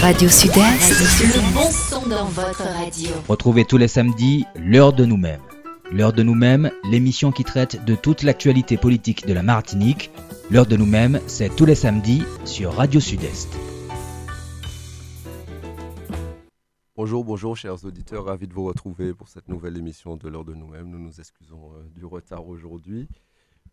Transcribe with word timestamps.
Radio 0.00 0.30
Sud-Est. 0.30 0.90
Le 1.20 1.54
bon 1.54 1.70
son 1.70 2.08
dans 2.08 2.24
votre 2.24 2.62
radio. 2.62 3.10
Retrouvez 3.28 3.66
tous 3.66 3.76
les 3.76 3.86
samedis 3.86 4.46
l'heure 4.56 4.94
de 4.94 5.04
nous-mêmes. 5.04 5.42
L'heure 5.92 6.14
de 6.14 6.22
nous-mêmes, 6.22 6.70
l'émission 6.84 7.32
qui 7.32 7.44
traite 7.44 7.84
de 7.84 7.94
toute 7.94 8.22
l'actualité 8.22 8.78
politique 8.78 9.26
de 9.26 9.34
la 9.34 9.42
Martinique. 9.42 10.10
L'heure 10.50 10.64
de 10.64 10.78
nous-mêmes, 10.78 11.20
c'est 11.26 11.54
tous 11.54 11.66
les 11.66 11.74
samedis 11.74 12.22
sur 12.46 12.72
Radio 12.76 12.98
Sud-Est. 12.98 13.54
Bonjour, 16.96 17.22
bonjour 17.22 17.54
chers 17.54 17.84
auditeurs, 17.84 18.24
ravi 18.24 18.48
de 18.48 18.54
vous 18.54 18.64
retrouver 18.64 19.12
pour 19.12 19.28
cette 19.28 19.48
nouvelle 19.48 19.76
émission 19.76 20.16
de 20.16 20.28
l'heure 20.30 20.46
de 20.46 20.54
nous-mêmes. 20.54 20.88
Nous 20.88 20.98
nous 20.98 21.20
excusons 21.20 21.72
euh, 21.74 21.84
du 21.94 22.06
retard 22.06 22.48
aujourd'hui. 22.48 23.06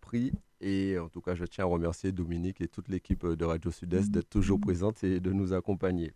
Pris 0.01 0.33
et 0.59 0.97
en 0.97 1.09
tout 1.09 1.21
cas, 1.21 1.35
je 1.35 1.45
tiens 1.45 1.65
à 1.65 1.67
remercier 1.67 2.11
Dominique 2.11 2.61
et 2.61 2.67
toute 2.67 2.87
l'équipe 2.89 3.25
de 3.25 3.45
Radio 3.45 3.71
Sud-Est 3.71 4.09
d'être 4.09 4.29
toujours 4.29 4.59
présente 4.59 5.03
et 5.03 5.19
de 5.19 5.31
nous 5.31 5.53
accompagner. 5.53 6.13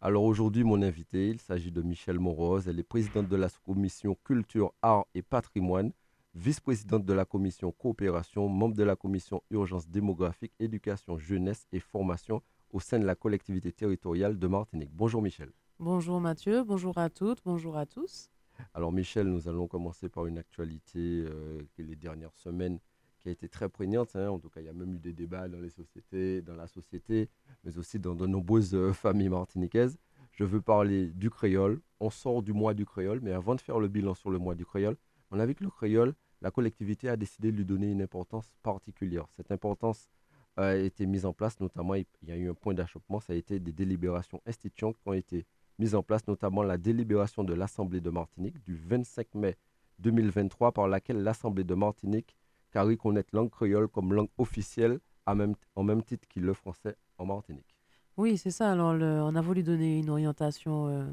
Alors 0.00 0.24
aujourd'hui, 0.24 0.64
mon 0.64 0.82
invité, 0.82 1.28
il 1.28 1.40
s'agit 1.40 1.70
de 1.70 1.82
Michel 1.82 2.18
Morose. 2.18 2.68
Elle 2.68 2.78
est 2.78 2.84
présidente 2.84 3.28
de 3.28 3.36
la 3.36 3.48
commission 3.64 4.16
Culture, 4.24 4.72
Art 4.82 5.06
et 5.14 5.22
Patrimoine, 5.22 5.92
vice-présidente 6.34 7.04
de 7.04 7.12
la 7.12 7.24
commission 7.24 7.72
Coopération, 7.72 8.48
membre 8.48 8.76
de 8.76 8.82
la 8.82 8.96
commission 8.96 9.42
Urgence 9.50 9.88
démographique, 9.88 10.52
Éducation, 10.58 11.18
Jeunesse 11.18 11.66
et 11.72 11.80
Formation 11.80 12.42
au 12.72 12.80
sein 12.80 12.98
de 12.98 13.04
la 13.04 13.14
collectivité 13.14 13.72
territoriale 13.72 14.38
de 14.38 14.46
Martinique. 14.46 14.90
Bonjour 14.92 15.22
Michel. 15.22 15.50
Bonjour 15.78 16.20
Mathieu, 16.20 16.62
bonjour 16.62 16.98
à 16.98 17.08
toutes, 17.08 17.40
bonjour 17.44 17.76
à 17.76 17.86
tous. 17.86 18.30
Alors 18.74 18.92
Michel, 18.92 19.26
nous 19.26 19.48
allons 19.48 19.66
commencer 19.66 20.08
par 20.08 20.26
une 20.26 20.38
actualité 20.38 21.24
euh, 21.26 21.62
que 21.74 21.82
les 21.82 21.96
dernières 21.96 22.34
semaines 22.34 22.78
qui 23.20 23.28
a 23.28 23.32
été 23.32 23.48
très 23.48 23.68
prégnante. 23.68 24.16
Hein. 24.16 24.28
En 24.30 24.38
tout 24.38 24.48
cas, 24.48 24.60
il 24.60 24.66
y 24.66 24.68
a 24.68 24.72
même 24.72 24.94
eu 24.94 24.98
des 24.98 25.12
débats 25.12 25.48
dans 25.48 25.60
les 25.60 25.70
sociétés, 25.70 26.42
dans 26.42 26.54
la 26.54 26.66
société, 26.66 27.28
mais 27.64 27.78
aussi 27.78 27.98
dans 27.98 28.14
de 28.14 28.26
nombreuses 28.26 28.74
euh, 28.74 28.92
familles 28.92 29.28
martiniquaises. 29.28 29.98
Je 30.32 30.44
veux 30.44 30.60
parler 30.60 31.08
du 31.08 31.30
créole. 31.30 31.80
On 32.00 32.10
sort 32.10 32.42
du 32.42 32.52
mois 32.52 32.74
du 32.74 32.86
créole, 32.86 33.20
mais 33.22 33.32
avant 33.32 33.54
de 33.54 33.60
faire 33.60 33.78
le 33.78 33.88
bilan 33.88 34.14
sur 34.14 34.30
le 34.30 34.38
mois 34.38 34.54
du 34.54 34.64
créole, 34.64 34.96
on 35.30 35.38
a 35.38 35.46
vu 35.46 35.54
que 35.54 35.64
le 35.64 35.70
créole, 35.70 36.14
la 36.40 36.50
collectivité 36.50 37.08
a 37.08 37.16
décidé 37.16 37.52
de 37.52 37.56
lui 37.56 37.64
donner 37.64 37.90
une 37.90 38.02
importance 38.02 38.50
particulière. 38.62 39.26
Cette 39.36 39.52
importance 39.52 40.08
a 40.56 40.74
été 40.74 41.06
mise 41.06 41.26
en 41.26 41.32
place, 41.32 41.60
notamment, 41.60 41.94
il 41.94 42.06
y 42.22 42.32
a 42.32 42.36
eu 42.36 42.50
un 42.50 42.54
point 42.54 42.74
d'achoppement, 42.74 43.20
ça 43.20 43.32
a 43.32 43.36
été 43.36 43.60
des 43.60 43.72
délibérations 43.72 44.40
instituantes 44.46 44.96
qui 44.98 45.08
ont 45.08 45.12
été 45.12 45.46
mises 45.78 45.94
en 45.94 46.02
place, 46.02 46.26
notamment 46.26 46.62
la 46.62 46.78
délibération 46.78 47.44
de 47.44 47.54
l'Assemblée 47.54 48.00
de 48.00 48.10
Martinique 48.10 48.62
du 48.64 48.74
25 48.74 49.34
mai 49.34 49.56
2023, 49.98 50.72
par 50.72 50.88
laquelle 50.88 51.22
l'Assemblée 51.22 51.64
de 51.64 51.74
Martinique 51.74 52.36
car 52.70 52.86
reconnaître 52.86 53.30
langue 53.32 53.50
créole 53.50 53.88
comme 53.88 54.12
langue 54.12 54.30
officielle 54.38 55.00
à 55.26 55.34
même, 55.34 55.54
en 55.76 55.82
même 55.82 56.02
titre 56.02 56.26
que 56.28 56.40
le 56.40 56.54
français 56.54 56.96
en 57.18 57.26
Martinique. 57.26 57.74
Oui, 58.16 58.36
c'est 58.36 58.50
ça. 58.50 58.72
Alors, 58.72 58.94
on 58.94 59.34
a 59.34 59.40
voulu 59.40 59.62
donner 59.62 59.98
une 59.98 60.10
orientation 60.10 60.88
euh, 60.88 61.04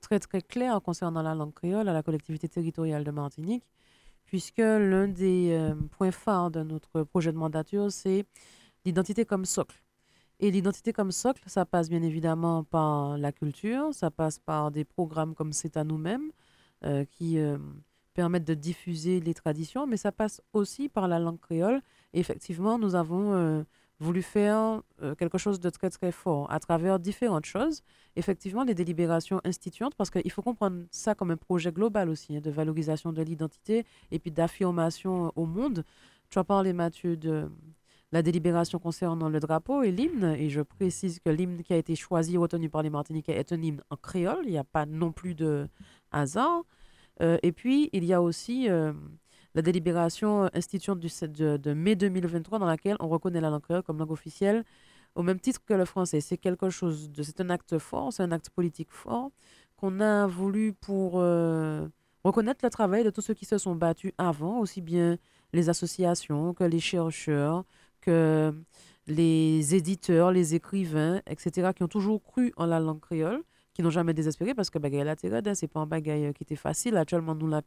très 0.00 0.18
très 0.18 0.40
claire 0.40 0.80
concernant 0.82 1.22
la 1.22 1.34
langue 1.34 1.52
créole 1.52 1.88
à 1.88 1.92
la 1.92 2.02
collectivité 2.02 2.48
territoriale 2.48 3.04
de 3.04 3.10
Martinique, 3.10 3.64
puisque 4.24 4.58
l'un 4.58 5.08
des 5.08 5.50
euh, 5.52 5.74
points 5.90 6.10
phares 6.10 6.50
de 6.50 6.62
notre 6.62 7.02
projet 7.02 7.32
de 7.32 7.38
mandature, 7.38 7.90
c'est 7.90 8.24
l'identité 8.84 9.24
comme 9.24 9.44
socle. 9.44 9.82
Et 10.40 10.50
l'identité 10.50 10.92
comme 10.92 11.10
socle, 11.10 11.42
ça 11.46 11.66
passe 11.66 11.88
bien 11.90 12.02
évidemment 12.02 12.62
par 12.62 13.18
la 13.18 13.32
culture, 13.32 13.92
ça 13.92 14.10
passe 14.10 14.38
par 14.38 14.70
des 14.70 14.84
programmes 14.84 15.34
comme 15.34 15.52
C'est 15.52 15.76
à 15.76 15.82
nous-mêmes, 15.82 16.30
euh, 16.84 17.04
qui 17.04 17.38
permettre 18.18 18.46
de 18.46 18.54
diffuser 18.54 19.20
les 19.20 19.32
traditions, 19.32 19.86
mais 19.86 19.96
ça 19.96 20.10
passe 20.10 20.42
aussi 20.52 20.88
par 20.88 21.06
la 21.06 21.20
langue 21.20 21.38
créole. 21.38 21.80
Effectivement, 22.14 22.76
nous 22.76 22.96
avons 22.96 23.32
euh, 23.32 23.62
voulu 24.00 24.22
faire 24.22 24.82
euh, 25.02 25.14
quelque 25.14 25.38
chose 25.38 25.60
de 25.60 25.70
très 25.70 25.88
très 25.88 26.10
fort 26.10 26.50
à 26.50 26.58
travers 26.58 26.98
différentes 26.98 27.44
choses. 27.44 27.84
Effectivement, 28.16 28.64
les 28.64 28.74
délibérations 28.74 29.40
instituantes, 29.44 29.94
parce 29.94 30.10
qu'il 30.10 30.32
faut 30.32 30.42
comprendre 30.42 30.82
ça 30.90 31.14
comme 31.14 31.30
un 31.30 31.36
projet 31.36 31.70
global 31.70 32.08
aussi, 32.08 32.36
hein, 32.36 32.40
de 32.40 32.50
valorisation 32.50 33.12
de 33.12 33.22
l'identité 33.22 33.86
et 34.10 34.18
puis 34.18 34.32
d'affirmation 34.32 35.32
au 35.36 35.46
monde. 35.46 35.84
Tu 36.28 36.40
as 36.40 36.44
parlé, 36.44 36.72
Mathieu, 36.72 37.16
de 37.16 37.48
la 38.10 38.22
délibération 38.22 38.80
concernant 38.80 39.28
le 39.28 39.38
drapeau 39.38 39.84
et 39.84 39.92
l'hymne, 39.92 40.34
et 40.36 40.50
je 40.50 40.62
précise 40.62 41.20
que 41.20 41.30
l'hymne 41.30 41.62
qui 41.62 41.72
a 41.72 41.76
été 41.76 41.94
choisi, 41.94 42.36
retenu 42.36 42.68
par 42.68 42.82
les 42.82 42.90
Martiniquais, 42.90 43.36
est 43.36 43.52
un 43.52 43.62
hymne 43.62 43.82
en 43.90 43.96
créole. 43.96 44.44
Il 44.46 44.50
n'y 44.50 44.58
a 44.58 44.64
pas 44.64 44.86
non 44.86 45.12
plus 45.12 45.36
de 45.36 45.68
hasard. 46.10 46.64
Euh, 47.20 47.38
et 47.42 47.52
puis, 47.52 47.90
il 47.92 48.04
y 48.04 48.12
a 48.12 48.22
aussi 48.22 48.68
euh, 48.68 48.92
la 49.54 49.62
délibération 49.62 50.48
instituante 50.54 51.00
du, 51.00 51.08
de, 51.08 51.72
mai 51.72 51.96
2023 51.96 52.58
dans 52.58 52.66
laquelle 52.66 52.96
on 53.00 53.08
reconnaît 53.08 53.40
la 53.40 53.50
langue 53.50 53.62
créole 53.62 53.82
comme 53.82 53.98
langue 53.98 54.12
officielle 54.12 54.64
au 55.14 55.22
même 55.22 55.40
titre 55.40 55.60
que 55.64 55.74
le 55.74 55.84
français. 55.84 56.20
C'est 56.20 56.38
quelque 56.38 56.70
chose 56.70 57.10
de, 57.10 57.22
c'est 57.22 57.40
un 57.40 57.50
acte 57.50 57.78
fort, 57.78 58.12
c'est 58.12 58.22
un 58.22 58.32
acte 58.32 58.50
politique 58.50 58.92
fort 58.92 59.30
qu'on 59.76 60.00
a 60.00 60.26
voulu 60.26 60.72
pour 60.72 61.14
euh, 61.16 61.88
reconnaître 62.24 62.64
le 62.64 62.70
travail 62.70 63.04
de 63.04 63.10
tous 63.10 63.20
ceux 63.20 63.34
qui 63.34 63.44
se 63.44 63.58
sont 63.58 63.74
battus 63.74 64.12
avant, 64.18 64.58
aussi 64.58 64.80
bien 64.80 65.18
les 65.52 65.68
associations 65.68 66.52
que 66.52 66.64
les 66.64 66.80
chercheurs, 66.80 67.64
que 68.00 68.52
les 69.06 69.74
éditeurs, 69.74 70.32
les 70.32 70.54
écrivains, 70.54 71.22
etc., 71.26 71.70
qui 71.74 71.82
ont 71.82 71.88
toujours 71.88 72.22
cru 72.22 72.52
en 72.56 72.66
la 72.66 72.80
langue 72.80 73.00
créole 73.00 73.42
qui 73.78 73.84
n'ont 73.84 73.90
jamais 73.90 74.12
désespéré 74.12 74.56
parce 74.56 74.70
que 74.70 74.78
bagaille 74.80 75.08
ce 75.22 75.54
c'est 75.54 75.68
pas 75.68 75.78
un 75.78 75.86
bagaille 75.86 76.26
euh, 76.26 76.32
qui 76.32 76.42
était 76.42 76.56
facile. 76.56 76.96
Actuellement, 76.96 77.36
nous 77.36 77.46
là, 77.46 77.62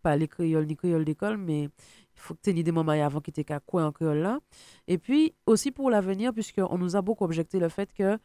pas 0.00 0.16
les 0.16 0.26
créoles 0.26 0.64
ni 0.64 0.76
créoles 0.76 1.04
d'école, 1.04 1.36
mais 1.36 1.64
il 1.64 1.70
faut 2.14 2.32
que 2.32 2.40
tu 2.42 2.58
aies 2.58 2.62
des 2.62 2.72
moments 2.72 2.92
avant 2.92 3.20
qui 3.20 3.28
étaient 3.28 3.44
quoi 3.66 3.84
en 3.84 3.92
créole 3.92 4.20
là. 4.20 4.38
Et 4.88 4.96
puis 4.96 5.34
aussi 5.44 5.70
pour 5.70 5.90
l'avenir, 5.90 6.32
puisqu'on 6.32 6.78
nous 6.78 6.96
a 6.96 7.02
beaucoup 7.02 7.24
objecté 7.24 7.58
le 7.58 7.68
fait 7.68 7.92
que 7.92 8.18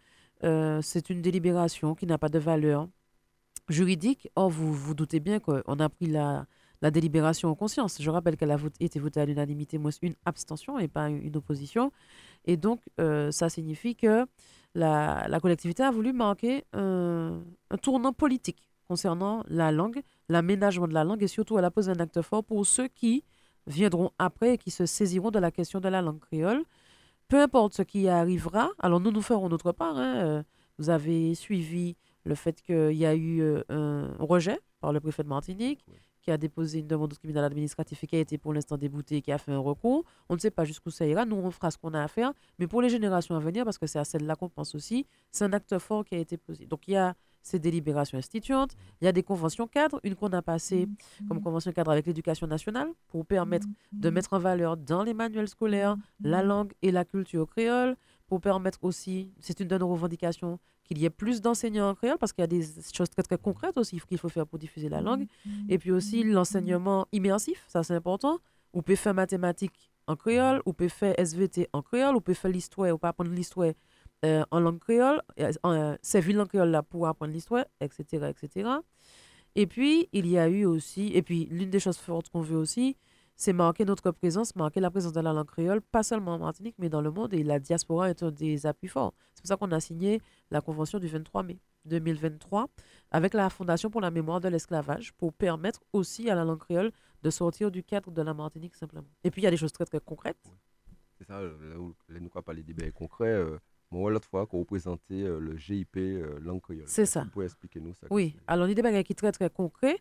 euh, 0.45 0.79
c'est 0.81 1.09
une 1.09 1.21
délibération 1.21 1.95
qui 1.95 2.05
n'a 2.05 2.17
pas 2.17 2.29
de 2.29 2.39
valeur 2.39 2.87
juridique. 3.67 4.29
Or, 4.37 4.49
vous 4.49 4.71
vous 4.71 4.93
doutez 4.93 5.19
bien 5.19 5.41
qu'on 5.41 5.79
a 5.79 5.89
pris 5.89 6.05
la, 6.07 6.45
la 6.81 6.91
délibération 6.91 7.49
en 7.49 7.55
conscience. 7.55 8.01
Je 8.01 8.09
rappelle 8.09 8.37
qu'elle 8.37 8.51
a 8.51 8.57
été 8.79 8.99
votée 8.99 9.19
à 9.19 9.25
l'unanimité, 9.25 9.77
moins 9.77 9.91
une 10.01 10.15
abstention 10.23 10.79
et 10.79 10.87
pas 10.87 11.09
une 11.09 11.35
opposition. 11.35 11.91
Et 12.45 12.55
donc, 12.55 12.79
euh, 13.01 13.31
ça 13.31 13.49
signifie 13.49 13.97
que 13.97 14.25
la, 14.77 15.39
collectivité 15.41 15.83
a 15.83 15.91
voulu 15.91 16.13
marquer 16.13 16.63
un, 16.73 17.41
tournant 17.81 18.13
politique 18.13 18.69
concernant 18.87 19.43
la 19.47 19.71
langue, 19.71 20.01
l'aménagement 20.29 20.87
de 20.87 20.93
la 20.93 21.03
langue 21.03 21.23
et 21.23 21.27
surtout 21.27 21.57
elle 21.57 21.65
a 21.65 21.71
posé 21.71 21.91
un 21.91 21.99
acte 21.99 22.21
fort 22.21 22.43
pour 22.43 22.65
ceux 22.65 22.87
qui 22.87 23.23
viendront 23.65 24.11
après 24.17 24.53
et 24.53 24.57
qui 24.57 24.71
se 24.71 24.85
saisiront 24.85 25.31
de 25.31 25.39
la 25.39 25.51
question 25.51 25.79
de 25.79 25.89
la 25.89 26.01
langue 26.01 26.19
créole. 26.19 26.63
Peu 27.27 27.41
importe 27.41 27.73
ce 27.73 27.81
qui 27.81 28.07
arrivera, 28.07 28.69
alors 28.79 29.01
nous 29.01 29.11
nous 29.11 29.21
ferons 29.21 29.49
notre 29.49 29.73
part. 29.73 29.97
Hein, 29.97 30.15
euh, 30.15 30.43
vous 30.77 30.89
avez 30.89 31.35
suivi 31.35 31.97
le 32.23 32.35
fait 32.35 32.61
qu'il 32.61 32.93
y 32.93 33.05
a 33.05 33.15
eu 33.15 33.41
euh, 33.41 33.63
un 33.69 34.15
rejet 34.19 34.59
par 34.79 34.93
le 34.93 34.99
préfet 35.01 35.23
de 35.23 35.27
Martinique 35.27 35.83
qui 36.27 36.31
a 36.33 36.37
déposé 36.37 36.79
une 36.79 36.87
demande 36.87 37.09
de 37.11 37.15
tribunal 37.15 37.45
administratif 37.45 38.03
et 38.03 38.07
qui 38.07 38.17
a 38.17 38.19
été 38.19 38.37
pour 38.37 38.53
l'instant 38.53 38.75
débouté 38.77 39.15
et 39.15 39.21
qui 39.21 39.31
a 39.31 39.37
fait 39.37 39.53
un 39.53 39.59
recours. 39.59 40.03
On 40.27 40.33
ne 40.33 40.39
sait 40.39 40.51
pas 40.51 40.65
jusqu'où 40.65 40.89
ça 40.89 41.07
ira. 41.07 41.23
Nous, 41.23 41.37
on 41.37 41.51
fera 41.51 41.71
ce 41.71 41.77
qu'on 41.77 41.93
a 41.93 42.03
à 42.03 42.09
faire. 42.09 42.33
Mais 42.59 42.67
pour 42.67 42.81
les 42.81 42.89
générations 42.89 43.33
à 43.33 43.39
venir, 43.39 43.63
parce 43.63 43.77
que 43.77 43.87
c'est 43.87 43.97
à 43.97 44.03
celle-là 44.03 44.35
qu'on 44.35 44.49
pense 44.49 44.75
aussi, 44.75 45.07
c'est 45.31 45.45
un 45.45 45.53
acte 45.53 45.79
fort 45.79 46.03
qui 46.03 46.15
a 46.15 46.17
été 46.17 46.35
posé. 46.35 46.65
Donc, 46.65 46.89
il 46.89 46.95
y 46.95 46.97
a 46.97 47.15
ces 47.43 47.59
délibérations 47.59 48.17
instituantes, 48.17 48.75
il 48.99 49.05
y 49.05 49.07
a 49.07 49.13
des 49.13 49.23
conventions 49.23 49.67
cadres, 49.67 50.01
une 50.03 50.15
qu'on 50.15 50.33
a 50.33 50.41
passée 50.41 50.89
comme 51.29 51.41
convention 51.41 51.71
cadre 51.71 51.91
avec 51.91 52.05
l'éducation 52.05 52.45
nationale 52.45 52.89
pour 53.07 53.25
permettre 53.25 53.67
de 53.93 54.09
mettre 54.09 54.33
en 54.33 54.39
valeur 54.39 54.75
dans 54.75 55.03
les 55.03 55.13
manuels 55.13 55.47
scolaires 55.47 55.95
la 56.19 56.43
langue 56.43 56.73
et 56.81 56.91
la 56.91 57.05
culture 57.05 57.47
créole, 57.47 57.95
pour 58.27 58.41
permettre 58.41 58.79
aussi, 58.83 59.31
c'est 59.39 59.61
une 59.61 59.69
de 59.69 59.77
nos 59.77 59.87
revendications, 59.87 60.59
qu'il 60.87 60.97
y 60.97 61.05
ait 61.05 61.09
plus 61.11 61.41
d'enseignants 61.41 61.89
en 61.89 61.95
créole, 61.95 62.17
parce 62.17 62.33
qu'il 62.33 62.41
y 62.41 62.43
a 62.43 62.47
des 62.47 62.63
choses 62.93 63.09
très, 63.09 63.23
très 63.23 63.37
concrètes 63.37 63.77
aussi 63.77 63.99
qu'il 64.07 64.17
faut 64.17 64.29
faire 64.29 64.47
pour 64.47 64.57
diffuser 64.57 64.89
la 64.89 65.01
langue. 65.01 65.27
Et 65.69 65.77
puis 65.77 65.91
aussi 65.91 66.23
l'enseignement 66.23 67.07
immersif, 67.11 67.63
ça 67.67 67.83
c'est 67.83 67.93
important. 67.93 68.39
On 68.73 68.81
peut 68.81 68.95
faire 68.95 69.13
mathématiques 69.13 69.91
en 70.07 70.15
créole, 70.15 70.61
on 70.65 70.73
peut 70.73 70.87
faire 70.87 71.13
SVT 71.19 71.67
en 71.73 71.81
créole, 71.81 72.15
on 72.15 72.21
peut 72.21 72.33
faire 72.33 72.51
l'histoire, 72.51 72.93
on 72.93 72.97
peut 72.97 73.07
apprendre 73.07 73.31
l'histoire 73.31 73.73
euh, 74.25 74.43
en 74.49 74.59
langue 74.59 74.79
créole, 74.79 75.21
euh, 75.39 75.51
euh 75.65 75.95
servir 76.01 76.37
langue 76.37 76.47
créole 76.47 76.69
là 76.69 76.81
pour 76.81 77.07
apprendre 77.07 77.33
l'histoire, 77.33 77.65
etc., 77.81 78.29
etc. 78.29 78.69
Et 79.55 79.67
puis, 79.67 80.07
il 80.13 80.27
y 80.27 80.37
a 80.37 80.47
eu 80.47 80.65
aussi, 80.65 81.11
et 81.13 81.21
puis 81.21 81.47
l'une 81.51 81.69
des 81.69 81.79
choses 81.79 81.97
fortes 81.97 82.29
qu'on 82.29 82.41
veut 82.41 82.57
aussi, 82.57 82.95
c'est 83.37 83.53
marquer 83.53 83.85
notre 83.85 84.11
présence, 84.11 84.55
marquer 84.55 84.79
la 84.79 84.89
présence 84.89 85.13
de 85.13 85.21
la 85.21 85.31
langue 85.31 85.47
créole, 85.47 85.81
pas 85.81 86.01
seulement 86.01 86.33
en 86.33 86.39
Martinique, 86.39 86.75
mais 86.79 86.89
dans 86.89 87.01
le 87.01 87.11
monde. 87.11 87.33
Et 87.33 87.43
la 87.43 87.59
diaspora 87.59 88.09
est 88.09 88.23
un 88.23 88.31
des 88.31 88.65
appuis 88.65 88.87
forts. 88.87 89.13
C'est 89.35 89.41
pour 89.41 89.47
ça 89.47 89.57
qu'on 89.57 89.71
a 89.71 89.79
signé 89.79 90.21
la 90.49 90.59
convention 90.59 90.97
du 90.97 91.07
23 91.07 91.43
mai 91.43 91.59
2023 91.85 92.67
avec 93.11 93.33
la 93.33 93.49
Fondation 93.49 93.89
pour 93.89 94.01
la 94.01 94.11
mémoire 94.11 94.41
de 94.41 94.49
l'esclavage 94.49 95.13
pour 95.13 95.33
permettre 95.33 95.81
aussi 95.93 96.29
à 96.29 96.35
la 96.35 96.43
langue 96.43 96.59
créole 96.59 96.91
de 97.21 97.29
sortir 97.29 97.71
du 97.71 97.83
cadre 97.83 98.11
de 98.11 98.21
la 98.21 98.33
Martinique 98.33 98.75
simplement. 98.75 99.07
Et 99.23 99.31
puis 99.31 99.41
il 99.41 99.45
y 99.45 99.47
a 99.47 99.51
des 99.51 99.57
choses 99.57 99.71
très 99.71 99.85
très 99.85 99.99
concrètes. 99.99 100.51
C'est 101.17 101.27
ça, 101.27 101.39
là 101.41 101.79
où 101.79 101.95
nous 102.09 102.29
pas 102.29 102.41
parler 102.41 102.63
des 102.63 102.91
concrets. 102.91 103.27
Euh, 103.27 103.57
moi, 103.89 104.11
l'autre 104.11 104.27
fois, 104.27 104.45
qu'on 104.45 104.59
représentait 104.59 105.23
euh, 105.23 105.39
le 105.39 105.55
GIP 105.55 105.95
euh, 105.97 106.39
langue 106.41 106.61
créole. 106.61 106.83
C'est 106.87 107.05
ça. 107.05 107.23
Vous 107.23 107.29
pouvez 107.29 107.45
expliquer 107.45 107.79
nous 107.79 107.93
ça 107.93 108.07
Oui, 108.09 108.35
alors 108.45 108.67
il 108.67 108.77
y 108.77 108.79
a 108.79 108.91
des 108.91 109.03
qui 109.03 109.13
sont 109.13 109.15
très 109.15 109.31
très 109.31 109.49
concrets. 109.49 109.97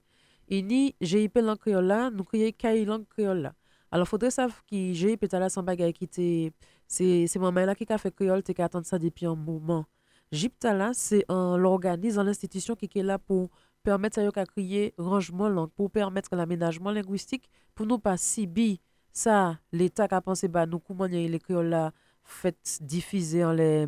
Ini 0.48 0.94
GIP 1.00 1.38
langue 1.38 1.58
créole 1.58 1.86
là, 1.86 2.10
nous 2.10 2.24
créons 2.24 2.52
KAI 2.56 2.84
langue 2.84 3.06
créole 3.08 3.38
là. 3.38 3.54
Alors, 3.90 4.08
faudrait 4.08 4.30
savoir 4.30 4.64
que 4.64 4.92
GIP 4.92 5.30
là 5.32 5.48
sans 5.48 5.62
bagaille 5.62 5.92
qui 5.92 6.04
était. 6.04 6.52
C'est 6.86 7.36
moi 7.36 7.50
là 7.50 7.74
qui 7.74 7.84
a 7.88 7.98
fait 7.98 8.14
créole, 8.14 8.42
tu 8.42 8.60
attendre 8.60 8.86
ça 8.86 8.98
depuis 8.98 9.26
un 9.26 9.34
moment. 9.34 9.86
JIPTA 10.32 10.74
là, 10.74 10.90
c'est 10.92 11.24
un 11.28 11.56
l'organisme, 11.56 12.22
l'institution 12.22 12.74
qui 12.74 12.90
est 12.94 13.02
là 13.02 13.18
pour 13.18 13.50
permettre 13.82 14.18
à 14.18 14.46
créer 14.46 14.94
rangement 14.98 15.48
langue, 15.48 15.70
pour 15.70 15.90
permettre 15.90 16.34
l'aménagement 16.34 16.90
linguistique, 16.90 17.48
pour 17.74 17.86
nous 17.86 17.98
pas 17.98 18.16
subir 18.16 18.78
ça, 19.12 19.58
l'État 19.72 20.08
qui 20.08 20.14
a 20.14 20.20
pensé, 20.20 20.48
bah, 20.48 20.66
nous, 20.66 20.78
comment 20.78 21.06
les 21.06 21.38
créoles 21.38 21.68
là, 21.68 21.92
fait 22.22 22.56
diffuser 22.82 23.44
en 23.44 23.52
les, 23.52 23.86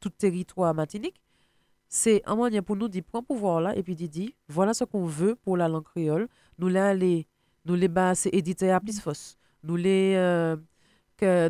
tout 0.00 0.10
territoire 0.10 0.74
matinique, 0.74 1.20
c'est 1.96 2.22
un 2.26 2.36
moyen 2.36 2.62
pour 2.62 2.76
nous 2.76 2.88
de 2.88 3.00
prendre 3.00 3.24
pouvoir 3.26 3.60
là 3.62 3.74
et 3.74 3.82
puis 3.82 3.96
de 3.96 4.06
dire, 4.06 4.28
voilà 4.48 4.74
ce 4.74 4.84
qu'on 4.84 5.06
veut 5.06 5.34
pour 5.34 5.56
la 5.56 5.66
langue 5.66 5.84
créole, 5.84 6.28
nous 6.58 6.68
les, 6.68 7.26
nous 7.64 7.74
les 7.74 7.88
éditer 8.32 8.70
à 8.70 8.80
plus 8.80 9.00
nous 9.62 9.76
les, 9.76 10.12
euh, 10.14 10.56
que 11.16 11.48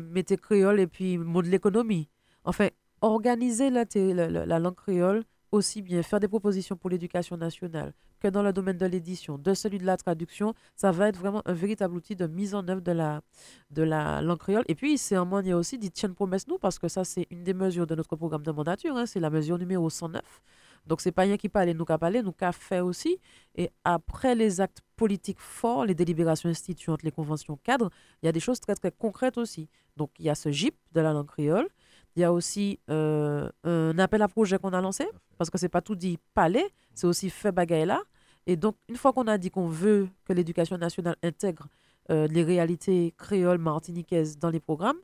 mettons 0.00 0.36
créole 0.36 0.80
et 0.80 0.88
puis 0.88 1.18
mode 1.18 1.46
l'économie. 1.46 2.08
Enfin, 2.44 2.68
organiser 3.00 3.70
la, 3.70 3.84
la, 3.94 4.58
langue 4.58 4.74
créole 4.74 5.22
aussi 5.52 5.82
bien 5.82 6.02
faire 6.02 6.18
des 6.18 6.28
propositions 6.28 6.76
pour 6.76 6.90
l'éducation 6.90 7.36
nationale 7.36 7.92
que 8.26 8.30
dans 8.32 8.42
le 8.42 8.52
domaine 8.52 8.76
de 8.76 8.86
l'édition, 8.86 9.38
de 9.38 9.54
celui 9.54 9.78
de 9.78 9.86
la 9.86 9.96
traduction, 9.96 10.54
ça 10.74 10.90
va 10.90 11.08
être 11.08 11.18
vraiment 11.18 11.42
un 11.46 11.52
véritable 11.52 11.94
outil 11.94 12.16
de 12.16 12.26
mise 12.26 12.54
en 12.54 12.66
œuvre 12.68 12.80
de 12.80 12.92
la, 12.92 13.20
de 13.70 13.82
la 13.82 14.20
langue 14.20 14.38
créole. 14.38 14.64
Et 14.66 14.74
puis, 14.74 14.98
c'est 14.98 15.16
un 15.16 15.24
moyen 15.24 15.56
aussi 15.56 15.78
d'y 15.78 15.90
tienne 15.90 16.14
promesse 16.14 16.48
nous, 16.48 16.58
parce 16.58 16.78
que 16.78 16.88
ça, 16.88 17.04
c'est 17.04 17.26
une 17.30 17.44
des 17.44 17.54
mesures 17.54 17.86
de 17.86 17.94
notre 17.94 18.16
programme 18.16 18.42
de 18.42 18.50
mandature, 18.50 18.96
hein, 18.96 19.06
c'est 19.06 19.20
la 19.20 19.30
mesure 19.30 19.58
numéro 19.58 19.88
109. 19.88 20.22
Donc, 20.86 21.00
c'est 21.00 21.12
pas 21.12 21.22
rien 21.22 21.36
qui 21.36 21.48
parle, 21.48 21.70
nous 21.70 21.84
qu'à 21.84 21.98
parler, 21.98 22.22
nous 22.22 22.32
qu'à 22.32 22.52
faire 22.52 22.86
aussi. 22.86 23.18
Et 23.56 23.70
après 23.84 24.34
les 24.34 24.60
actes 24.60 24.80
politiques 24.94 25.40
forts, 25.40 25.84
les 25.84 25.94
délibérations 25.94 26.48
instituantes, 26.48 27.02
les 27.02 27.10
conventions 27.10 27.56
cadres, 27.62 27.90
il 28.22 28.26
y 28.26 28.28
a 28.28 28.32
des 28.32 28.40
choses 28.40 28.60
très, 28.60 28.74
très 28.74 28.92
concrètes 28.92 29.36
aussi. 29.36 29.68
Donc, 29.96 30.10
il 30.18 30.26
y 30.26 30.30
a 30.30 30.34
ce 30.34 30.50
GIP 30.50 30.76
de 30.92 31.00
la 31.00 31.12
langue 31.12 31.26
créole. 31.26 31.68
Il 32.14 32.20
y 32.20 32.24
a 32.24 32.32
aussi 32.32 32.78
euh, 32.88 33.50
un 33.64 33.98
appel 33.98 34.22
à 34.22 34.28
projet 34.28 34.58
qu'on 34.58 34.72
a 34.72 34.80
lancé, 34.80 35.06
parce 35.38 35.50
que 35.50 35.58
c'est 35.58 35.68
pas 35.68 35.82
tout 35.82 35.96
dit 35.96 36.18
palais, 36.34 36.66
c'est 36.94 37.06
aussi 37.06 37.30
fait 37.30 37.52
bagaille 37.52 37.84
là. 37.86 38.00
Et 38.46 38.56
donc, 38.56 38.76
une 38.88 38.96
fois 38.96 39.12
qu'on 39.12 39.26
a 39.26 39.38
dit 39.38 39.50
qu'on 39.50 39.68
veut 39.68 40.08
que 40.24 40.32
l'éducation 40.32 40.78
nationale 40.78 41.16
intègre 41.22 41.68
euh, 42.10 42.28
les 42.28 42.44
réalités 42.44 43.12
créoles 43.18 43.58
martiniquaises 43.58 44.38
dans 44.38 44.50
les 44.50 44.60
programmes, 44.60 44.98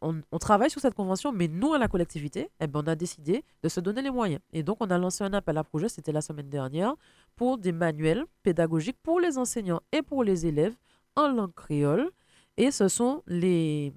on, 0.00 0.38
travaille 0.38 0.70
sur 0.70 0.80
cette 0.80 0.94
convention, 0.94 1.32
mais 1.32 1.48
nous, 1.48 1.74
à 1.74 1.78
la 1.78 1.88
collectivité, 1.88 2.50
eh 2.60 2.66
ben, 2.66 2.82
on 2.84 2.86
a 2.86 2.94
décidé 2.94 3.44
de 3.62 3.68
se 3.68 3.80
donner 3.80 4.02
les 4.02 4.10
moyens. 4.10 4.40
Et 4.52 4.62
donc, 4.62 4.76
on 4.80 4.90
a 4.90 4.98
lancé 4.98 5.24
un 5.24 5.32
appel 5.32 5.58
à 5.58 5.64
projet, 5.64 5.88
c'était 5.88 6.12
la 6.12 6.20
semaine 6.20 6.48
dernière, 6.48 6.94
pour 7.34 7.58
des 7.58 7.72
manuels 7.72 8.24
pédagogiques 8.42 8.98
pour 9.02 9.18
les 9.18 9.38
enseignants 9.38 9.80
et 9.90 10.02
pour 10.02 10.22
les 10.22 10.46
élèves 10.46 10.74
en 11.16 11.28
langue 11.28 11.54
créole. 11.54 12.10
Et 12.56 12.70
ce 12.70 12.86
sont 12.88 13.22
les, 13.26 13.92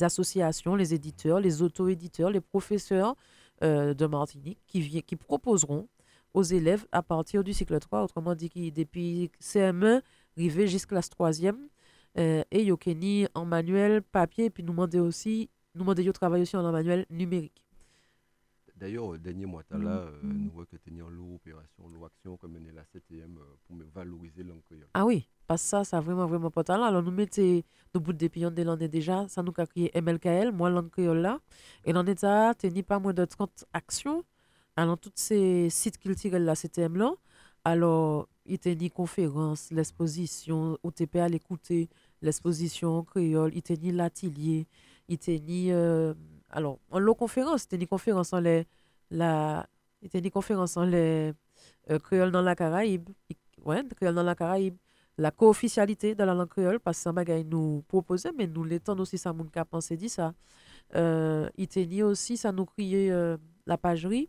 associations, 0.00 0.74
les 0.74 0.94
éditeurs, 0.94 1.38
les 1.38 1.62
auto-éditeurs, 1.62 2.30
les 2.30 2.40
professeurs 2.40 3.14
euh, 3.62 3.94
de 3.94 4.06
Martinique 4.06 4.58
qui 4.66 5.16
proposeront 5.16 5.88
aux 6.36 6.42
élèves 6.42 6.86
à 6.92 7.02
partir 7.02 7.42
du 7.42 7.54
cycle 7.54 7.78
3, 7.78 8.02
autrement 8.02 8.34
dit, 8.34 8.50
qui, 8.50 8.70
depuis 8.70 9.30
CM1, 9.40 10.02
arrivé 10.36 10.68
jusqu'à 10.68 10.90
classe 10.90 11.08
3e, 11.08 11.56
euh, 12.18 12.44
et 12.50 12.62
Yokeni 12.64 13.26
en 13.34 13.46
manuel 13.46 14.02
papier, 14.02 14.50
puis 14.50 14.62
nous 14.62 14.72
demander 14.72 15.00
aussi, 15.00 15.48
nous 15.74 15.80
demander 15.80 16.04
de 16.04 16.12
travailler 16.12 16.42
aussi 16.42 16.54
en 16.54 16.70
manuel 16.70 17.06
numérique. 17.08 17.64
D'ailleurs, 18.76 19.12
le 19.12 19.18
dernier 19.18 19.46
mois, 19.46 19.62
là, 19.70 19.78
euh, 19.78 20.20
nous 20.22 20.50
voyons 20.50 20.66
que 20.70 20.76
tu 20.76 20.90
l'opération, 20.90 21.84
l'action 22.02 22.36
comme 22.36 22.58
la 22.74 22.84
CTM 22.84 23.38
pour 23.66 23.78
valoriser 23.94 24.42
langue 24.42 24.60
Ah 24.92 25.06
oui, 25.06 25.26
parce 25.46 25.62
que 25.62 25.68
ça, 25.68 25.84
ça 25.84 26.00
vraiment, 26.00 26.26
vraiment 26.26 26.50
pas 26.50 26.64
talent. 26.64 26.84
Alors, 26.84 27.02
nous 27.02 27.10
mettons 27.10 27.62
nos 27.94 28.00
bouts 28.02 28.12
de 28.12 28.28
pions 28.28 28.50
de 28.50 28.62
l'année 28.62 28.88
déjà, 28.88 29.26
ça 29.28 29.42
nous 29.42 29.54
a 29.56 29.66
créé 29.66 29.90
MLKL, 29.98 30.52
moi, 30.52 30.68
langue 30.68 30.90
là. 30.98 31.40
Et 31.86 31.94
l'état, 31.94 32.52
tu 32.54 32.70
n'as 32.70 32.82
pas 32.82 32.98
moins 32.98 33.14
de 33.14 33.24
30 33.24 33.64
actions. 33.72 34.22
Alors, 34.76 34.98
tous 34.98 35.12
ces 35.14 35.70
sites 35.70 35.98
culturels 35.98 36.44
là, 36.44 36.54
CTM 36.54 36.96
là, 36.96 37.12
alors, 37.64 38.28
il 38.44 38.60
y 38.64 38.68
a 38.70 38.74
des 38.74 38.90
conférences, 38.90 39.70
l'exposition, 39.72 40.78
où 40.84 40.92
tu 40.92 41.06
peux 41.06 41.20
aller 41.20 41.36
écouter 41.36 41.88
l'exposition 42.22 43.02
créole, 43.04 43.52
il 43.54 43.84
y 43.84 43.90
a 43.90 43.92
l'atelier, 43.92 44.66
il 45.08 45.18
y 45.48 45.72
a 45.72 45.74
euh, 45.74 46.14
alors, 46.50 46.78
en 46.90 46.98
l'eau 46.98 47.14
conférence, 47.14 47.66
une 47.72 47.86
conférence 47.86 48.32
en 48.32 48.40
les, 48.40 48.66
la, 49.10 49.66
il 50.02 50.10
a 50.14 50.18
une 50.18 50.30
conférence 50.30 50.76
en 50.76 50.84
les 50.84 51.32
euh, 51.90 51.98
créole 51.98 52.30
dans 52.30 52.42
la 52.42 52.54
Caraïbe, 52.54 53.08
ouais, 53.64 53.82
créole 53.96 54.14
dans 54.14 54.22
la 54.22 54.34
Caraïbe, 54.34 54.76
la 55.18 55.30
co-officialité 55.30 56.14
de 56.14 56.22
la 56.24 56.34
langue 56.34 56.48
créole, 56.48 56.80
parce 56.80 56.98
que 56.98 57.02
ça 57.02 57.12
nous 57.44 57.82
proposait, 57.88 58.32
mais 58.36 58.46
nous 58.46 58.64
l'étendons 58.64 59.02
aussi, 59.02 59.18
ça 59.18 59.32
mon 59.32 59.44
cap 59.44 59.68
pensé 59.70 59.96
dit 59.96 60.08
ça. 60.08 60.34
Euh, 60.94 61.48
il 61.56 62.02
aussi, 62.04 62.36
ça 62.36 62.52
nous 62.52 62.66
criait 62.66 63.10
euh, 63.10 63.36
la 63.66 63.78
pagerie 63.78 64.28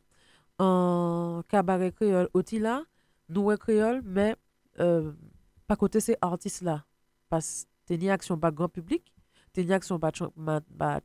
en 0.60 1.44
cabaret 1.48 1.92
créole, 1.92 2.30
là, 2.54 2.84
nous 3.30 3.56
créole, 3.58 4.02
mais 4.04 4.36
euh, 4.80 5.12
pas 5.68 5.76
côté 5.76 6.00
ces 6.00 6.16
artistes-là, 6.22 6.86
parce 7.30 7.68
que 7.88 7.94
une 7.94 8.10
action 8.10 8.38
pas 8.38 8.52
grand 8.52 8.70
public, 8.70 9.14
une 9.56 9.72
action 9.72 10.00
pas 10.00 10.12
ça 10.12 10.30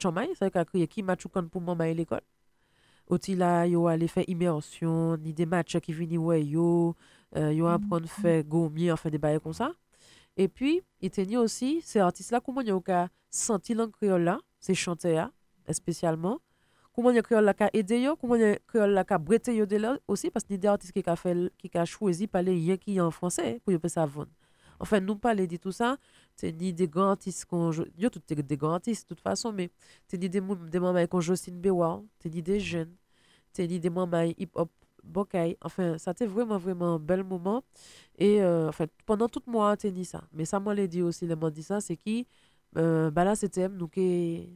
veut 0.04 0.50
dire 0.50 0.66
crier 0.66 0.88
qui 0.88 1.02
m'a 1.02 1.16
pour 1.16 1.60
moi 1.60 1.86
l'école. 1.92 2.20
Oti 3.08 3.34
là, 3.34 3.66
yo 3.66 3.88
allé 3.88 4.08
faire 4.08 4.24
immersion, 4.28 5.16
ni 5.16 5.32
des 5.34 5.44
matchs 5.44 5.78
qui 5.80 5.92
viennent 5.92 6.18
ouais 6.18 6.44
yo, 6.44 6.94
euh, 7.36 7.52
yo 7.52 7.66
apprendre 7.66 8.08
faire 8.08 8.44
gommier, 8.44 8.92
enfin 8.92 9.10
des 9.10 9.18
bails 9.18 9.40
comme 9.40 9.52
ça. 9.52 9.72
Et 10.36 10.48
puis, 10.48 10.82
il 11.00 11.10
tenait 11.10 11.36
aussi 11.36 11.82
ces 11.82 11.98
artistes-là, 11.98 12.40
comment 12.40 12.60
ils 12.60 12.72
ont 12.72 12.82
senti 13.28 13.74
langue 13.74 13.90
créole 13.90 14.22
là, 14.22 14.38
ces 14.60 14.74
chanteurs 14.74 15.30
spécialement. 15.70 16.40
Comment 16.94 17.10
ils 17.10 17.22
créole 17.22 17.44
là, 17.44 17.54
aidé 17.72 18.00
yo, 18.00 18.16
comment 18.16 18.34
ils 18.34 18.58
créole 18.66 18.90
là, 18.90 19.04
breté 19.18 19.54
yo 19.56 19.66
de 19.66 19.76
là 19.76 19.98
aussi, 20.06 20.30
parce 20.30 20.44
que 20.44 20.54
des 20.54 20.68
artistes 20.68 20.92
qui 20.92 21.02
a 21.08 21.16
fait, 21.16 21.50
qui 21.58 21.70
a 21.76 21.84
choisi 21.84 22.26
parler 22.26 22.52
rien 22.52 22.76
qui 22.76 23.00
en 23.00 23.10
français 23.10 23.60
pour 23.64 23.72
y 23.72 23.88
ça 23.88 24.04
vendre. 24.06 24.30
Enfin, 24.78 25.00
nous 25.00 25.16
parler 25.16 25.46
de 25.46 25.56
tout 25.56 25.72
ça, 25.72 25.96
c'est 26.34 26.52
ni 26.52 26.72
des 26.72 26.88
grands 26.88 27.10
artistes 27.10 27.44
qu'on 27.46 27.70
yo, 27.72 28.10
tout 28.10 28.20
des 28.28 28.56
grands 28.56 28.74
artistes 28.74 29.08
de 29.08 29.14
toute 29.14 29.22
façon, 29.22 29.52
mais 29.52 29.70
c'est 30.06 30.18
ni 30.18 30.28
des, 30.28 30.40
des 30.40 30.80
membres 30.80 31.06
comme 31.06 31.20
Jocelyne 31.20 31.60
Bewa, 31.60 32.02
c'est 32.20 32.32
ni 32.34 32.42
des 32.42 32.60
jeunes, 32.60 32.94
c'est 33.52 33.66
ni 33.66 33.80
des 33.80 33.90
membres 33.90 34.24
hip-hop 34.38 34.70
Bokay. 35.02 35.56
Enfin, 35.60 35.98
ça 35.98 36.12
c'était 36.12 36.26
vraiment, 36.26 36.58
vraiment 36.58 36.94
un 36.94 36.98
bel 36.98 37.24
moment. 37.24 37.64
Et 38.18 38.42
euh, 38.42 38.68
enfin, 38.68 38.86
pendant 39.06 39.28
tout 39.28 39.42
le 39.46 39.52
mois, 39.52 39.76
dit 39.76 40.04
ça. 40.04 40.24
Mais 40.32 40.44
ça 40.44 40.60
m'a 40.60 40.74
dit 40.86 41.02
aussi, 41.02 41.26
le 41.26 41.36
dit 41.50 41.62
ça, 41.62 41.80
c'est 41.80 41.96
qui, 41.96 42.26
euh, 42.76 43.10
bah 43.10 43.24
là, 43.24 43.34
c'était 43.36 43.68
nous 43.68 43.88
qui 43.88 44.48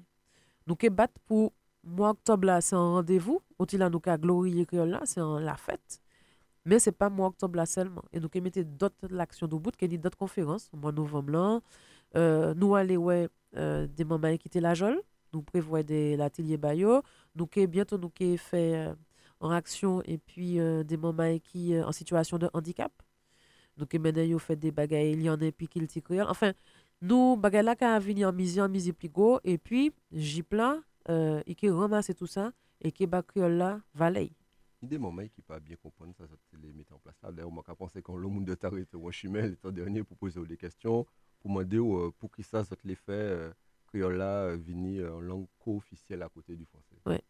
nous 0.67 0.77
qui 0.77 0.89
pour 1.27 1.53
mois 1.87 2.11
octobre 2.11 2.47
là, 2.47 2.61
c'est 2.61 2.77
un 2.77 2.91
rendez-vous. 2.91 3.41
Outil 3.59 3.79
là, 3.79 3.89
nous 3.89 4.01
qui 4.01 4.11
glorifier 4.19 4.67
là, 4.85 5.01
c'est 5.05 5.21
la 5.21 5.57
fête. 5.57 6.01
Mais 6.65 6.79
c'est 6.79 6.93
pas 6.93 7.09
mois 7.09 7.29
octobre 7.29 7.57
là 7.57 7.67
seulement. 7.67 8.05
Et 8.13 8.21
nous 8.21 8.29
qui 8.29 8.41
mettons 8.41 8.63
d'autres 8.63 9.19
actions 9.19 9.47
de 9.47 9.57
bout, 9.57 9.75
qui 9.77 9.89
d'autres 9.99 10.19
conférences, 10.19 10.69
au 10.73 10.77
mois 10.77 10.93
novembre 10.93 11.33
là. 11.33 11.61
Euh, 12.17 12.55
nous 12.55 12.75
allons 12.75 12.97
ouais, 12.97 13.29
euh, 13.57 13.87
des 13.87 14.05
moments 14.05 14.37
qui 14.37 14.49
étaient 14.49 14.61
la 14.61 14.75
Jol. 14.75 15.01
Nous 15.33 15.43
prévoyons 15.43 16.17
l'atelier 16.17 16.57
Bayo. 16.57 17.03
Nous 17.35 17.47
qui 17.47 17.67
bientôt 17.67 17.99
nous 17.99 18.11
qui 18.11 18.37
fait 18.37 18.95
en 19.41 19.51
action 19.51 20.03
et 20.05 20.19
puis 20.19 20.59
euh, 20.59 20.83
des 20.83 20.97
mamans 20.97 21.39
qui 21.39 21.75
euh, 21.75 21.85
en 21.85 21.93
situation 21.93 22.39
de 22.39 22.49
handicap. 22.53 22.93
Donc 23.77 23.93
maintenant 23.95 24.23
ils 24.23 24.39
fait 24.39 24.57
des 24.57 24.71
bagailles 24.71 25.13
il 25.13 25.23
y 25.23 25.31
en 25.31 25.41
a 25.41 25.53
puis 25.53 25.69
qu'il. 25.69 25.87
Enfin 26.23 26.53
nous 27.03 27.37
bagailles 27.37 27.65
là 27.65 27.77
quand 27.77 27.99
venir 28.01 28.29
en 28.29 28.33
mise 28.33 28.59
en 28.59 28.69
mise 28.69 28.91
plus 28.93 29.09
gros 29.09 29.39
et 29.45 29.59
puis 29.59 29.93
Jipla 30.13 30.79
euh, 31.09 31.43
et 31.47 31.55
qui 31.55 31.69
ramasse 31.71 32.11
tout 32.17 32.27
ça 32.27 32.53
et 32.81 32.93
qui 32.93 33.07
ba 33.07 33.23
créole 33.23 33.55
là 33.55 33.81
valait. 33.95 34.33
Des 34.83 34.99
moments 34.99 35.27
qui 35.27 35.43
pas 35.43 35.59
bien 35.59 35.77
comprendre 35.77 36.15
ça 36.17 36.27
ça 36.27 36.37
les 36.63 36.73
mettre 36.73 36.95
en 36.95 36.99
place. 36.99 37.17
D'ailleurs 37.23 37.51
moi 37.51 37.63
quand 37.67 37.75
pensé 37.75 38.03
quand 38.03 38.17
le 38.17 38.29
monde 38.29 38.45
de 38.45 38.55
taré 38.55 38.87
au 38.93 39.11
chimel 39.11 39.51
l'été 39.51 39.73
dernier 39.73 40.03
pour 40.05 40.17
poser 40.17 40.41
des 40.47 40.57
questions 40.57 41.07
pour 41.41 41.51
demander 41.51 42.13
pour 42.19 42.31
qui 42.31 42.43
ça 42.43 42.65
ça 42.65 42.77
les 42.85 42.95
fait 42.95 43.51
créole 43.87 44.17
là 44.17 44.55
venir 44.57 45.15
en 45.15 45.21
langue 45.21 45.47
co-officielle 45.59 46.23
à 46.23 46.29
côté 46.29 46.55
du 46.57 46.67
français. 46.67 46.97
Ouais. 47.07 47.23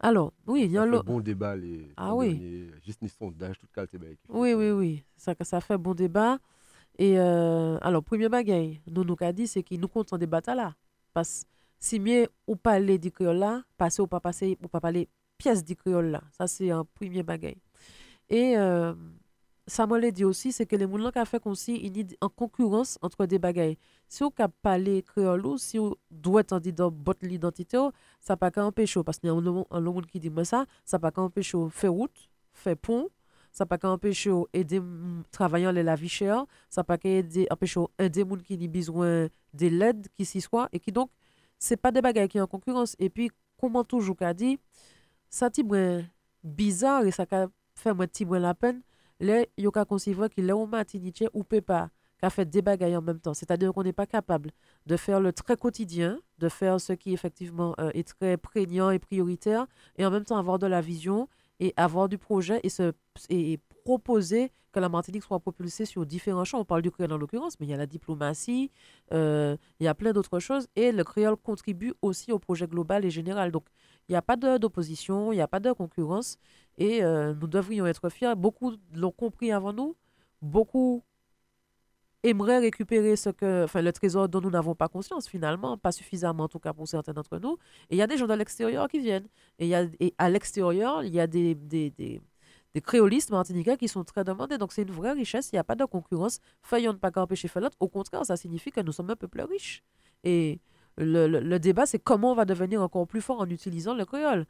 Alors, 0.00 0.32
oui, 0.46 0.64
il 0.64 0.72
y 0.72 0.78
a 0.78 0.82
un 0.82 1.00
bon 1.00 1.20
débat, 1.20 1.56
les, 1.56 1.88
ah, 1.96 2.14
oui. 2.14 2.68
juste 2.84 3.00
une 3.00 3.08
sondage, 3.08 3.58
tout 3.58 3.68
qualité. 3.72 3.98
Oui, 4.28 4.52
oui, 4.52 4.70
oui, 4.70 5.04
ça, 5.16 5.34
ça 5.42 5.60
fait 5.60 5.78
bon 5.78 5.94
débat. 5.94 6.38
Et 6.98 7.18
euh, 7.18 7.78
alors, 7.80 8.02
premier 8.02 8.28
bagaille, 8.28 8.80
nous 8.90 9.04
nous 9.04 9.16
a 9.20 9.32
dit, 9.32 9.46
c'est 9.46 9.62
qu'il 9.62 9.80
nous 9.80 9.88
compte 9.88 10.12
en 10.12 10.18
débat 10.18 10.40
là. 10.46 10.74
Parce 11.12 11.44
que 11.44 11.48
si 11.78 12.00
mieux 12.00 12.28
ou 12.46 12.56
parler 12.56 12.98
du 12.98 13.10
créole 13.10 13.38
là, 13.38 13.62
passer 13.76 14.02
ou 14.02 14.06
pas 14.06 14.20
passer, 14.20 14.58
ou 14.62 14.68
pas 14.68 14.80
parler 14.80 15.08
pièce 15.38 15.64
du 15.64 15.76
créole 15.76 16.06
là. 16.06 16.22
Ça, 16.32 16.46
c'est 16.46 16.70
un 16.70 16.84
premier 16.84 17.22
bagaille. 17.22 17.58
Et 18.28 18.56
euh, 18.56 18.94
ça 19.66 19.86
m'a 19.86 19.98
dit 20.10 20.24
aussi, 20.24 20.52
c'est 20.52 20.66
que 20.66 20.76
les 20.76 20.86
gens 20.86 21.10
qui 21.10 21.18
ont 21.18 21.24
fait 21.24 21.42
comme 21.42 21.54
si 21.54 21.76
il 21.76 22.06
en 22.20 22.28
concurrence 22.28 22.98
entre 23.02 23.26
des 23.26 23.38
bagailles. 23.38 23.78
Si 24.08 24.22
vous 24.22 24.30
parlé 24.62 25.02
créole 25.02 25.46
ou 25.46 25.58
si 25.58 25.78
vous 25.78 25.96
doit 26.10 26.42
être 26.42 26.58
dans 26.58 26.90
votre 27.04 27.24
identité, 27.24 27.78
ça 28.20 28.36
pas 28.36 28.50
empêcher, 28.56 29.02
parce 29.02 29.18
qu'il 29.18 29.28
y 29.28 29.32
a 29.32 29.34
un 29.34 29.80
monde 29.80 30.06
qui 30.06 30.20
dit 30.20 30.30
moi 30.30 30.44
ça, 30.44 30.66
ça 30.84 30.98
pas 30.98 31.12
empêcher 31.16 31.58
faire 31.70 31.92
route, 31.92 32.30
faire 32.52 32.76
pont, 32.76 33.08
ça 33.52 33.64
pas 33.64 33.78
empêcher 33.84 34.32
aider 34.52 34.82
travaillant 35.30 35.72
la 35.72 35.94
vie 35.94 36.08
chère, 36.08 36.44
ça 36.68 36.84
pas 36.84 36.98
empêcher 37.50 37.80
aider 37.98 38.24
gens 38.28 38.36
qui 38.36 38.54
ont 38.54 38.70
besoin 38.70 39.28
de 39.54 39.66
l'aide 39.68 40.08
qui 40.14 40.24
s'y 40.24 40.40
soit 40.40 40.68
et 40.72 40.80
qui 40.80 40.92
donc 40.92 41.10
c'est 41.58 41.76
pas 41.76 41.92
des 41.92 42.02
bagailles 42.02 42.28
qui 42.28 42.40
en 42.40 42.46
concurrence. 42.46 42.96
Et 42.98 43.10
puis 43.10 43.30
comment 43.58 43.84
toujours 43.84 44.16
qu'a 44.16 44.34
dit 44.34 44.58
ça 45.30 45.48
bizarre 46.42 47.04
et 47.04 47.10
ça 47.10 47.26
ka 47.26 47.48
fait 47.74 47.94
moi 47.94 48.06
ti 48.06 48.24
la 48.24 48.54
peine 48.54 48.82
là 49.20 49.44
yo 49.56 49.70
ka 49.70 49.84
concevoir 49.84 50.28
que 50.30 50.40
là 50.40 50.56
au 50.56 50.66
Martinique 50.66 51.24
ou 51.32 51.42
peut 51.42 51.60
pas 51.60 51.90
qu'a 52.20 52.30
fait 52.30 52.44
des 52.44 52.62
bagailles 52.62 52.96
en 52.96 53.02
même 53.02 53.18
temps. 53.20 53.34
C'est-à-dire 53.34 53.72
qu'on 53.72 53.82
n'est 53.82 53.92
pas 53.92 54.06
capable 54.06 54.50
de 54.86 54.96
faire 54.96 55.20
le 55.20 55.32
très 55.32 55.56
quotidien 55.56 56.18
de 56.38 56.48
faire 56.48 56.80
ce 56.80 56.92
qui 56.92 57.12
effectivement 57.12 57.74
euh, 57.80 57.90
est 57.94 58.06
très 58.06 58.36
prégnant 58.36 58.90
et 58.90 58.98
prioritaire 58.98 59.66
et 59.96 60.04
en 60.04 60.10
même 60.10 60.24
temps 60.24 60.36
avoir 60.36 60.58
de 60.58 60.66
la 60.66 60.80
vision 60.80 61.28
et 61.60 61.72
avoir 61.76 62.08
du 62.08 62.18
projet 62.18 62.60
et 62.62 62.68
se 62.68 62.92
proposer 63.84 64.50
que 64.72 64.80
la 64.80 64.88
Martinique 64.88 65.22
soit 65.22 65.38
propulsée 65.38 65.84
sur 65.84 66.04
différents 66.04 66.44
champs. 66.44 66.60
On 66.60 66.64
parle 66.64 66.82
du 66.82 66.90
créole 66.90 67.12
en 67.12 67.16
l'occurrence, 67.16 67.58
mais 67.60 67.66
il 67.66 67.70
y 67.70 67.74
a 67.74 67.76
la 67.76 67.86
diplomatie, 67.86 68.70
euh, 69.12 69.56
il 69.78 69.84
y 69.84 69.88
a 69.88 69.94
plein 69.94 70.12
d'autres 70.12 70.40
choses. 70.40 70.66
Et 70.74 70.90
le 70.90 71.04
créole 71.04 71.36
contribue 71.36 71.94
aussi 72.02 72.32
au 72.32 72.38
projet 72.38 72.66
global 72.66 73.04
et 73.04 73.10
général. 73.10 73.52
Donc, 73.52 73.66
il 74.08 74.12
n'y 74.12 74.16
a 74.16 74.22
pas 74.22 74.36
d'opposition, 74.36 75.32
il 75.32 75.36
n'y 75.36 75.42
a 75.42 75.48
pas 75.48 75.60
de 75.60 75.72
concurrence. 75.72 76.36
Et 76.76 77.04
euh, 77.04 77.34
nous 77.40 77.46
devrions 77.46 77.86
être 77.86 78.08
fiers. 78.10 78.34
Beaucoup 78.36 78.72
l'ont 78.92 79.12
compris 79.12 79.52
avant 79.52 79.72
nous. 79.72 79.96
Beaucoup 80.42 81.04
aimeraient 82.24 82.58
récupérer 82.58 83.16
ce 83.16 83.30
que, 83.30 83.64
enfin, 83.64 83.82
le 83.82 83.92
trésor 83.92 84.28
dont 84.28 84.40
nous 84.40 84.50
n'avons 84.50 84.74
pas 84.74 84.88
conscience 84.88 85.28
finalement, 85.28 85.76
pas 85.76 85.92
suffisamment 85.92 86.44
en 86.44 86.48
tout 86.48 86.58
cas 86.58 86.72
pour 86.72 86.88
certains 86.88 87.12
d'entre 87.12 87.38
nous. 87.38 87.58
Et 87.90 87.96
il 87.96 87.98
y 87.98 88.02
a 88.02 88.06
des 88.06 88.16
gens 88.16 88.26
de 88.26 88.34
l'extérieur 88.34 88.88
qui 88.88 88.98
viennent. 88.98 89.28
Et, 89.58 89.68
y 89.68 89.74
a, 89.74 89.86
à 90.18 90.30
l'extérieur, 90.30 91.04
il 91.04 91.14
y 91.14 91.20
a 91.20 91.26
des, 91.26 91.54
des 92.74 92.80
créolistes 92.80 93.30
martiniquais 93.30 93.76
qui 93.76 93.88
sont 93.88 94.04
très 94.04 94.24
demandés. 94.24 94.58
Donc 94.58 94.72
c'est 94.72 94.82
une 94.82 94.90
vraie 94.90 95.12
richesse, 95.12 95.50
il 95.52 95.54
n'y 95.54 95.58
a 95.60 95.64
pas 95.64 95.76
de 95.76 95.84
concurrence. 95.84 96.40
Faillon 96.62 96.92
ne 96.92 96.98
pas 96.98 97.10
empêcher 97.16 97.48
fait 97.48 97.60
l'autre. 97.60 97.76
Au 97.80 97.88
contraire, 97.88 98.24
ça 98.26 98.36
signifie 98.36 98.70
que 98.72 98.80
nous 98.80 98.92
sommes 98.92 99.10
un 99.10 99.16
peu 99.16 99.28
plus 99.28 99.42
riches. 99.44 99.82
Et 100.24 100.60
le, 100.96 101.26
le- 101.28 101.40
le 101.40 101.58
débat, 101.58 101.86
c'est 101.86 101.98
comment 101.98 102.32
on 102.32 102.34
va 102.34 102.44
devenir 102.44 102.82
encore 102.82 103.06
plus 103.06 103.20
fort 103.20 103.40
en 103.40 103.48
utilisant 103.48 103.94
le 103.94 104.04
créole. 104.04 104.46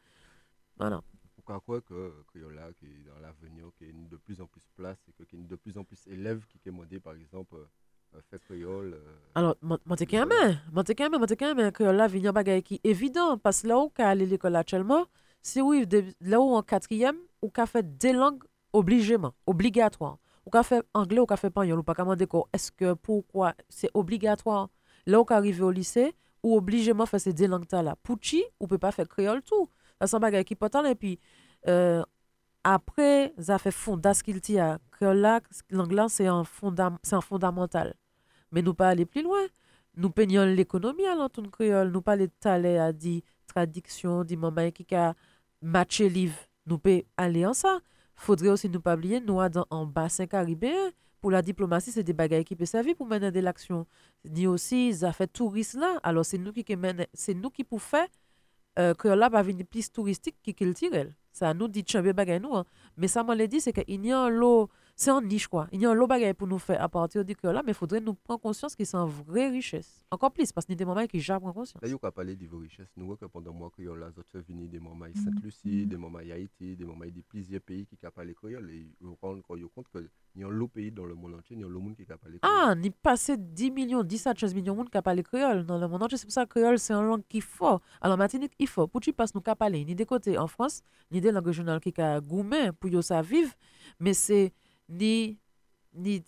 Voilà. 0.78 1.02
Pourquoi 1.36 1.60
croire 1.60 1.80
que 1.84 2.12
Criolla, 2.28 2.72
qui 2.78 2.86
est 2.86 3.04
dans 3.06 3.18
l'avenir, 3.20 3.66
qui 3.76 3.84
est 3.84 3.88
une 3.90 4.08
de 4.08 4.16
plus 4.16 4.40
en 4.40 4.46
plus 4.46 4.62
place 4.76 4.98
et 5.08 5.12
que- 5.12 5.24
qui 5.24 5.36
est 5.36 5.38
une 5.38 5.46
de 5.46 5.56
plus 5.56 5.76
en 5.76 5.84
plus 5.84 6.00
élève 6.06 6.44
qui 6.48 6.56
est 6.56 6.70
demandé, 6.70 6.98
par 7.00 7.12
exemple, 7.14 7.56
euh, 7.56 8.20
fait 8.30 8.38
créole. 8.40 8.94
euh, 8.94 9.16
Alors, 9.34 9.54
moi 9.60 9.78
te 9.96 10.04
quand 10.04 10.26
même, 10.26 10.58
moi 10.72 10.84
te 10.84 10.92
quand 10.92 11.10
même, 11.10 11.18
moi 11.18 11.26
te 11.26 11.34
quand 11.34 11.54
même 11.54 11.70
que 11.72 11.84
là, 11.84 12.06
venir 12.06 12.32
bagay 12.32 12.62
qui 12.62 12.80
évident. 12.84 13.36
Parce 13.36 13.62
que 13.62 13.68
là 13.68 13.78
où 13.78 13.90
qu'à 13.90 14.08
aller 14.08 14.24
l'école 14.24 14.56
actuellement, 14.56 15.04
si 15.42 15.60
oui, 15.60 15.86
là 16.20 16.40
où 16.40 16.54
en 16.54 16.62
quatrième, 16.62 17.16
ou 17.44 17.52
ka 17.52 17.66
fè 17.68 17.84
de 17.84 18.14
lang 18.16 18.40
obligeman, 18.74 19.34
obligatwa. 19.46 20.14
Ou 20.44 20.52
ka 20.52 20.64
fè 20.66 20.80
anglè, 20.96 21.20
ou 21.20 21.28
ka 21.28 21.36
fè 21.40 21.50
panyon, 21.52 21.80
ou 21.80 21.86
pa 21.86 21.96
ka 21.96 22.06
mande 22.08 22.26
ko, 22.30 22.46
eske, 22.56 22.94
poukwa, 23.04 23.52
se 23.72 23.90
obligatwa. 23.96 24.66
La 25.08 25.20
ou 25.20 25.28
ka 25.28 25.40
rive 25.44 25.64
ou 25.64 25.72
lise, 25.72 26.10
ou 26.44 26.56
obligeman 26.58 27.08
fè 27.08 27.20
se 27.22 27.32
de 27.36 27.48
lang 27.48 27.64
ta 27.68 27.82
la. 27.84 27.96
Pouchi, 27.96 28.42
ou 28.58 28.68
pe 28.70 28.80
pa 28.80 28.92
fè 28.94 29.06
kreol 29.08 29.42
tou. 29.44 29.68
Sa 30.00 30.08
san 30.10 30.24
bagay 30.24 30.44
ki 30.48 30.56
potan, 30.60 30.88
epi, 30.88 31.18
euh, 31.68 32.02
apre, 32.64 33.32
za 33.36 33.60
fè 33.60 33.72
fondas 33.72 34.24
ki 34.24 34.36
lti 34.38 34.58
a 34.60 34.74
kreol 34.96 35.20
la, 35.24 35.38
lang 35.72 35.92
lan, 35.92 36.12
se 36.12 36.28
an, 36.28 36.48
fondam, 36.48 36.98
an 37.12 37.24
fondamental. 37.24 37.92
Men 38.52 38.68
nou 38.68 38.76
pa 38.78 38.92
ale 38.92 39.06
pli 39.08 39.24
lwen. 39.24 39.48
Nou 39.94 40.10
penyon 40.10 40.50
l'ekonomi 40.56 41.06
alantoun 41.06 41.46
kreol, 41.54 41.92
nou 41.94 42.02
pa 42.02 42.16
le 42.18 42.26
tale 42.42 42.74
a 42.82 42.90
di 42.92 43.20
tradiksyon, 43.52 44.24
di 44.26 44.36
mamay 44.40 44.72
ki 44.74 44.88
ka 44.90 45.12
matche 45.62 46.08
liv. 46.10 46.34
Nous 46.66 46.78
peut 46.78 47.02
aller 47.16 47.44
en 47.46 47.52
ça. 47.54 47.80
Faudrait 48.16 48.48
aussi 48.48 48.68
nous 48.68 48.80
pas 48.80 48.94
oublier, 48.94 49.20
nous 49.20 49.40
dans 49.48 49.66
en 49.70 49.86
bassin 49.86 50.26
caribéen. 50.26 50.92
Pour 51.20 51.30
la 51.30 51.42
diplomatie, 51.42 51.90
c'est 51.90 52.02
des 52.02 52.12
bagages 52.12 52.44
qui 52.44 52.54
peuvent 52.54 52.66
servir 52.66 52.94
pour 52.96 53.06
mener 53.06 53.30
de 53.30 53.40
l'action. 53.40 53.86
Ni 54.24 54.46
aussi, 54.46 54.92
ça 54.94 55.12
fait 55.12 55.26
touriste 55.26 55.74
là. 55.74 55.98
Alors 56.02 56.24
c'est 56.24 56.38
nous 56.38 56.52
qui 56.52 56.64
c'est 57.14 57.34
nous 57.34 57.50
qui 57.50 57.64
faire 57.78 58.06
euh, 58.78 58.92
que 58.94 59.08
là 59.08 59.28
va 59.28 59.42
venir 59.42 59.64
plus 59.66 59.90
touristique 59.90 60.36
qui 60.42 60.54
qu'il 60.54 60.74
tire. 60.74 61.06
Ça 61.32 61.54
nous 61.54 61.68
dit 61.68 61.84
changer 61.86 62.12
bagay 62.12 62.38
nous. 62.40 62.54
hein. 62.54 62.64
Mais 62.96 63.08
ça 63.08 63.24
m'a 63.24 63.34
dit 63.46 63.60
c'est 63.60 63.72
qu'il 63.72 64.04
y 64.04 64.12
a 64.12 64.28
lot, 64.28 64.68
c'est 64.96 65.10
un 65.10 65.20
niche 65.20 65.48
quoi. 65.48 65.66
Il 65.72 65.80
y 65.80 65.86
a 65.86 65.90
un 65.90 65.94
lot 65.94 66.06
bagay 66.06 66.34
pour 66.34 66.46
nous 66.46 66.58
faire 66.58 66.80
à 66.80 66.88
partir 66.88 67.24
du 67.24 67.34
que 67.34 67.48
là, 67.48 67.62
mais 67.64 67.72
il 67.72 67.74
faudrait 67.74 68.00
nous 68.00 68.14
prendre 68.14 68.40
conscience 68.40 68.76
que 68.76 68.84
c'est 68.84 68.96
une 68.96 69.08
vraie 69.08 69.48
richesse. 69.48 70.04
Encore 70.10 70.32
plus 70.32 70.52
parce 70.52 70.66
qu'il 70.66 70.74
y 70.74 70.76
a 70.76 70.78
des 70.78 70.84
moments 70.84 71.06
qui 71.06 71.20
jamais 71.20 71.40
prendre 71.40 71.54
conscience. 71.54 71.82
Il 71.84 71.90
y 71.90 71.98
a 72.00 72.12
parlé 72.12 72.36
de 72.36 72.46
vos 72.46 72.58
richesses. 72.58 72.92
Nous 72.96 73.06
voyons 73.06 73.16
que 73.16 73.26
pendant 73.26 73.52
moi, 73.52 73.70
créole, 73.70 73.98
là, 73.98 74.08
autres 74.08 74.38
venir 74.48 74.68
des 74.68 74.78
moments 74.78 75.06
à 75.06 75.12
Sainte-Lucie, 75.14 75.86
des 75.86 75.96
moments 75.96 76.18
Haïti, 76.18 76.76
des 76.76 76.84
moments 76.84 77.04
de 77.04 77.20
plusieurs 77.28 77.60
pays 77.60 77.86
qui 77.86 77.96
parlent 77.96 78.34
créole. 78.34 78.70
Et 78.70 78.88
on 79.02 79.16
rend 79.20 79.40
compte 79.42 79.88
qu'il 79.90 80.08
y 80.36 80.44
a 80.44 80.46
un 80.46 80.50
lot 80.50 80.68
pays 80.68 80.92
dans 80.92 81.06
le 81.06 81.14
monde 81.14 81.34
entier, 81.34 81.56
il 81.56 81.60
y 81.60 81.64
a 81.64 81.66
un 81.66 81.70
lot 81.70 81.80
monde 81.80 81.96
qui 81.96 82.04
parle 82.04 82.20
créole. 82.20 82.38
Ah, 82.42 82.74
ni 82.76 82.90
passé 82.90 83.36
10 83.36 83.70
millions, 83.72 84.02
10 84.04 84.26
à 84.28 84.34
15 84.34 84.54
millions 84.54 84.74
de 84.74 84.78
monde 84.78 84.90
qui 84.90 85.00
parlent 85.00 85.22
créole 85.22 85.66
dans 85.66 85.78
le 85.78 85.88
monde 85.88 86.04
entier. 86.04 86.18
C'est 86.18 86.26
pour 86.26 86.32
ça 86.32 86.46
que 86.46 86.50
créole, 86.50 86.78
c'est 86.78 86.94
une 86.94 87.06
langue 87.06 87.24
qui 87.28 87.40
faut. 87.40 87.80
Alors, 88.00 88.16
Martinique, 88.16 88.52
il 88.58 88.68
faut. 88.68 88.86
Pour 88.86 89.00
tu 89.00 89.12
passes, 89.12 89.34
nous 89.34 89.40
parler, 89.40 89.84
ni 89.84 89.94
des 89.94 90.06
côtés 90.06 90.38
en 90.38 90.46
France, 90.46 90.82
ni 91.10 91.20
des 91.20 91.32
langues 91.32 91.46
régionales 91.46 91.80
qui 91.80 91.92
a 92.00 92.20
gourmet 92.20 92.72
pour 92.72 92.90
yo 92.90 93.02
ça 93.02 93.22
vivre, 93.22 93.52
mais 93.98 94.14
c'est 94.14 94.52
ni 94.88 95.38
ni 95.94 96.22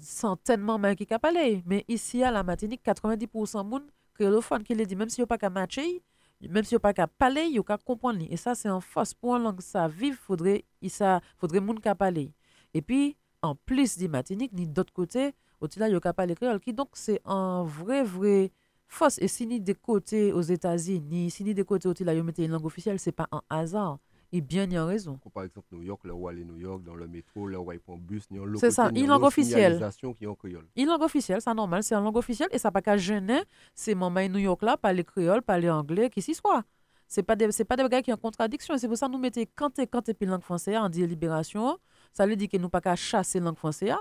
centaines 0.00 0.64
de 0.64 0.94
qui 0.94 1.06
parlé. 1.06 1.62
Mais 1.66 1.84
ici, 1.88 2.22
à 2.22 2.30
la 2.30 2.42
Martinique, 2.42 2.82
90% 2.84 3.64
de 3.64 3.68
monde 3.68 3.82
créolophone 4.14 4.62
qui 4.62 4.74
le 4.74 4.84
dit, 4.84 4.96
même 4.96 5.08
si 5.08 5.20
yo 5.20 5.26
pas 5.26 5.38
qu'à 5.38 5.50
matcher, 5.50 6.02
même 6.48 6.64
si 6.64 6.74
yo 6.74 6.80
pas 6.80 6.92
qu'à 6.92 7.06
parler, 7.06 7.46
yo 7.46 7.62
qu'à 7.62 7.78
comprendre. 7.78 8.24
Et 8.30 8.36
ça, 8.36 8.54
c'est 8.54 8.70
en 8.70 8.80
force. 8.80 9.14
Pour 9.14 9.36
une 9.36 9.42
langue 9.42 9.60
ça 9.60 9.88
vive, 9.88 10.16
faudrait, 10.16 10.64
ça, 10.88 11.20
faudrait 11.38 11.60
monde 11.60 11.80
qu'à 11.80 11.94
parler. 11.94 12.32
Et 12.74 12.82
puis, 12.82 13.16
en 13.42 13.54
plus 13.54 13.98
de 13.98 14.06
Martinique, 14.08 14.52
ni 14.52 14.66
d'autre 14.66 14.92
côté, 14.92 15.32
au-delà, 15.60 15.88
il 15.88 15.92
y 15.92 16.00
a 16.02 16.12
pas 16.12 16.26
les 16.26 16.34
créoles, 16.34 16.60
qui 16.60 16.72
donc 16.72 16.88
c'est 16.94 17.20
un 17.24 17.62
vrai, 17.64 18.02
vrai 18.02 18.52
force. 18.88 19.18
Et 19.18 19.28
si 19.28 19.46
ni 19.46 19.60
des 19.60 19.74
côtés 19.74 20.32
aux 20.32 20.42
États-Unis, 20.42 21.30
si 21.30 21.44
ni 21.44 21.54
des 21.54 21.64
côtés 21.64 21.88
au-delà, 21.88 22.14
il 22.14 22.18
y 22.18 22.44
une 22.44 22.50
langue 22.50 22.66
officielle, 22.66 22.98
c'est 22.98 23.12
pas 23.12 23.28
un 23.32 23.42
hasard. 23.50 23.98
Et 24.32 24.40
bien, 24.40 24.64
il 24.64 24.72
y 24.72 24.76
a 24.76 24.84
raison. 24.84 25.18
Par 25.34 25.42
exemple 25.42 25.66
New 25.72 25.82
York, 25.82 26.04
là 26.04 26.14
où 26.14 26.28
aller 26.28 26.44
New 26.44 26.58
York, 26.58 26.84
dans 26.84 26.94
le 26.94 27.08
métro, 27.08 27.48
là 27.48 27.60
où 27.60 27.72
il 27.72 27.80
prend 27.80 27.96
bus, 27.96 28.24
il 28.30 28.36
y 28.36 28.40
a 28.40 28.44
C'est 28.58 28.70
ça, 28.70 28.90
il 28.94 29.06
langue 29.06 29.24
officielle. 29.24 29.80
qui 30.18 30.26
en 30.26 30.34
créole. 30.34 30.66
Une 30.76 30.86
langue 30.86 31.02
officielle, 31.02 31.40
c'est 31.40 31.52
normal, 31.52 31.82
c'est 31.82 31.94
une 31.94 32.04
langue 32.04 32.16
officielle 32.16 32.48
et 32.52 32.58
ça 32.58 32.70
pas 32.70 32.80
qu'à 32.80 32.96
gêner 32.96 33.42
ces 33.74 33.94
mamans 33.94 34.28
New 34.28 34.38
York 34.38 34.62
là, 34.62 34.76
parler 34.76 35.02
créole, 35.02 35.42
parler 35.42 35.68
anglais, 35.68 36.10
qui 36.10 36.22
s'y 36.22 36.34
soit. 36.34 36.64
C'est 37.08 37.24
pas 37.24 37.34
des 37.34 37.50
c'est 37.50 37.64
pas 37.64 37.74
des 37.74 37.88
gars 37.88 38.02
qui 38.02 38.12
sont 38.12 38.16
en 38.16 38.20
contradiction, 38.20 38.78
c'est 38.78 38.86
pour 38.86 38.96
ça 38.96 39.06
que 39.08 39.12
nous 39.12 39.18
mettons 39.18 39.42
quand 39.56 39.76
et 39.80 39.86
quand 39.88 40.08
et 40.08 40.14
puis 40.14 40.26
langue 40.26 40.42
française 40.42 40.76
en 40.76 40.88
délibération, 40.88 41.76
ça 42.12 42.24
veut 42.24 42.36
dire 42.36 42.48
que 42.48 42.56
nous 42.56 42.68
pas 42.68 42.80
qu'à 42.80 42.94
chasser 42.94 43.40
langue 43.40 43.58
française. 43.58 43.96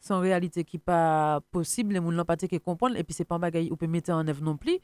C'est 0.00 0.14
en 0.14 0.20
réalité 0.20 0.64
qui 0.64 0.78
pas 0.78 1.40
possible, 1.50 1.92
les 1.92 2.00
gens 2.00 2.12
n'ont 2.12 2.24
pas 2.24 2.36
comprendre 2.64 2.96
et 2.96 3.02
puis 3.02 3.12
c'est 3.12 3.24
pas 3.24 3.34
un 3.34 3.40
bagage 3.40 3.70
ou 3.70 3.76
peut 3.76 3.88
mettre 3.88 4.12
en 4.12 4.26
œuvre 4.26 4.42
non 4.42 4.56
plus 4.56 4.78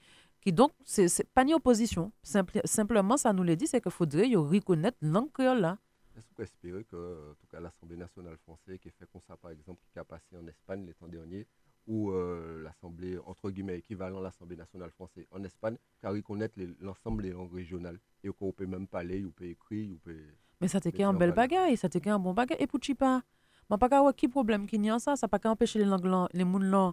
qui 0.45 0.53
donc 0.53 0.73
c'est 0.85 1.09
pas 1.33 1.45
ni 1.45 1.55
opposition. 1.55 2.13
Simple- 2.23 2.61
simplement 2.65 3.17
ça 3.17 3.33
nous 3.33 3.43
le 3.43 3.57
dit 3.57 3.67
c'est 3.67 3.81
qu'il 3.81 3.91
faudrait 3.93 4.29
y 4.29 4.37
reconnaître 4.37 4.99
langue 5.01 5.33
créole 5.33 5.61
là. 5.61 5.79
Est-ce 6.17 6.29
qu'on 6.29 6.35
peut 6.35 6.43
espérer 6.45 6.85
que, 6.85 6.97
en 6.97 7.35
tout 7.35 7.47
cas, 7.51 7.59
l'Assemblée 7.59 7.97
nationale 7.97 8.37
française, 8.37 8.79
qui 8.81 8.89
fait 8.89 9.05
comme 9.13 9.21
ça, 9.27 9.37
par 9.37 9.51
exemple, 9.51 9.81
qui 9.93 9.99
a 9.99 10.05
passé 10.05 10.37
en 10.41 10.47
Espagne 10.47 10.87
l'été 10.87 11.05
dernier, 11.09 11.45
ou 11.89 12.13
euh, 12.13 12.63
l'Assemblée, 12.63 13.19
entre 13.27 13.51
guillemets, 13.51 13.79
équivalent 13.79 14.19
à 14.21 14.23
l'Assemblée 14.23 14.55
nationale 14.55 14.91
française 14.93 15.27
en 15.33 15.43
Espagne, 15.43 15.77
qui 16.01 16.07
reconnaître 16.07 16.55
les- 16.57 16.73
l'ensemble 16.81 17.25
des 17.25 17.33
langues 17.33 17.53
régionales, 17.53 17.99
et 18.23 18.29
qu'on 18.29 18.53
peut 18.53 18.65
même 18.65 18.87
parler, 18.87 19.25
ou 19.25 19.33
peut 19.33 19.47
écrire, 19.47 19.91
ou 19.91 19.97
peut... 19.97 20.17
Mais 20.61 20.69
ça 20.69 20.81
t'est 20.81 21.03
un 21.03 21.13
bel 21.15 21.33
bagage, 21.33 21.79
ça 21.79 21.89
t'est 21.89 22.09
un 22.09 22.21
bon 22.21 22.33
bagage. 22.33 22.59
Et 22.61 22.69
pour 22.69 22.79
pas, 22.97 23.23
moi 23.69 23.77
pas 23.77 23.89
qu'à 23.89 24.13
qui 24.13 24.29
problème 24.29 24.69
qui 24.69 24.79
n'y 24.79 24.91
a 24.91 25.01
ça, 25.01 25.17
ça 25.17 25.27
pas 25.27 25.41
qu'à 25.41 25.51
empêcher 25.51 25.81
les 25.81 25.85
langues 25.85 26.29
les 26.33 26.45
moun 26.45 26.93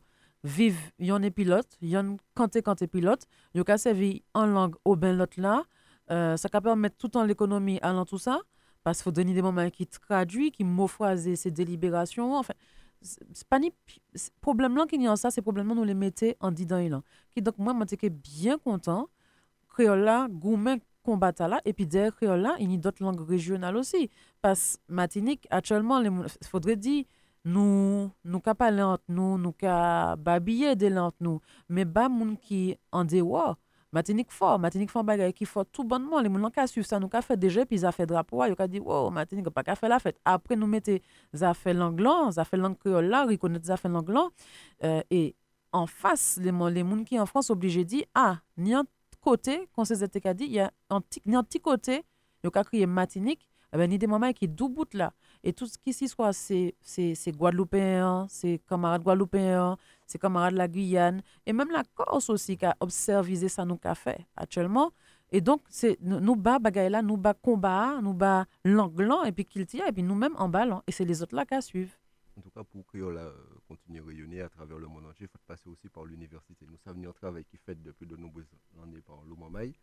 y'en 0.99 1.21
est 1.21 1.31
pilote, 1.31 1.67
y'en 1.81 2.17
kanté 2.35 2.61
kanté 2.61 2.87
pilote, 2.87 3.25
y'en 3.53 3.63
qu'à 3.63 3.77
servir 3.77 4.19
en 4.33 4.45
langue 4.45 4.75
au 4.85 4.95
ben 4.95 5.15
l'autre 5.17 5.39
là, 5.39 5.63
euh, 6.09 6.35
ça 6.37 6.49
peut 6.49 6.61
permettre 6.61 6.97
tout 6.97 7.15
en 7.17 7.23
l'économie 7.23 7.79
allant 7.81 8.05
tout 8.05 8.17
ça, 8.17 8.39
parce 8.83 8.97
qu'il 8.97 9.03
faut 9.03 9.11
donner 9.11 9.33
des 9.33 9.41
moments 9.41 9.69
qui 9.69 9.85
traduit, 9.87 10.51
qui 10.51 10.63
mot-phraser 10.63 11.35
ces 11.35 11.51
délibérations, 11.51 12.35
enfin, 12.35 12.53
c'est 13.01 13.21
c'est 13.33 13.47
pas 13.47 13.59
ni 13.59 13.71
c'est- 14.13 14.33
problème 14.41 14.75
là 14.75 14.85
qui 14.87 14.97
n'y 14.97 15.07
a 15.07 15.15
ça, 15.15 15.31
c'est 15.31 15.41
problème 15.41 15.67
là 15.69 15.75
nous 15.75 15.83
les 15.83 15.93
mettez 15.93 16.35
en 16.39 16.51
disant 16.51 16.79
là. 16.79 17.01
Qui 17.31 17.41
donc 17.41 17.57
moi, 17.57 17.73
j'étais 17.89 18.09
bien 18.09 18.57
content, 18.57 19.09
créole 19.69 20.01
là, 20.01 20.27
gourmet 20.29 20.81
combattre 21.03 21.47
là, 21.47 21.61
et 21.65 21.73
puis 21.73 21.87
derrière 21.87 22.15
créole 22.15 22.41
là, 22.41 22.55
il 22.59 22.71
y 22.71 22.75
a 22.75 22.77
d'autres 22.77 23.03
langues 23.03 23.27
régionales 23.27 23.75
aussi. 23.77 24.09
Parce 24.41 24.77
que 24.87 24.93
Martinique, 24.93 25.47
actuellement, 25.49 25.99
il 26.01 26.11
faudrait 26.47 26.75
dire, 26.75 27.05
nous, 27.43 28.11
nous 28.23 28.39
qu'à 28.39 28.55
parler 28.55 28.81
entre 28.81 29.03
nous, 29.07 29.37
nous 29.37 29.51
qu'à 29.51 30.15
babiller 30.15 30.75
de 30.75 30.95
entre 30.97 31.17
nous, 31.19 31.39
mais 31.69 31.85
pas 31.85 32.09
moun 32.09 32.37
qui 32.37 32.77
en 32.91 33.03
dehors. 33.05 33.57
Martinique 33.93 34.31
fort, 34.31 34.57
Martinique 34.57 34.89
fort 34.89 35.03
bagay 35.03 35.33
qui 35.33 35.43
fort 35.43 35.65
tout 35.65 35.83
bonnement, 35.83 36.21
les 36.21 36.29
moun 36.29 36.49
qui 36.49 36.65
suivre 36.67 36.87
ça, 36.87 36.97
nous 36.97 37.09
qu'à 37.09 37.21
fait 37.21 37.35
déjà, 37.35 37.65
puis 37.65 37.79
ça 37.79 37.91
fait 37.91 38.05
drapeau, 38.05 38.45
yo 38.45 38.55
qu'à 38.55 38.65
dire, 38.67 38.85
wow, 38.85 39.09
Martinique 39.09 39.49
pas 39.49 39.63
qu'à 39.63 39.75
faire 39.75 39.89
la 39.89 39.99
fait 39.99 41.73
langue 41.73 41.99
là, 41.99 42.31
ça 42.31 42.45
fait 42.45 42.57
langue 42.57 42.77
créole 42.77 43.07
là, 43.07 43.25
reconnaître 43.25 43.65
ça 43.65 43.75
fait 43.75 43.89
langue 43.89 44.09
là, 44.09 44.29
euh, 44.85 45.01
et 45.09 45.35
en 45.73 45.87
face, 45.87 46.39
les, 46.41 46.51
moun- 46.53 46.83
moun 46.83 47.03
qui 47.03 47.19
en 47.19 47.25
France 47.25 47.49
obligés 47.49 47.83
de 47.83 47.89
dire, 47.89 48.05
ah, 48.15 48.37
ni 48.55 48.73
un 48.73 48.85
côté, 49.19 49.67
quand 49.75 49.83
c'est 49.83 50.01
été 50.01 50.33
dit, 50.35 50.45
il 50.45 50.53
y 50.53 50.59
a 50.59 50.71
un 50.89 51.01
petit, 51.01 51.21
ni 51.25 51.35
un 51.35 51.43
petit 51.43 51.59
côté, 51.59 52.05
yo 52.45 52.49
qu'à 52.49 52.63
crier 52.63 52.85
Martinique, 52.85 53.45
eh 53.73 53.77
ben, 53.77 53.89
ni 53.89 53.97
des 53.97 54.07
moments 54.07 54.31
qui 54.33 54.47
dou 54.47 54.69
bout 54.69 54.93
là. 54.93 55.13
Et 55.43 55.53
tout 55.53 55.65
ce 55.65 55.77
qui 55.77 55.93
s'y 55.93 56.07
soit, 56.07 56.33
c'est 56.33 56.75
c'est- 56.81 57.15
c'est 57.15 57.31
camarades 58.67 59.03
Guadeloupéens, 59.03 59.77
c'est 60.05 60.19
camarades 60.19 60.53
de 60.53 60.57
la 60.57 60.67
Guyane, 60.67 61.21
et 61.45 61.53
même 61.53 61.71
la 61.71 61.83
Corse 61.95 62.29
aussi 62.29 62.57
qui 62.57 62.65
a 62.65 62.75
observé 62.79 63.47
ça 63.49 63.65
nous 63.65 63.77
qu'a 63.77 63.95
fait 63.95 64.25
actuellement. 64.35 64.91
Et 65.33 65.39
donc, 65.39 65.61
nous 66.01 66.35
bas 66.35 66.59
bagay 66.59 66.89
là, 66.89 67.01
nous 67.01 67.15
bas 67.15 67.33
combat, 67.33 68.01
nous 68.01 68.13
bas 68.13 68.45
l'anglan, 68.65 69.23
et 69.23 69.31
puis 69.31 69.45
qu'il 69.45 69.65
tire, 69.65 69.87
et 69.87 69.91
puis 69.93 70.03
nous-mêmes 70.03 70.35
en 70.37 70.49
ballon. 70.49 70.81
Et 70.87 70.91
c'est 70.91 71.05
les 71.05 71.21
autres 71.23 71.35
là 71.35 71.45
qui 71.45 71.61
suivent. 71.61 71.95
En 72.37 72.41
tout 72.41 72.49
cas, 72.49 72.63
pour 72.63 72.85
que 72.87 72.97
euh, 72.97 73.31
continue 73.67 74.01
à 74.01 74.03
rayonner 74.05 74.41
à 74.41 74.49
travers 74.49 74.77
le 74.77 74.87
monde 74.87 75.05
entier, 75.05 75.27
il 75.27 75.29
faut 75.29 75.37
passer 75.47 75.69
aussi 75.69 75.87
par 75.89 76.03
l'université. 76.05 76.65
Nous 76.69 76.77
savons 76.83 77.09
un 77.09 77.13
travail 77.13 77.45
qui 77.45 77.57
fait 77.57 77.75
depuis 77.81 78.05
de 78.05 78.15
nombreuses 78.17 78.49
années 78.83 79.01
par 79.01 79.17
l'OMAMAI. 79.27 79.73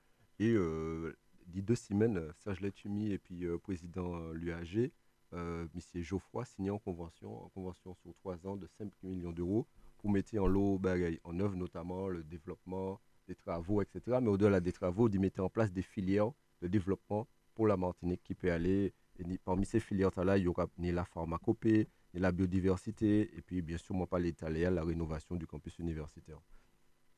Et 0.40 0.52
euh, 0.52 1.16
d'ici 1.48 1.62
deux 1.62 1.74
semaines, 1.74 2.18
euh, 2.18 2.32
Serge 2.38 2.60
Letumi 2.60 3.12
et 3.12 3.18
puis 3.18 3.44
euh, 3.44 3.58
président 3.58 4.16
euh, 4.16 4.32
l'UAG, 4.34 4.90
euh, 5.34 5.66
M. 5.74 6.02
Geoffroy, 6.02 6.44
signé 6.44 6.70
en 6.70 6.78
convention, 6.78 7.44
en 7.44 7.48
convention 7.48 7.94
sur 7.94 8.14
trois 8.14 8.46
ans 8.46 8.56
de 8.56 8.66
5 8.78 8.90
millions 9.02 9.32
d'euros 9.32 9.66
pour 9.98 10.10
mettre 10.10 10.36
en 10.38 10.76
bagaille, 10.76 11.20
en 11.24 11.38
œuvre 11.40 11.56
notamment 11.56 12.08
le 12.08 12.22
développement 12.22 13.00
des 13.26 13.34
travaux, 13.34 13.82
etc. 13.82 14.18
Mais 14.22 14.28
au-delà 14.28 14.60
des 14.60 14.72
travaux, 14.72 15.08
d'y 15.08 15.18
mettre 15.18 15.42
en 15.42 15.50
place 15.50 15.72
des 15.72 15.82
filières 15.82 16.30
de 16.62 16.68
développement 16.68 17.26
pour 17.54 17.66
la 17.66 17.76
Martinique 17.76 18.22
qui 18.22 18.34
peut 18.34 18.50
aller. 18.50 18.94
Et 19.18 19.38
parmi 19.38 19.66
ces 19.66 19.80
filières-là, 19.80 20.38
il 20.38 20.44
y 20.44 20.48
aura 20.48 20.68
ni 20.78 20.92
la 20.92 21.04
pharmacopée, 21.04 21.88
ni 22.14 22.20
la 22.20 22.32
biodiversité, 22.32 23.36
et 23.36 23.42
puis 23.42 23.60
bien 23.60 23.76
sûr, 23.76 23.94
moi, 23.94 24.06
pas 24.06 24.18
l'état 24.18 24.48
la 24.48 24.84
rénovation 24.84 25.34
du 25.34 25.46
campus 25.46 25.78
universitaire. 25.78 26.40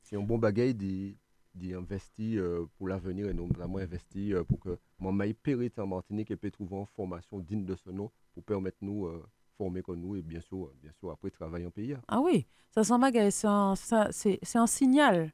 C'est 0.03 0.17
un 0.17 0.23
bon 0.23 0.39
bagage 0.39 0.75
d'y 0.75 1.19
d'y 1.55 1.75
investir 1.75 2.43
euh, 2.43 2.69
pour 2.77 2.89
l'avenir 2.89 3.29
et 3.29 3.35
notamment 3.35 3.79
investir 3.79 4.39
euh, 4.39 4.45
pour 4.45 4.61
que 4.61 4.79
mon 4.99 5.17
périte 5.43 5.79
en 5.79 5.87
Martinique 5.87 6.31
et 6.31 6.37
peut 6.37 6.51
trouver 6.51 6.77
une 6.77 6.87
formation 6.87 7.39
digne 7.39 7.65
de 7.65 7.75
ce 7.75 7.91
nom 7.91 8.11
pour 8.35 8.45
permettre 8.45 8.79
nous 8.81 9.07
euh, 9.07 9.23
former 9.61 9.83
comme 9.83 10.01
nous 10.01 10.17
et 10.17 10.23
bien 10.23 10.41
sûr, 10.41 10.65
euh, 10.65 10.75
bien 10.83 10.93
sûr 10.99 11.11
après 11.11 11.31
travailler 11.31 11.67
en 11.67 11.71
pays. 11.71 11.95
Ah 12.09 12.21
oui, 12.21 12.47
ça 12.71 12.97
bagay, 12.99 13.31
c'est 13.31 13.47
un, 13.47 13.75
c'est, 13.77 14.57
un 14.57 14.67
signal, 14.67 15.33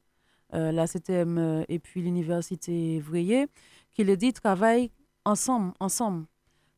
euh, 0.53 0.71
la 0.71 0.85
CTM 0.85 1.65
et 1.69 1.79
puis 1.79 2.01
l'université 2.01 2.99
Vrier, 2.99 3.47
qui 3.93 4.03
les 4.03 4.17
dit 4.17 4.33
travaillent 4.33 4.91
ensemble, 5.23 5.73
ensemble, 5.79 6.25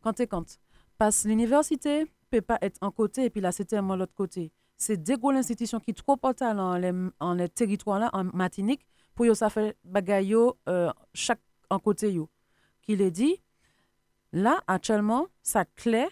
quand 0.02 0.20
et 0.20 0.28
quand. 0.28 0.60
Parce 0.98 1.24
que 1.24 1.30
l'université 1.30 2.06
peut 2.30 2.42
pas 2.42 2.60
être 2.62 2.78
un 2.82 2.92
côté 2.92 3.26
et 3.26 3.30
puis 3.30 3.42
la 3.42 3.52
CTM 3.52 3.90
en 3.90 3.96
l'autre 3.96 4.14
côté. 4.14 4.52
C'est 4.78 5.02
des 5.02 5.18
grosses 5.18 5.38
institutions 5.38 5.80
qui 5.80 5.94
trop 5.94 6.18
portent 6.18 6.42
en 6.42 6.78
les, 6.78 6.94
en 7.20 7.34
les 7.34 7.50
territoires 7.50 8.00
là, 8.00 8.10
en 8.14 8.26
Martinique, 8.26 8.86
pour 9.20 9.26
yo 9.26 9.36
ça 9.36 9.50
fait 9.50 9.76
bagay 9.84 10.34
euh, 10.70 10.90
chaque 11.14 11.42
en 11.70 11.78
côté 11.78 12.14
yo. 12.14 12.30
Qui 12.82 12.96
les 12.96 13.12
dit, 13.12 13.36
là, 14.32 14.64
actuellement, 14.66 15.28
ça 15.44 15.66
clé 15.66 16.08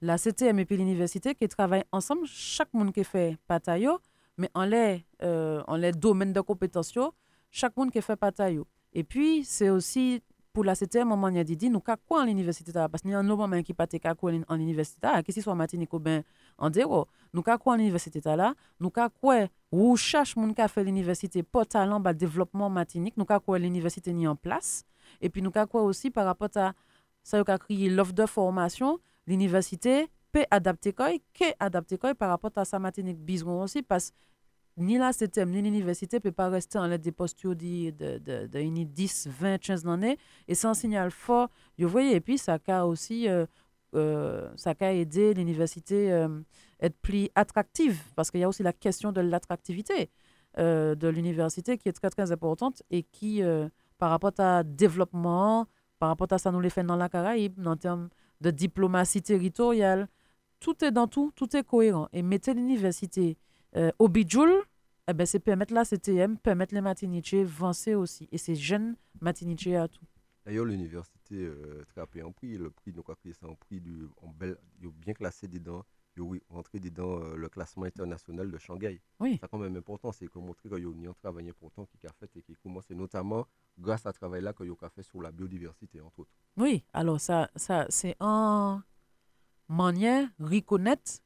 la 0.00 0.18
CTM 0.18 0.60
et 0.60 0.64
puis 0.64 0.76
l'université 0.76 1.34
qui 1.34 1.48
travaillent 1.48 1.88
ensemble, 1.90 2.28
chaque 2.28 2.72
monde 2.72 2.92
qui 2.92 3.02
fait 3.02 3.36
patayo, 3.48 3.98
mais 4.36 4.48
en 4.54 4.66
les, 4.66 5.04
euh, 5.24 5.64
en 5.66 5.74
les 5.74 5.90
domaines 5.90 6.32
de 6.32 6.40
compétences, 6.40 6.96
chaque 7.50 7.76
monde 7.76 7.90
qui 7.90 8.00
fait 8.00 8.14
patayo. 8.14 8.68
Et 8.92 9.02
puis, 9.02 9.44
c'est 9.44 9.70
aussi 9.70 10.22
pour 10.58 10.64
la 10.64 10.74
CTM, 10.74 11.12
on 11.12 11.22
a 11.22 11.44
dit, 11.44 11.70
nous, 11.70 11.78
quoi 11.78 11.96
en 12.10 12.24
l'université, 12.24 12.72
parce 12.72 13.00
qu'il 13.02 13.12
y 13.12 13.14
a 13.14 13.20
un 13.20 13.22
moment 13.22 13.62
qui 13.62 13.72
pas 13.72 13.86
quoi 14.16 14.32
en 14.48 14.56
l'université, 14.56 14.98
là, 15.06 15.22
que 15.22 15.30
ce 15.30 15.40
soit 15.40 15.54
Martinique 15.54 15.94
ou 15.94 16.00
ben 16.00 16.24
en 16.58 16.68
déro, 16.68 17.06
nous, 17.32 17.44
quoi 17.44 17.60
en 17.64 17.76
l'université, 17.76 18.20
là, 18.24 18.54
nous, 18.80 18.90
quoi, 18.90 19.08
ou 19.70 19.96
cherche 19.96 20.34
monde 20.34 20.56
qui 20.56 20.68
fait 20.68 20.82
l'université 20.82 21.44
pour 21.44 21.64
talent, 21.64 22.00
bah, 22.00 22.12
développement 22.12 22.68
Martinique, 22.68 23.16
nous, 23.16 23.24
quoi 23.24 23.56
l'université 23.60 24.12
ni 24.12 24.26
en 24.26 24.34
place, 24.34 24.82
et 25.20 25.30
puis 25.30 25.42
nous, 25.42 25.52
quoi 25.52 25.82
aussi 25.82 26.10
par 26.10 26.26
rapport 26.26 26.48
à 26.56 26.72
ça, 27.22 27.38
a 27.38 27.58
créé 27.58 27.88
l'offre 27.88 28.12
de 28.12 28.26
formation, 28.26 28.98
l'université 29.28 30.08
peut 30.32 30.44
adapter 30.50 30.92
quoi, 30.92 31.10
que 31.34 31.44
adapter 31.60 31.98
quoi 31.98 32.16
par 32.16 32.30
rapport 32.30 32.50
à 32.56 32.64
sa 32.64 32.80
Martinique 32.80 33.20
besoin 33.20 33.62
aussi, 33.62 33.80
parce 33.80 34.10
ni 34.78 34.98
la 34.98 35.12
CTM 35.12 35.50
ni 35.50 35.62
l'université 35.62 36.16
ne 36.16 36.20
peut 36.20 36.32
pas 36.32 36.48
rester 36.48 36.78
en 36.78 36.86
l'aide 36.86 37.00
des 37.00 37.12
postures 37.12 37.56
de, 37.56 37.90
de, 37.90 38.46
de, 38.46 38.58
une 38.58 38.84
10, 38.84 39.28
20, 39.28 39.58
15 39.58 39.86
années. 39.86 40.18
Et 40.46 40.54
c'est 40.54 40.66
un 40.66 40.74
signal 40.74 41.10
fort. 41.10 41.50
Vous 41.78 41.88
voyez, 41.88 42.16
et 42.16 42.20
puis 42.20 42.38
ça 42.38 42.58
a 42.66 42.84
aussi 42.84 43.28
euh, 43.28 43.46
euh, 43.94 44.48
ça 44.56 44.74
a 44.78 44.92
aidé 44.92 45.34
l'université 45.34 46.12
euh, 46.12 46.28
être 46.80 46.98
plus 47.00 47.28
attractive, 47.34 48.00
parce 48.14 48.30
qu'il 48.30 48.40
y 48.40 48.44
a 48.44 48.48
aussi 48.48 48.62
la 48.62 48.72
question 48.72 49.12
de 49.12 49.20
l'attractivité 49.20 50.10
de 50.56 51.08
l'université 51.08 51.78
qui 51.78 51.88
est 51.88 51.92
très 51.92 52.10
très 52.10 52.32
importante 52.32 52.82
et 52.90 53.04
qui, 53.04 53.42
par 53.96 54.10
rapport 54.10 54.32
à 54.38 54.64
développement, 54.64 55.68
par 56.00 56.08
rapport 56.08 56.26
à 56.32 56.38
ça, 56.38 56.50
nous 56.50 56.58
les 56.58 56.70
fait 56.70 56.82
dans 56.82 56.96
la 56.96 57.08
Caraïbe, 57.08 57.64
en 57.64 57.76
termes 57.76 58.08
de 58.40 58.50
diplomatie 58.50 59.22
territoriale, 59.22 60.08
tout 60.58 60.84
est 60.84 60.90
dans 60.90 61.06
tout, 61.06 61.30
tout 61.36 61.54
est 61.56 61.62
cohérent. 61.62 62.08
Et 62.12 62.22
mettez 62.22 62.54
l'université 62.54 63.36
au 64.00 64.08
bidjoul, 64.08 64.50
eh 65.08 65.14
ben, 65.14 65.26
c'est 65.26 65.40
permettre 65.40 65.72
la 65.72 65.84
CTM, 65.84 66.36
permettre 66.36 66.74
les 66.74 66.82
Martiniquais 66.82 67.40
avancer 67.40 67.94
aussi. 67.94 68.28
Et 68.30 68.38
ces 68.38 68.54
jeunes 68.54 68.94
Martiniquais 69.20 69.76
à 69.76 69.88
tout. 69.88 70.04
D'ailleurs, 70.44 70.66
l'université 70.66 71.34
euh, 71.34 71.84
trappé 71.88 72.22
en 72.22 72.32
prix, 72.32 72.56
le 72.56 72.70
prix, 72.70 72.92
donc 72.92 73.06
c'est 73.22 73.44
un 73.44 73.54
prix 73.54 73.80
du, 73.80 74.06
en 74.22 74.28
bel, 74.28 74.56
bien 74.78 75.14
classé 75.14 75.48
dedans, 75.48 75.84
ils 76.16 76.22
ont 76.22 76.38
rentré 76.50 76.80
dedans 76.80 77.20
euh, 77.22 77.36
le 77.36 77.48
classement 77.48 77.84
international 77.84 78.50
de 78.50 78.58
Shanghai. 78.58 79.00
Oui. 79.20 79.38
C'est 79.40 79.48
quand 79.48 79.58
même 79.58 79.76
important, 79.76 80.12
c'est 80.12 80.26
qu'on 80.26 80.42
montrer 80.42 80.68
qu'il 80.68 80.78
y 80.78 81.06
a 81.06 81.10
un 81.10 81.12
travail 81.14 81.48
important 81.48 81.86
qui 81.86 82.06
a 82.06 82.12
fait 82.12 82.30
et 82.36 82.42
qui 82.42 82.54
commence, 82.56 82.88
notamment 82.90 83.46
grâce 83.78 84.04
à 84.06 84.12
ce 84.12 84.18
travail-là 84.18 84.52
qu'il 84.52 84.72
a 84.80 84.88
fait 84.90 85.02
sur 85.02 85.22
la 85.22 85.30
biodiversité, 85.30 86.00
entre 86.00 86.20
autres. 86.20 86.32
Oui, 86.56 86.84
alors 86.92 87.20
ça, 87.20 87.50
ça 87.56 87.86
c'est 87.88 88.16
en 88.20 88.80
manière 89.68 90.28
reconnaître 90.38 91.20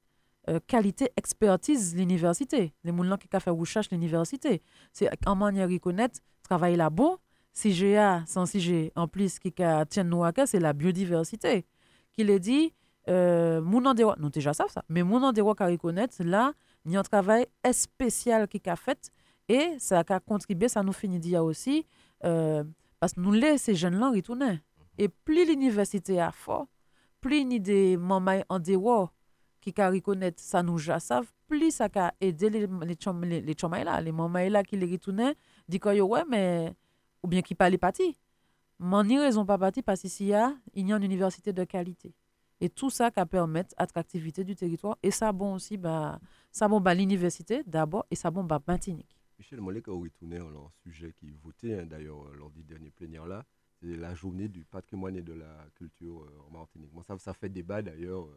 euh, 0.48 0.58
qualité, 0.66 1.10
expertise 1.16 1.94
l'université. 1.94 2.74
Les 2.84 2.92
gens 2.92 3.16
qui 3.16 3.28
ont 3.32 3.40
fait 3.40 3.50
recherche 3.50 3.90
l'université. 3.90 4.62
C'est 4.92 5.08
en 5.26 5.36
manière 5.36 5.68
reconnaître 5.68 6.20
travail 6.42 6.76
là 6.76 6.90
bon. 6.90 7.18
CGA, 7.52 8.24
sans 8.26 8.46
CG, 8.46 8.92
en 8.96 9.06
plus, 9.06 9.38
qui 9.38 9.52
tient 9.52 10.04
nous 10.04 10.24
à 10.24 10.32
c'est 10.46 10.58
la 10.58 10.72
biodiversité. 10.72 11.66
Qui 12.12 12.24
les 12.24 12.40
dit, 12.40 12.72
euh, 13.08 13.60
non 13.60 13.94
déjà 14.32 14.54
ça, 14.54 14.66
ça, 14.68 14.82
mais 14.88 15.02
mon 15.02 15.22
endroit 15.22 15.54
qu'à 15.54 15.66
reconnaître, 15.66 16.22
là, 16.22 16.52
il 16.84 16.96
un 16.96 17.02
travail 17.02 17.46
spécial 17.72 18.48
qui 18.48 18.60
a 18.68 18.76
fait 18.76 19.10
et 19.48 19.76
ça 19.78 20.02
a 20.08 20.20
contribué, 20.20 20.68
ça 20.68 20.82
nous 20.82 20.92
finit 20.92 21.36
aussi, 21.36 21.86
euh, 22.24 22.64
parce 23.00 23.14
que 23.14 23.20
nous 23.20 23.32
laissons 23.32 23.64
ces 23.64 23.74
jeunes-là 23.74 24.10
retourner. 24.10 24.60
Et 24.98 25.08
plus 25.08 25.46
l'université 25.46 26.20
a 26.20 26.32
fort, 26.32 26.68
plus 27.20 27.44
des 27.60 27.96
mamans 27.96 28.42
en 28.48 28.58
dehors 28.58 29.12
qui 29.62 29.72
ka 29.72 29.88
reconnaître 29.88 30.40
ça 30.42 30.62
nous 30.62 30.76
ja 30.76 31.00
savent, 31.00 31.30
plus 31.46 31.70
ça 31.70 31.88
a 31.94 32.12
aidé 32.20 32.50
les 32.50 32.66
les 32.66 32.94
chom- 32.96 33.24
les, 33.24 33.40
les 33.40 33.54
chomay 33.58 33.84
là, 33.84 34.00
les 34.02 34.12
mamans 34.12 34.48
là 34.50 34.62
qui 34.62 34.76
les 34.76 34.90
retournent, 34.92 35.32
dit 35.68 35.80
que 35.80 35.98
ouais 36.00 36.24
mais 36.28 36.74
ou 37.22 37.28
bien 37.28 37.40
qui 37.40 37.54
parlent 37.54 37.78
parti. 37.78 38.18
Mais 38.80 39.04
ni 39.04 39.18
raison 39.18 39.46
pas 39.46 39.56
parti 39.56 39.80
parce 39.80 40.00
qu'ici 40.02 40.24
il 40.24 40.28
y 40.30 40.34
a 40.34 40.54
une 40.74 41.02
université 41.02 41.52
de 41.52 41.64
qualité. 41.64 42.12
Et 42.60 42.68
tout 42.68 42.90
ça 42.90 43.10
qui 43.10 43.24
permettre 43.24 43.74
l'attractivité 43.78 44.44
du 44.44 44.54
territoire 44.56 44.96
et 45.02 45.10
ça 45.10 45.32
bon 45.32 45.54
aussi 45.54 45.76
bah 45.76 46.18
ça 46.50 46.68
bon 46.68 46.80
bah 46.80 46.94
l'université 46.94 47.62
d'abord 47.64 48.04
et 48.10 48.16
ça 48.16 48.30
bon 48.30 48.44
bah 48.44 48.60
Martinique. 48.66 49.16
Michel 49.38 49.60
Mollet 49.60 49.82
a 49.88 49.92
retourné 49.92 50.36
un 50.38 50.70
sujet 50.82 51.12
qui 51.18 51.30
votait 51.42 51.80
hein, 51.80 51.86
d'ailleurs 51.86 52.24
lors 52.36 52.50
du 52.50 52.62
dernier 52.62 52.90
plénière 52.90 53.26
là, 53.26 53.44
c'est 53.82 53.96
la 53.96 54.14
journée 54.14 54.48
du 54.48 54.64
patrimoine 54.64 55.16
et 55.16 55.22
de 55.22 55.32
la 55.32 55.66
culture 55.74 56.22
euh, 56.22 56.48
en 56.48 56.58
Martinique. 56.58 56.92
Moi, 56.92 57.02
ça, 57.04 57.18
ça 57.18 57.34
fait 57.34 57.48
débat 57.48 57.82
d'ailleurs, 57.82 58.24
euh, 58.26 58.32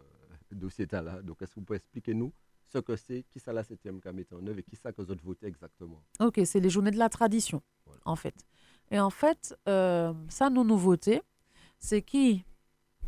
dossier 0.51 0.85
état 0.85 1.01
là. 1.01 1.21
Donc, 1.21 1.41
est-ce 1.41 1.51
que 1.53 1.59
vous 1.59 1.65
pouvez 1.65 1.77
expliquer 1.77 2.13
nous 2.13 2.31
ce 2.67 2.79
que 2.79 2.95
c'est, 2.95 3.23
qui 3.29 3.39
ça 3.39 3.53
la 3.53 3.61
7e 3.63 3.99
qui 4.01 4.07
a 4.07 4.11
mis 4.11 4.25
en 4.33 4.45
œuvre 4.47 4.59
et 4.59 4.63
qui 4.63 4.75
ça 4.75 4.91
que 4.91 5.01
vous 5.01 5.11
autres 5.11 5.23
votez 5.23 5.45
exactement? 5.47 6.01
Ok, 6.19 6.41
c'est 6.45 6.59
les 6.59 6.69
journées 6.69 6.91
de 6.91 6.97
la 6.97 7.09
tradition, 7.09 7.61
Voilà. 7.85 8.01
en 8.05 8.15
fait. 8.15 8.35
Et 8.89 8.99
en 8.99 9.09
fait, 9.11 9.55
euh, 9.67 10.13
ça, 10.29 10.49
nos 10.49 10.63
nouveautés, 10.63 11.21
c'est 11.77 12.01
qui, 12.01 12.43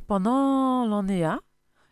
pendant 0.06 0.86
l'année 0.88 1.24
A, 1.24 1.40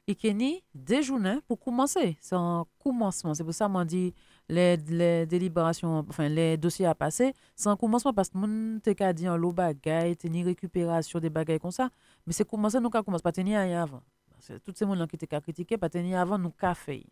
il 0.07 0.15
y 0.23 0.29
a 0.29 0.59
des 0.75 1.01
journées 1.01 1.39
pour 1.47 1.59
commencer. 1.59 2.17
C'est 2.21 2.35
un 2.35 2.65
commencement. 2.77 3.33
C'est 3.33 3.43
pour 3.43 3.53
ça 3.53 3.67
qu'on 3.67 3.83
dit 3.85 4.13
les, 4.49 4.77
les 4.77 5.25
délibérations, 5.25 6.05
enfin, 6.09 6.29
les 6.29 6.57
dossiers 6.57 6.85
à 6.85 6.95
passer, 6.95 7.33
c'est 7.55 7.69
un 7.69 7.75
commencement 7.75 8.13
parce 8.13 8.29
que 8.29 8.37
moun 8.37 8.79
te 8.83 8.91
ka 8.91 9.11
dit 9.13 9.27
en 9.27 9.37
lot 9.37 9.51
bagay, 9.51 10.15
te 10.15 10.27
ni 10.27 10.43
récupération 10.43 11.19
des 11.19 11.29
bagages 11.29 11.59
comme 11.59 11.71
ça. 11.71 11.89
Mais 12.25 12.33
c'est 12.33 12.47
commencer, 12.47 12.79
nous 12.79 12.89
ka 12.89 13.01
commence 13.03 13.21
pas 13.21 13.31
tenir 13.31 13.59
avant. 13.81 14.01
C'est 14.39 14.61
Toutes 14.63 14.77
ces 14.77 14.85
gens 14.85 15.07
qui 15.07 15.17
te 15.17 15.25
ka 15.25 15.41
critiqué, 15.41 15.77
pas 15.77 15.89
tenir 15.89 16.19
avant, 16.19 16.37
nous 16.37 16.51
ka 16.51 16.75
fait. 16.75 17.03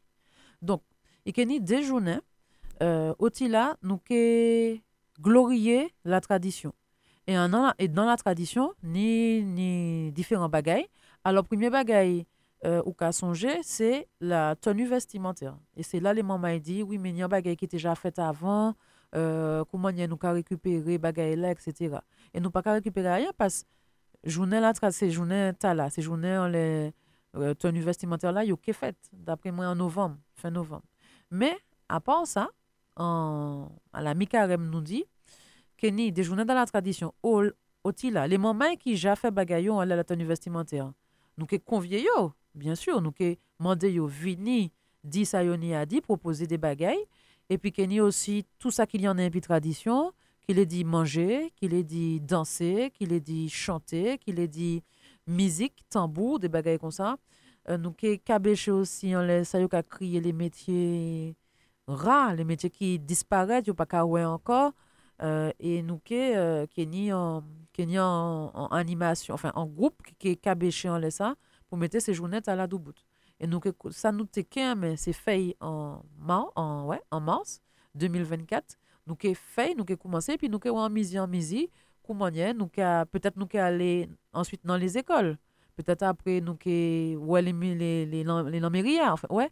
Donc, 0.61 0.81
il 1.25 1.37
y 1.37 1.55
a 1.55 1.59
des 1.59 1.83
journées, 1.83 2.19
euh, 2.81 3.13
là, 3.49 3.77
nous 3.81 3.97
que 3.97 4.77
glorier 5.19 5.93
la 6.05 6.21
tradition. 6.21 6.73
Et, 7.25 7.33
la- 7.33 7.73
et 7.79 7.87
dans 7.87 8.05
la 8.05 8.17
tradition, 8.17 8.73
ni, 8.83 9.41
ni 9.43 10.11
différents 10.11 10.49
bagailles. 10.49 10.87
Alors, 11.23 11.45
premier 11.45 11.69
bagaille 11.69 12.25
euh, 12.65 12.81
ou 12.85 12.93
qu'à 12.93 13.11
songer, 13.11 13.59
c'est 13.63 14.07
la 14.21 14.55
tenue 14.55 14.85
vestimentaire. 14.87 15.57
Et 15.75 15.83
c'est 15.83 15.99
là 15.99 16.13
les 16.13 16.23
mamans 16.23 16.57
dit, 16.57 16.81
oui, 16.83 16.97
mais 16.97 17.09
il 17.09 17.17
y 17.17 17.23
a 17.23 17.27
bagaille 17.27 17.57
qui 17.57 17.67
déjà 17.67 17.93
fait 17.95 18.17
avant, 18.19 18.73
euh, 19.15 19.63
comment 19.69 19.89
y 19.89 20.01
a 20.01 20.07
nous 20.07 20.17
récupérer 20.21 20.97
bagaille 20.97 21.35
là, 21.35 21.51
etc. 21.51 21.97
Et 22.33 22.39
nous 22.39 22.51
pas 22.51 22.61
récupérer 22.61 23.13
rien 23.15 23.31
parce 23.37 23.63
que 23.63 24.29
journée 24.29 24.59
là, 24.59 24.71
tra- 24.71 24.91
c'est 24.91 25.11
journée 25.11 25.51
ta 25.59 25.73
là, 25.73 25.89
c'est 25.89 26.01
journée 26.01 26.37
en 26.37 26.47
les 26.47 26.93
euh, 27.35 27.53
tenues 27.53 27.81
vestimentaires 27.81 28.31
là, 28.31 28.45
yo 28.45 28.55
qu'est 28.57 28.73
fait, 28.73 28.95
d'après 29.11 29.51
moi 29.51 29.67
en 29.67 29.75
novembre, 29.75 30.17
fin 30.35 30.49
novembre. 30.51 30.83
Mais, 31.29 31.57
à 31.89 31.99
part 31.99 32.25
ça, 32.27 32.49
à 32.95 34.01
la 34.01 34.13
mi-carême 34.13 34.69
nous 34.69 34.81
dit 34.81 35.03
Kenny, 35.77 36.11
des 36.11 36.23
journées 36.23 36.45
dans 36.45 36.53
la 36.53 36.65
tradition, 36.65 37.13
au, 37.23 37.43
tila, 37.91 38.27
les 38.27 38.37
mamans 38.37 38.75
qui 38.79 38.91
déjà 38.91 39.15
fait 39.15 39.31
bagayon 39.31 39.79
à 39.79 39.85
la 39.85 40.03
tenue 40.03 40.25
vestimentaire. 40.25 40.91
Nous 41.37 41.45
qui 41.45 41.59
convié 41.59 42.03
yo, 42.03 42.31
bien 42.55 42.75
sûr, 42.75 43.01
nous 43.01 43.11
qui 43.11 43.37
mandé 43.59 43.91
yo 43.91 44.07
vini, 44.07 44.71
dit 45.03 45.25
ça 45.25 45.39
a 45.39 45.85
dit, 45.85 46.01
proposer 46.01 46.47
des 46.47 46.57
bagailles. 46.57 47.05
Et 47.49 47.57
puis 47.57 47.71
Kenny 47.71 47.99
aussi, 47.99 48.45
tout 48.57 48.71
ça 48.71 48.87
qu'il 48.87 49.01
y 49.01 49.07
en 49.07 49.17
a 49.17 49.25
une 49.25 49.41
tradition, 49.41 50.13
qu'il 50.41 50.59
ait 50.59 50.65
dit 50.65 50.83
manger, 50.83 51.51
qu'il 51.55 51.73
ait 51.73 51.83
dit 51.83 52.19
danser, 52.21 52.91
qu'il 52.93 53.13
ait 53.13 53.19
dit 53.19 53.49
chanter, 53.49 54.17
qu'il 54.17 54.39
ait 54.39 54.47
dit 54.47 54.83
musique, 55.27 55.83
tambour, 55.89 56.39
des 56.39 56.49
bagailles 56.49 56.79
comme 56.79 56.91
ça. 56.91 57.17
Euh, 57.69 57.77
nous 57.77 57.95
cabéché 58.25 58.71
aussi, 58.71 59.15
on 59.15 59.21
laisse 59.21 59.49
ça 59.49 59.59
yo 59.59 59.69
les 60.01 60.33
métiers 60.33 61.35
rares, 61.87 62.35
les 62.35 62.43
métiers 62.43 62.69
qui 62.69 62.99
disparaissent, 62.99 63.67
yo 63.67 63.73
pas 63.73 63.85
qu'à 63.85 64.05
encore. 64.05 64.73
Euh, 65.21 65.51
et 65.59 65.81
nous 65.81 65.99
qui 65.99 66.15
euh, 66.15 66.65
en 67.13 67.43
en, 67.99 68.51
en 68.53 68.67
animation, 68.67 69.33
enfin 69.35 69.51
en 69.55 69.65
groupe 69.65 70.01
qui 70.19 70.29
est 70.29 70.35
cabéché 70.35 70.89
en 70.89 70.97
laisse 70.97 71.15
ça 71.15 71.35
pour 71.73 71.79
mettre 71.79 71.99
ces 71.99 72.13
journées 72.13 72.39
à 72.45 72.55
la 72.55 72.67
doubout. 72.67 72.93
Et 73.39 73.47
nous 73.47 73.59
que 73.59 73.71
ça 73.89 74.11
nous 74.11 74.25
t'est 74.25 74.47
mais 74.77 74.95
c'est 74.95 75.11
fait 75.11 75.57
en 75.59 76.03
mars, 76.19 76.51
en 76.55 76.85
ouais, 76.85 77.01
en 77.09 77.19
mars 77.19 77.63
2024. 77.95 78.77
Nous 79.07 79.15
qui 79.15 79.33
fait, 79.33 79.73
nous 79.73 79.83
qui 79.83 79.97
commencé 79.97 80.37
puis 80.37 80.51
misi 80.91 81.17
en 81.17 81.27
misi, 81.27 81.71
comment 82.03 82.29
nous 82.29 82.67
qui 82.67 82.81
peut-être 83.11 83.37
nous 83.37 83.47
qui 83.47 83.57
aller 83.57 84.07
ensuite 84.33 84.63
dans 84.63 84.77
les 84.77 84.99
écoles. 84.99 85.39
Peut-être 85.75 86.03
après 86.03 86.41
nous 86.41 86.57
qui 86.57 87.15
ouais 87.15 87.41
les 87.41 87.53
les 87.53 88.05
les, 88.05 88.23
les, 88.23 88.59
les 88.59 88.69
mairies, 88.69 89.01
enfin 89.01 89.27
ouais. 89.31 89.49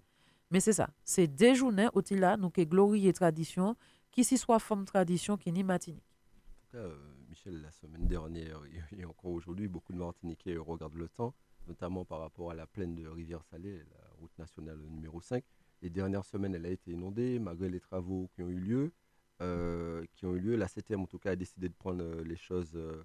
Mais 0.51 0.59
c'est 0.59 0.73
ça, 0.73 0.91
c'est 1.03 1.25
des 1.25 1.55
journées 1.55 1.87
où 1.95 2.01
là 2.11 2.37
nous 2.37 2.51
qui 2.51 2.67
glorifier 2.67 3.13
tradition 3.13 3.75
qui 4.11 4.23
s'y 4.23 4.37
soit 4.37 4.59
forme 4.59 4.85
tradition 4.85 5.37
qui 5.37 5.51
ni 5.51 5.63
matinique. 5.63 6.03
En 6.03 6.61
tout 6.61 6.77
cas, 6.77 6.83
euh, 6.83 6.95
Michel, 7.29 7.63
la 7.63 7.71
semaine 7.71 8.05
dernière 8.05 8.61
et 8.95 9.05
encore 9.05 9.31
aujourd'hui, 9.31 9.67
beaucoup 9.67 9.91
de 9.91 9.97
Martiniquais 9.97 10.55
regardent 10.57 10.93
le 10.93 11.09
temps, 11.09 11.33
notamment 11.67 12.05
par 12.05 12.19
rapport 12.19 12.51
à 12.51 12.53
la 12.53 12.67
plaine 12.67 12.95
de 12.95 13.07
Rivière-Salée, 13.07 13.77
la 13.77 14.09
route 14.19 14.37
nationale 14.37 14.79
numéro 14.89 15.21
5. 15.21 15.43
Les 15.81 15.89
dernières 15.89 16.25
semaines, 16.25 16.55
elle 16.55 16.65
a 16.65 16.69
été 16.69 16.91
inondée, 16.91 17.39
malgré 17.39 17.69
les 17.69 17.79
travaux 17.79 18.29
qui 18.33 18.43
ont 18.43 18.49
eu 18.49 18.59
lieu. 18.59 18.91
Euh, 19.41 20.05
qui 20.13 20.27
ont 20.27 20.35
eu 20.35 20.39
lieu. 20.39 20.55
La 20.55 20.67
CTM, 20.67 21.01
en 21.01 21.07
tout 21.07 21.17
cas, 21.17 21.31
a 21.31 21.35
décidé 21.35 21.67
de 21.67 21.73
prendre 21.73 22.03
euh, 22.03 22.23
les 22.23 22.35
choses, 22.35 22.75
euh, 22.75 23.03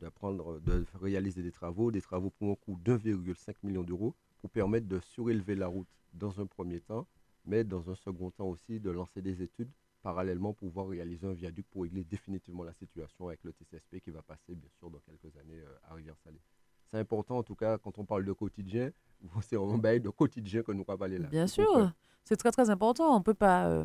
d'apprendre, 0.00 0.58
de 0.60 0.86
réaliser 0.94 1.42
des 1.42 1.52
travaux, 1.52 1.90
des 1.90 2.00
travaux 2.00 2.30
pour 2.30 2.50
un 2.50 2.54
coût 2.54 2.78
de 2.82 2.96
1,5 2.96 3.56
million 3.62 3.82
d'euros 3.82 4.14
pour 4.40 4.48
permettre 4.48 4.88
de 4.88 4.98
surélever 5.00 5.54
la 5.54 5.66
route 5.66 5.88
dans 6.14 6.40
un 6.40 6.46
premier 6.46 6.80
temps, 6.80 7.06
mais 7.44 7.64
dans 7.64 7.90
un 7.90 7.94
second 7.96 8.30
temps 8.30 8.46
aussi 8.46 8.80
de 8.80 8.90
lancer 8.90 9.20
des 9.20 9.42
études 9.42 9.70
parallèlement 10.02 10.54
pour 10.54 10.68
pouvoir 10.68 10.88
réaliser 10.88 11.26
un 11.26 11.32
viaduc 11.32 11.66
pour 11.70 11.82
régler 11.82 12.04
définitivement 12.04 12.64
la 12.64 12.74
situation 12.74 13.28
avec 13.28 13.42
le 13.44 13.52
TCSP 13.52 14.00
qui 14.00 14.10
va 14.10 14.22
passer 14.22 14.54
bien 14.54 14.70
sûr 14.78 14.90
dans 14.90 15.00
quelques 15.00 15.36
années 15.36 15.62
à 15.84 15.94
Rivière-Salée. 15.94 16.40
C'est 16.94 17.00
important 17.00 17.38
en 17.38 17.42
tout 17.42 17.56
cas 17.56 17.76
quand 17.76 17.98
on 17.98 18.04
parle 18.04 18.24
de 18.24 18.32
quotidien, 18.32 18.90
c'est 19.42 19.56
bail 19.78 20.00
de 20.00 20.10
quotidien 20.10 20.62
que 20.62 20.70
nous 20.70 20.84
parler 20.84 21.18
là. 21.18 21.26
Bien 21.26 21.48
sûr, 21.48 21.90
c'est 22.22 22.36
très 22.36 22.52
très 22.52 22.70
important. 22.70 23.16
On 23.16 23.18
ne 23.18 23.24
peut 23.24 23.34
pas 23.34 23.66
euh, 23.66 23.84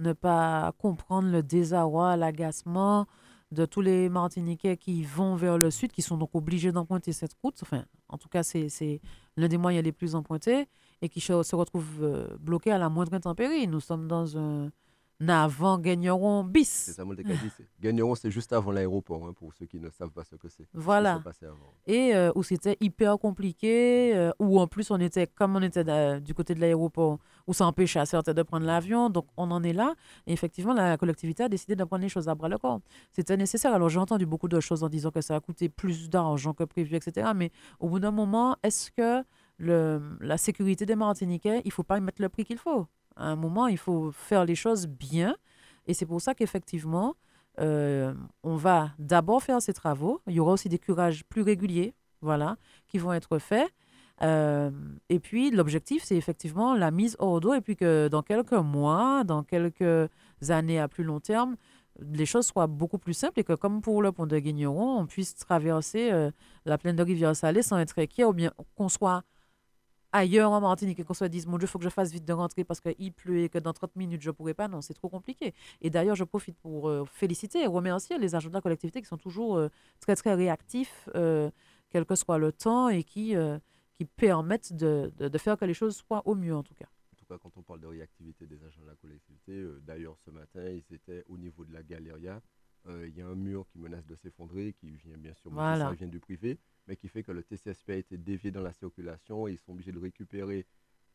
ne 0.00 0.12
pas 0.12 0.72
comprendre 0.76 1.28
le 1.28 1.44
désarroi, 1.44 2.16
l'agacement 2.16 3.06
de 3.52 3.66
tous 3.66 3.82
les 3.82 4.08
Martiniquais 4.08 4.76
qui 4.76 5.04
vont 5.04 5.36
vers 5.36 5.58
le 5.58 5.70
sud, 5.70 5.92
qui 5.92 6.02
sont 6.02 6.16
donc 6.16 6.30
obligés 6.34 6.72
d'emprunter 6.72 7.12
cette 7.12 7.34
route. 7.40 7.56
Enfin, 7.62 7.84
en 8.08 8.18
tout 8.18 8.28
cas, 8.28 8.42
c'est 8.42 9.00
l'un 9.36 9.46
des 9.46 9.56
moyens 9.56 9.84
les 9.84 9.92
plus 9.92 10.16
empruntés 10.16 10.66
et 11.02 11.08
qui 11.08 11.20
se 11.20 11.54
retrouvent 11.54 12.02
euh, 12.02 12.36
bloqués 12.40 12.72
à 12.72 12.78
la 12.78 12.88
moindre 12.88 13.14
intempérie. 13.14 13.68
Nous 13.68 13.78
sommes 13.78 14.08
dans 14.08 14.36
un 14.36 14.72
avant 15.28 15.78
Gagneron 15.78 16.44
bis. 16.44 16.68
C'est 16.68 16.92
ça, 16.92 17.04
mon 17.04 17.14
Gagneron, 17.80 18.14
c'est 18.14 18.30
juste 18.30 18.52
avant 18.52 18.72
l'aéroport, 18.72 19.26
hein, 19.26 19.32
pour 19.32 19.52
ceux 19.54 19.66
qui 19.66 19.80
ne 19.80 19.90
savent 19.90 20.10
pas 20.10 20.24
ce 20.24 20.36
que 20.36 20.48
c'est. 20.48 20.66
Voilà. 20.72 21.22
Et 21.86 22.14
euh, 22.14 22.32
où 22.34 22.42
c'était 22.42 22.76
hyper 22.80 23.18
compliqué, 23.18 24.14
euh, 24.14 24.32
où 24.38 24.58
en 24.60 24.66
plus 24.66 24.90
on 24.90 24.98
était, 24.98 25.26
comme 25.26 25.56
on 25.56 25.62
était 25.62 25.84
du 26.20 26.34
côté 26.34 26.54
de 26.54 26.60
l'aéroport, 26.60 27.18
où 27.46 27.52
ça 27.52 27.66
empêchait 27.66 28.00
à 28.00 28.06
certains 28.06 28.34
de 28.34 28.42
prendre 28.42 28.66
l'avion, 28.66 29.10
donc 29.10 29.26
on 29.36 29.50
en 29.50 29.62
est 29.62 29.72
là. 29.72 29.94
Et 30.26 30.32
effectivement, 30.32 30.72
la 30.74 30.96
collectivité 30.96 31.44
a 31.44 31.48
décidé 31.48 31.76
de 31.76 31.84
prendre 31.84 32.02
les 32.02 32.08
choses 32.08 32.28
à 32.28 32.34
bras 32.34 32.48
le 32.48 32.58
corps. 32.58 32.80
C'était 33.12 33.36
nécessaire. 33.36 33.72
Alors 33.74 33.88
j'ai 33.88 34.00
entendu 34.00 34.26
beaucoup 34.26 34.48
de 34.48 34.60
choses 34.60 34.82
en 34.82 34.88
disant 34.88 35.10
que 35.10 35.20
ça 35.20 35.36
a 35.36 35.40
coûté 35.40 35.68
plus 35.68 36.08
d'argent 36.08 36.54
que 36.54 36.64
prévu, 36.64 36.96
etc. 36.96 37.30
Mais 37.34 37.50
au 37.80 37.88
bout 37.88 38.00
d'un 38.00 38.10
moment, 38.10 38.56
est-ce 38.62 38.90
que 38.90 39.24
le, 39.58 40.00
la 40.20 40.36
sécurité 40.38 40.86
des 40.86 40.96
Martiniquais, 40.96 41.60
il 41.64 41.68
ne 41.68 41.72
faut 41.72 41.82
pas 41.82 41.98
y 41.98 42.00
mettre 42.00 42.20
le 42.20 42.28
prix 42.28 42.44
qu'il 42.44 42.58
faut? 42.58 42.86
À 43.16 43.26
un 43.26 43.36
moment, 43.36 43.66
il 43.66 43.78
faut 43.78 44.12
faire 44.12 44.44
les 44.44 44.54
choses 44.54 44.86
bien. 44.86 45.36
Et 45.86 45.94
c'est 45.94 46.06
pour 46.06 46.20
ça 46.20 46.34
qu'effectivement, 46.34 47.16
euh, 47.60 48.14
on 48.42 48.56
va 48.56 48.90
d'abord 48.98 49.42
faire 49.42 49.60
ces 49.62 49.72
travaux. 49.72 50.20
Il 50.26 50.34
y 50.34 50.40
aura 50.40 50.52
aussi 50.52 50.68
des 50.68 50.78
curages 50.78 51.24
plus 51.24 51.42
réguliers, 51.42 51.94
voilà, 52.20 52.56
qui 52.88 52.98
vont 52.98 53.12
être 53.12 53.38
faits. 53.38 53.70
Euh, 54.22 54.70
et 55.08 55.18
puis, 55.18 55.50
l'objectif, 55.50 56.02
c'est 56.04 56.16
effectivement 56.16 56.74
la 56.74 56.90
mise 56.90 57.16
hors 57.18 57.40
d'eau. 57.40 57.54
Et 57.54 57.60
puis 57.60 57.76
que 57.76 58.08
dans 58.08 58.22
quelques 58.22 58.52
mois, 58.52 59.24
dans 59.24 59.42
quelques 59.42 60.10
années 60.48 60.80
à 60.80 60.88
plus 60.88 61.04
long 61.04 61.20
terme, 61.20 61.56
les 62.00 62.26
choses 62.26 62.46
soient 62.46 62.66
beaucoup 62.66 62.98
plus 62.98 63.14
simples 63.14 63.40
et 63.40 63.44
que, 63.44 63.52
comme 63.52 63.80
pour 63.80 64.02
le 64.02 64.10
pont 64.12 64.26
de 64.26 64.38
Guigneron, 64.38 64.98
on 64.98 65.06
puisse 65.06 65.36
traverser 65.36 66.10
euh, 66.12 66.30
la 66.64 66.78
plaine 66.78 66.96
de 66.96 67.02
Rivière-Salée 67.02 67.62
sans 67.62 67.78
être 67.78 67.98
inquiet 67.98 68.24
ou 68.24 68.32
bien 68.32 68.52
qu'on 68.76 68.88
soit 68.88 69.22
ailleurs 70.14 70.52
en 70.52 70.60
Martinique 70.60 71.00
et 71.00 71.04
qu'on 71.04 71.12
se 71.12 71.24
dise, 71.24 71.46
mon 71.46 71.58
Dieu, 71.58 71.66
il 71.66 71.70
faut 71.70 71.78
que 71.78 71.84
je 71.84 71.90
fasse 71.90 72.12
vite 72.12 72.24
de 72.24 72.32
rentrer 72.32 72.64
parce 72.64 72.80
qu'il 72.80 73.12
pleut 73.12 73.40
et 73.40 73.48
que 73.48 73.58
dans 73.58 73.72
30 73.72 73.96
minutes, 73.96 74.22
je 74.22 74.30
ne 74.30 74.32
pourrai 74.32 74.54
pas. 74.54 74.68
Non, 74.68 74.80
c'est 74.80 74.94
trop 74.94 75.08
compliqué. 75.08 75.52
Et 75.82 75.90
d'ailleurs, 75.90 76.14
je 76.14 76.24
profite 76.24 76.56
pour 76.58 76.88
euh, 76.88 77.04
féliciter 77.04 77.62
et 77.62 77.66
remercier 77.66 78.16
les 78.18 78.34
agents 78.34 78.48
de 78.48 78.54
la 78.54 78.60
collectivité 78.60 79.02
qui 79.02 79.08
sont 79.08 79.18
toujours 79.18 79.56
euh, 79.56 79.68
très, 80.00 80.14
très 80.14 80.34
réactifs, 80.34 81.08
euh, 81.16 81.50
quel 81.90 82.04
que 82.04 82.14
soit 82.14 82.38
le 82.38 82.52
temps, 82.52 82.88
et 82.88 83.02
qui, 83.02 83.34
qui 83.92 84.04
permettent 84.04 84.72
de, 84.72 85.12
de, 85.18 85.38
faire 85.38 85.56
que 85.56 85.64
les 85.64 85.74
choses 85.74 85.96
soient 85.96 86.22
au 86.26 86.34
mieux, 86.34 86.54
en 86.54 86.62
tout 86.62 86.74
cas. 86.74 86.88
En 87.12 87.16
tout 87.16 87.26
cas, 87.26 87.38
quand 87.38 87.56
on 87.56 87.62
parle 87.62 87.80
de 87.80 87.86
réactivité 87.86 88.46
des 88.46 88.62
agents 88.64 88.82
de 88.82 88.88
la 88.88 88.96
collectivité, 88.96 89.64
d'ailleurs, 89.82 90.16
ce 90.24 90.30
matin, 90.30 90.64
ils 90.64 90.94
étaient 90.94 91.24
au 91.28 91.38
niveau 91.38 91.64
de 91.64 91.72
la 91.72 91.82
Galeria. 91.82 92.40
Il 92.88 93.16
y 93.16 93.22
a 93.22 93.26
un 93.26 93.34
mur 93.34 93.66
qui 93.70 93.78
menace 93.78 94.06
de 94.06 94.14
s'effondrer, 94.16 94.74
qui 94.74 94.96
vient 94.96 95.16
bien 95.16 95.34
sûr, 95.34 95.50
ça 95.54 95.92
vient 95.92 96.08
du 96.08 96.20
privé 96.20 96.58
mais 96.86 96.96
qui 96.96 97.08
fait 97.08 97.22
que 97.22 97.32
le 97.32 97.42
TCSP 97.42 97.90
a 97.90 97.96
été 97.96 98.18
dévié 98.18 98.50
dans 98.50 98.62
la 98.62 98.72
circulation 98.72 99.48
et 99.48 99.52
ils 99.52 99.58
sont 99.58 99.72
obligés 99.72 99.92
de 99.92 99.98
récupérer 99.98 100.66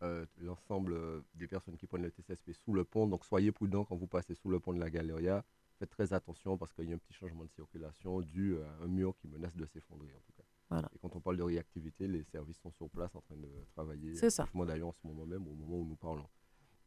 euh, 0.02 0.26
l'ensemble 0.38 0.94
euh, 0.94 1.22
des 1.36 1.48
personnes 1.48 1.78
qui 1.78 1.86
prennent 1.86 2.04
le 2.04 2.12
TCSP 2.12 2.54
sous 2.54 2.74
le 2.74 2.84
pont. 2.84 3.08
Donc 3.08 3.26
soyez 3.26 3.52
prudents 3.52 3.86
quand 3.86 3.96
vous 3.96 4.08
passez 4.08 4.34
sous 4.34 4.50
le 4.50 4.60
pont 4.60 4.74
de 4.74 4.80
la 4.80 4.90
Galeria. 4.90 5.44
Faites 5.78 5.90
très 5.90 6.14
attention 6.14 6.58
parce 6.58 6.74
qu'il 6.74 6.90
y 6.90 6.92
a 6.92 6.96
un 6.96 7.00
petit 7.00 7.14
changement 7.14 7.44
de 7.44 7.52
circulation 7.52 8.22
dû 8.22 8.58
à 8.58 8.84
un 8.84 8.88
mur 8.88 9.16
qui 9.18 9.28
menace 9.28 9.56
de 9.56 9.66
s'effondrer 9.66 10.14
en 10.14 10.20
tout 10.20 10.34
cas. 10.36 10.44
Voilà. 10.70 10.90
Et 10.94 11.00
quand 11.00 11.16
on 11.16 11.20
parle 11.20 11.38
de 11.38 11.44
réactivité, 11.44 12.08
les 12.08 12.24
services 12.24 12.58
sont 12.58 12.72
sur 12.72 12.90
place 12.90 13.16
en 13.16 13.22
train 13.22 13.38
de 13.38 13.50
travailler. 13.74 14.16
C'est 14.16 14.30
ça. 14.30 14.48
D'ailleurs 14.54 14.90
en 14.90 14.94
ce 14.94 15.08
moment 15.08 15.26
même, 15.26 15.48
au 15.48 15.54
moment 15.54 15.78
où 15.78 15.86
nous 15.86 15.96
parlons. 15.96 16.28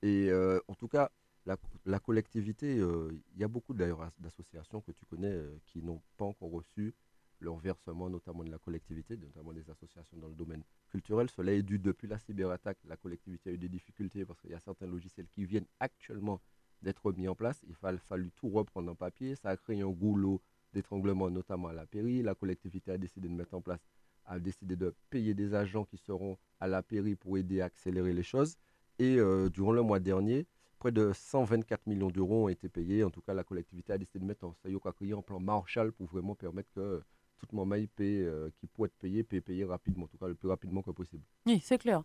Et 0.02 0.30
euh, 0.30 0.60
en 0.68 0.74
tout 0.74 0.88
cas, 0.88 1.10
la, 1.46 1.98
collectivité, 1.98 2.76
il 2.76 3.40
y 3.40 3.44
a 3.44 3.48
beaucoup 3.48 3.74
d'ailleurs 3.74 4.11
d'associations 4.18 4.81
que 4.81 4.92
tu 4.92 5.05
connais 5.07 5.37
qui 5.66 5.83
n'ont 5.83 6.00
pas 6.16 6.24
encore 6.24 6.50
reçu 6.50 6.94
leur 7.42 7.57
versement, 7.57 8.09
notamment 8.09 8.44
de 8.44 8.50
la 8.50 8.59
collectivité, 8.59 9.16
notamment 9.16 9.52
des 9.52 9.68
associations 9.68 10.16
dans 10.16 10.28
le 10.28 10.35
domaine 10.35 10.62
culturel. 10.90 11.28
Cela 11.28 11.52
est 11.52 11.62
dû 11.62 11.78
depuis 11.78 12.07
la 12.07 12.18
cyberattaque. 12.18 12.78
La 12.85 12.96
collectivité 12.96 13.50
a 13.50 13.52
eu 13.52 13.59
des 13.59 13.68
difficultés 13.68 14.24
parce 14.24 14.40
qu'il 14.40 14.50
y 14.50 14.55
a 14.55 14.61
certains 14.61 14.87
logiciels 14.87 15.26
qui 15.28 15.44
viennent 15.44 15.66
actuellement 15.81 16.40
d'être 16.83 17.12
mis 17.12 17.28
en 17.28 17.35
place. 17.35 17.64
Il 17.68 17.74
a 17.83 17.98
fallu 17.98 18.31
tout 18.33 18.48
reprendre 18.48 18.90
en 18.90 18.94
papier. 18.94 19.35
Ça 19.35 19.50
a 19.50 19.57
créé 19.57 19.83
un 19.83 19.90
goulot 19.90 20.40
d'étranglement, 20.72 21.31
notamment 21.31 21.68
à 21.68 21.72
la 21.72 21.87
pairie. 21.87 22.22
La 22.22 22.35
collectivité 22.35 22.92
a 22.92 22.98
décidé 22.98 23.28
de 23.28 23.35
mettre 23.35 23.55
en 23.55 23.61
place, 23.61 23.81
a 24.24 24.38
décidé 24.38 24.76
de 24.76 24.94
payer 25.11 25.35
des 25.35 25.55
agents 25.55 25.85
qui 25.85 25.98
seront 25.98 26.38
à 26.61 26.66
la 26.66 26.83
pairie 26.83 27.16
pour 27.16 27.37
aider 27.37 27.61
à 27.61 27.66
accélérer 27.66 28.12
les 28.12 28.22
choses. 28.22 28.57
Et 28.98 29.18
euh, 29.18 29.48
durant 29.48 29.72
le 29.72 29.83
mois 29.83 30.00
dernier, 30.00 30.46
près 30.82 30.90
de 30.90 31.12
124 31.14 31.86
millions 31.86 32.10
d'euros 32.10 32.46
ont 32.46 32.48
été 32.48 32.68
payés. 32.68 33.04
En 33.04 33.10
tout 33.10 33.20
cas, 33.20 33.34
la 33.34 33.44
collectivité 33.44 33.92
a 33.92 33.98
décidé 33.98 34.18
de 34.18 34.24
mettre 34.24 34.44
en, 34.44 34.56
en 34.66 35.22
plan 35.22 35.38
Marshall 35.38 35.92
pour 35.92 36.08
vraiment 36.08 36.34
permettre 36.34 36.70
que 36.74 37.00
tout 37.38 37.46
mon 37.52 37.64
mail 37.64 37.88
euh, 38.00 38.50
qui 38.58 38.66
peut 38.66 38.86
être 38.86 38.98
payé, 38.98 39.22
peut 39.22 39.40
payer 39.40 39.64
rapidement, 39.64 40.06
en 40.06 40.08
tout 40.08 40.18
cas 40.18 40.26
le 40.26 40.34
plus 40.34 40.48
rapidement 40.48 40.82
que 40.82 40.90
possible. 40.90 41.22
Oui, 41.46 41.60
c'est 41.62 41.78
clair. 41.78 42.02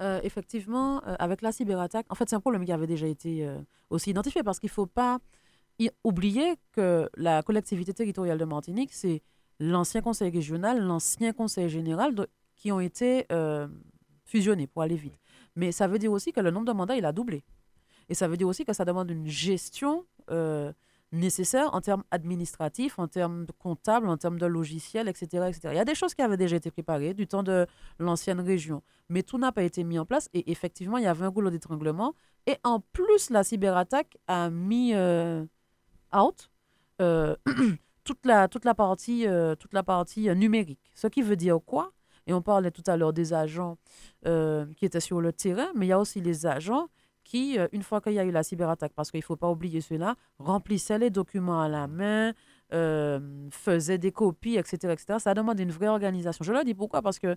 Euh, 0.00 0.20
effectivement, 0.22 1.02
euh, 1.04 1.16
avec 1.18 1.42
la 1.42 1.50
cyberattaque, 1.50 2.06
en 2.10 2.14
fait, 2.14 2.28
c'est 2.28 2.36
un 2.36 2.40
problème 2.40 2.64
qui 2.64 2.70
avait 2.70 2.86
déjà 2.86 3.08
été 3.08 3.44
aussi 3.90 4.10
identifié 4.10 4.44
parce 4.44 4.60
qu'il 4.60 4.68
ne 4.68 4.74
faut 4.74 4.86
pas 4.86 5.18
oublier 6.04 6.54
que 6.70 7.10
la 7.16 7.42
collectivité 7.42 7.92
territoriale 7.92 8.38
de 8.38 8.44
Martinique, 8.44 8.92
c'est 8.92 9.20
l'ancien 9.58 10.00
conseil 10.00 10.30
régional, 10.30 10.80
l'ancien 10.80 11.32
conseil 11.32 11.68
général 11.68 12.14
qui 12.54 12.70
ont 12.70 12.78
été 12.78 13.26
fusionnés 14.24 14.68
pour 14.68 14.82
aller 14.82 14.94
vite. 14.94 15.18
Mais 15.56 15.72
ça 15.72 15.88
veut 15.88 15.98
dire 15.98 16.12
aussi 16.12 16.32
que 16.32 16.40
le 16.40 16.52
nombre 16.52 16.66
de 16.66 16.72
mandats, 16.72 16.96
il 16.96 17.04
a 17.04 17.10
doublé. 17.10 17.42
Et 18.08 18.14
ça 18.14 18.28
veut 18.28 18.36
dire 18.36 18.48
aussi 18.48 18.64
que 18.64 18.72
ça 18.72 18.84
demande 18.84 19.10
une 19.10 19.26
gestion 19.26 20.04
nécessaire 21.12 21.74
en 21.74 21.80
termes 21.80 22.04
administratifs, 22.10 22.98
en 22.98 23.06
termes 23.06 23.46
comptables, 23.58 24.08
en 24.08 24.16
termes 24.16 24.38
de 24.38 24.46
logiciels, 24.46 25.08
etc., 25.08 25.44
etc. 25.48 25.60
Il 25.72 25.76
y 25.76 25.78
a 25.78 25.84
des 25.84 25.94
choses 25.94 26.14
qui 26.14 26.22
avaient 26.22 26.38
déjà 26.38 26.56
été 26.56 26.70
préparées 26.70 27.14
du 27.14 27.26
temps 27.26 27.42
de 27.42 27.66
l'ancienne 27.98 28.40
région, 28.40 28.82
mais 29.08 29.22
tout 29.22 29.38
n'a 29.38 29.52
pas 29.52 29.62
été 29.62 29.84
mis 29.84 29.98
en 29.98 30.06
place 30.06 30.28
et 30.32 30.50
effectivement, 30.50 30.96
il 30.98 31.04
y 31.04 31.06
avait 31.06 31.24
un 31.24 31.30
goulot 31.30 31.50
d'étranglement. 31.50 32.14
Et 32.46 32.56
en 32.64 32.80
plus, 32.80 33.30
la 33.30 33.44
cyberattaque 33.44 34.16
a 34.26 34.50
mis 34.50 34.94
euh, 34.94 35.44
out 36.14 36.50
euh, 37.00 37.36
toute, 38.04 38.24
la, 38.24 38.48
toute 38.48 38.64
la 38.64 38.74
partie, 38.74 39.26
euh, 39.26 39.54
toute 39.54 39.74
la 39.74 39.82
partie 39.82 40.28
euh, 40.28 40.34
numérique. 40.34 40.90
Ce 40.94 41.06
qui 41.06 41.22
veut 41.22 41.36
dire 41.36 41.58
quoi? 41.64 41.92
Et 42.26 42.32
on 42.32 42.40
parlait 42.40 42.70
tout 42.70 42.84
à 42.86 42.96
l'heure 42.96 43.12
des 43.12 43.32
agents 43.32 43.78
euh, 44.26 44.66
qui 44.76 44.86
étaient 44.86 45.00
sur 45.00 45.20
le 45.20 45.32
terrain, 45.32 45.68
mais 45.74 45.86
il 45.86 45.88
y 45.90 45.92
a 45.92 45.98
aussi 45.98 46.20
les 46.20 46.46
agents 46.46 46.88
qui, 47.24 47.58
euh, 47.58 47.68
une 47.72 47.82
fois 47.82 48.00
qu'il 48.00 48.12
y 48.12 48.18
a 48.18 48.24
eu 48.24 48.30
la 48.30 48.42
cyberattaque, 48.42 48.92
parce 48.94 49.10
qu'il 49.10 49.18
ne 49.20 49.24
faut 49.24 49.36
pas 49.36 49.50
oublier 49.50 49.80
cela, 49.80 50.16
remplissaient 50.38 50.98
les 50.98 51.10
documents 51.10 51.60
à 51.60 51.68
la 51.68 51.86
main, 51.86 52.32
euh, 52.72 53.20
faisaient 53.50 53.98
des 53.98 54.12
copies, 54.12 54.56
etc., 54.56 54.92
etc. 54.92 55.18
Ça 55.18 55.34
demande 55.34 55.60
une 55.60 55.70
vraie 55.70 55.88
organisation. 55.88 56.42
Je 56.42 56.52
le 56.52 56.64
dis 56.64 56.74
pourquoi? 56.74 57.02
Parce 57.02 57.18
que 57.18 57.36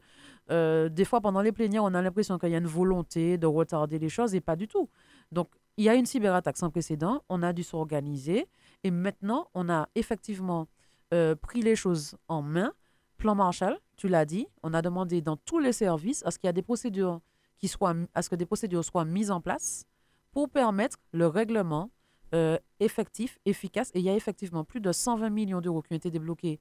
euh, 0.49 0.87
des 0.87 1.03
fois, 1.03 1.19
pendant 1.19 1.41
les 1.41 1.51
plénières, 1.51 1.83
on 1.83 1.93
a 1.93 2.01
l'impression 2.01 2.37
qu'il 2.37 2.49
y 2.49 2.55
a 2.55 2.57
une 2.57 2.67
volonté 2.67 3.37
de 3.37 3.45
retarder 3.45 3.99
les 3.99 4.07
choses 4.07 4.33
et 4.33 4.39
pas 4.39 4.55
du 4.55 4.67
tout. 4.67 4.89
Donc, 5.31 5.49
il 5.77 5.83
y 5.83 5.89
a 5.89 5.95
une 5.95 6.05
cyberattaque 6.05 6.55
sans 6.55 6.69
précédent, 6.69 7.21
on 7.27 7.43
a 7.43 7.51
dû 7.51 7.63
s'organiser 7.63 8.47
et 8.85 8.91
maintenant, 8.91 9.49
on 9.53 9.67
a 9.67 9.89
effectivement 9.95 10.67
euh, 11.13 11.35
pris 11.35 11.61
les 11.61 11.75
choses 11.75 12.15
en 12.29 12.41
main. 12.41 12.71
Plan 13.17 13.35
Marshall, 13.35 13.77
tu 13.97 14.07
l'as 14.07 14.25
dit, 14.25 14.47
on 14.63 14.73
a 14.73 14.81
demandé 14.81 15.21
dans 15.21 15.35
tous 15.35 15.59
les 15.59 15.73
services 15.73 16.25
à 16.25 16.31
ce 16.31 16.39
qu'il 16.39 16.47
y 16.47 16.49
a 16.49 16.53
des 16.53 16.61
procédures 16.61 17.19
qui 17.57 17.67
soient, 17.67 17.95
à 18.13 18.21
ce 18.21 18.29
que 18.29 18.35
des 18.35 18.45
procédures 18.45 18.83
soient 18.83 19.05
mises 19.05 19.31
en 19.31 19.41
place 19.41 19.85
pour 20.31 20.49
permettre 20.49 20.97
le 21.11 21.27
règlement 21.27 21.89
euh, 22.33 22.57
effectif, 22.79 23.37
efficace. 23.45 23.91
Et 23.93 23.99
il 23.99 24.05
y 24.05 24.09
a 24.09 24.15
effectivement 24.15 24.63
plus 24.63 24.81
de 24.81 24.91
120 24.91 25.29
millions 25.29 25.61
d'euros 25.61 25.81
qui 25.81 25.93
ont 25.93 25.97
été 25.97 26.11
débloqués 26.11 26.59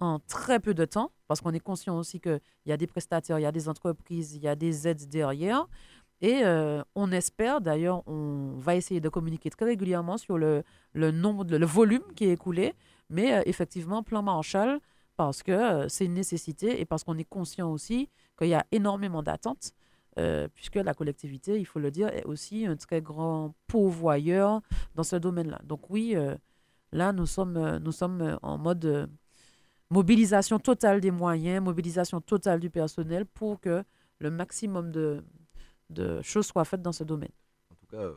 en 0.00 0.18
très 0.18 0.58
peu 0.58 0.74
de 0.74 0.84
temps, 0.84 1.12
parce 1.28 1.40
qu'on 1.40 1.52
est 1.52 1.60
conscient 1.60 1.96
aussi 1.96 2.20
qu'il 2.20 2.40
y 2.66 2.72
a 2.72 2.76
des 2.76 2.88
prestataires, 2.88 3.38
il 3.38 3.42
y 3.42 3.46
a 3.46 3.52
des 3.52 3.68
entreprises, 3.68 4.34
il 4.34 4.42
y 4.42 4.48
a 4.48 4.56
des 4.56 4.88
aides 4.88 5.08
derrière. 5.08 5.68
Et 6.22 6.44
euh, 6.44 6.82
on 6.94 7.10
espère, 7.10 7.60
d'ailleurs, 7.60 8.02
on 8.06 8.54
va 8.58 8.76
essayer 8.76 9.00
de 9.00 9.08
communiquer 9.08 9.50
très 9.50 9.64
régulièrement 9.64 10.18
sur 10.18 10.38
le, 10.38 10.64
nombre, 10.94 11.44
le 11.44 11.66
volume 11.66 12.02
qui 12.14 12.26
est 12.26 12.32
écoulé, 12.32 12.74
mais 13.10 13.34
euh, 13.34 13.42
effectivement, 13.44 14.04
plan 14.04 14.22
Marshall, 14.22 14.80
parce 15.16 15.42
que 15.42 15.52
euh, 15.52 15.88
c'est 15.88 16.04
une 16.04 16.14
nécessité 16.14 16.80
et 16.80 16.84
parce 16.84 17.02
qu'on 17.02 17.18
est 17.18 17.24
conscient 17.24 17.70
aussi 17.70 18.08
qu'il 18.38 18.48
y 18.48 18.54
a 18.54 18.64
énormément 18.70 19.22
d'attentes, 19.22 19.72
euh, 20.18 20.48
puisque 20.54 20.76
la 20.76 20.92
collectivité, 20.94 21.58
il 21.58 21.64
faut 21.64 21.78
le 21.78 21.90
dire, 21.90 22.08
est 22.08 22.24
aussi 22.24 22.66
un 22.66 22.76
très 22.76 23.00
grand 23.00 23.54
pourvoyeur 23.66 24.60
dans 24.94 25.02
ce 25.02 25.16
domaine-là. 25.16 25.60
Donc 25.64 25.88
oui, 25.90 26.14
euh, 26.14 26.36
là, 26.92 27.12
nous 27.12 27.26
sommes, 27.26 27.56
euh, 27.56 27.78
nous 27.78 27.92
sommes 27.92 28.38
en 28.42 28.58
mode 28.58 29.10
mobilisation 29.90 30.58
totale 30.58 31.00
des 31.00 31.10
moyens, 31.10 31.62
mobilisation 31.62 32.20
totale 32.20 32.60
du 32.60 32.68
personnel 32.68 33.24
pour 33.24 33.60
que 33.60 33.82
le 34.18 34.30
maximum 34.30 34.90
de, 34.90 35.24
de 35.88 36.20
choses 36.22 36.46
soient 36.46 36.64
faites 36.64 36.82
dans 36.82 36.92
ce 36.92 37.04
domaine. 37.04 37.32
En 37.70 37.74
tout 37.74 37.86
cas, 37.86 38.10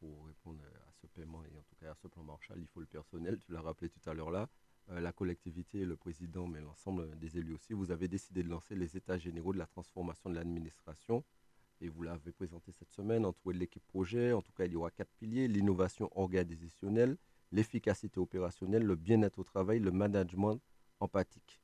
pour 0.00 0.26
répondre 0.26 0.60
à 0.62 0.92
ce 1.00 1.06
paiement 1.06 1.42
et 1.44 1.56
en 1.56 1.62
tout 1.62 1.76
cas 1.80 1.92
à 1.92 1.94
ce 1.94 2.08
plan 2.08 2.24
Marshall, 2.24 2.58
il 2.60 2.66
faut 2.66 2.80
le 2.80 2.86
personnel. 2.86 3.38
Tu 3.38 3.52
l'as 3.52 3.60
rappelé 3.60 3.88
tout 3.88 4.10
à 4.10 4.14
l'heure 4.14 4.30
là. 4.30 4.48
Euh, 4.90 5.00
la 5.00 5.12
collectivité, 5.12 5.84
le 5.84 5.96
président, 5.96 6.46
mais 6.46 6.60
l'ensemble 6.60 7.18
des 7.18 7.38
élus 7.38 7.54
aussi, 7.54 7.72
vous 7.72 7.90
avez 7.90 8.06
décidé 8.06 8.42
de 8.42 8.48
lancer 8.48 8.76
les 8.76 8.96
états 8.96 9.18
généraux 9.18 9.52
de 9.52 9.58
la 9.58 9.66
transformation 9.66 10.30
de 10.30 10.36
l'administration. 10.36 11.24
Et 11.80 11.88
vous 11.88 12.02
l'avez 12.02 12.32
présenté 12.32 12.72
cette 12.72 12.92
semaine, 12.92 13.26
entouré 13.26 13.54
de 13.54 13.58
l'équipe 13.58 13.86
projet. 13.86 14.32
En 14.32 14.42
tout 14.42 14.52
cas, 14.52 14.64
il 14.64 14.72
y 14.72 14.76
aura 14.76 14.90
quatre 14.90 15.12
piliers 15.18 15.48
l'innovation 15.48 16.08
organisationnelle, 16.16 17.18
l'efficacité 17.50 18.20
opérationnelle, 18.20 18.84
le 18.84 18.94
bien-être 18.94 19.40
au 19.40 19.44
travail, 19.44 19.80
le 19.80 19.90
management 19.90 20.60
empathique. 21.00 21.60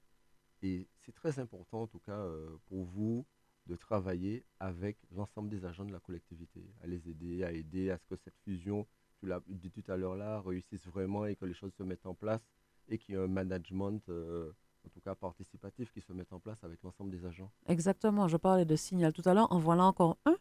Et 0.63 0.89
c'est 0.99 1.15
très 1.15 1.39
important, 1.39 1.83
en 1.83 1.87
tout 1.87 2.01
cas, 2.01 2.19
euh, 2.19 2.59
pour 2.67 2.85
vous 2.85 3.25
de 3.67 3.77
travailler 3.77 4.45
avec 4.59 4.99
l'ensemble 5.13 5.49
des 5.49 5.65
agents 5.65 5.85
de 5.85 5.93
la 5.93 6.01
collectivité, 6.01 6.75
à 6.83 6.89
les 6.89 7.09
aider, 7.09 7.45
à 7.45 7.53
aider 7.53 7.91
à 7.91 7.99
ce 7.99 8.05
que 8.07 8.17
cette 8.17 8.37
fusion, 8.45 8.87
tu 9.21 9.27
l'as 9.27 9.41
dit 9.47 9.71
tout 9.71 9.85
à 9.87 9.97
l'heure 9.97 10.17
là, 10.17 10.41
réussisse 10.41 10.85
vraiment 10.87 11.27
et 11.27 11.37
que 11.37 11.45
les 11.45 11.55
choses 11.55 11.73
se 11.75 11.85
mettent 11.85 12.07
en 12.07 12.15
place 12.15 12.43
et 12.93 12.99
qu'il 12.99 13.15
y 13.15 13.19
ait 13.19 13.21
un 13.21 13.27
management, 13.27 14.03
euh, 14.11 14.53
en 14.87 14.91
tout 14.91 15.01
cas 15.01 15.15
participatif, 15.15 15.91
qui 15.93 16.03
se 16.03 16.13
mette 16.13 16.33
en 16.33 16.39
place 16.39 16.63
avec 16.63 16.83
l'ensemble 16.83 17.11
des 17.11 17.25
agents. 17.25 17.51
Exactement, 17.67 18.29
je 18.29 18.37
parlais 18.37 18.67
de 18.67 18.77
signal 18.77 19.13
tout 19.13 19.23
à 19.25 19.35
l'heure. 19.35 19.51
En 19.51 19.59
voilà 19.59 19.85
encore 19.85 20.19
un 20.27 20.37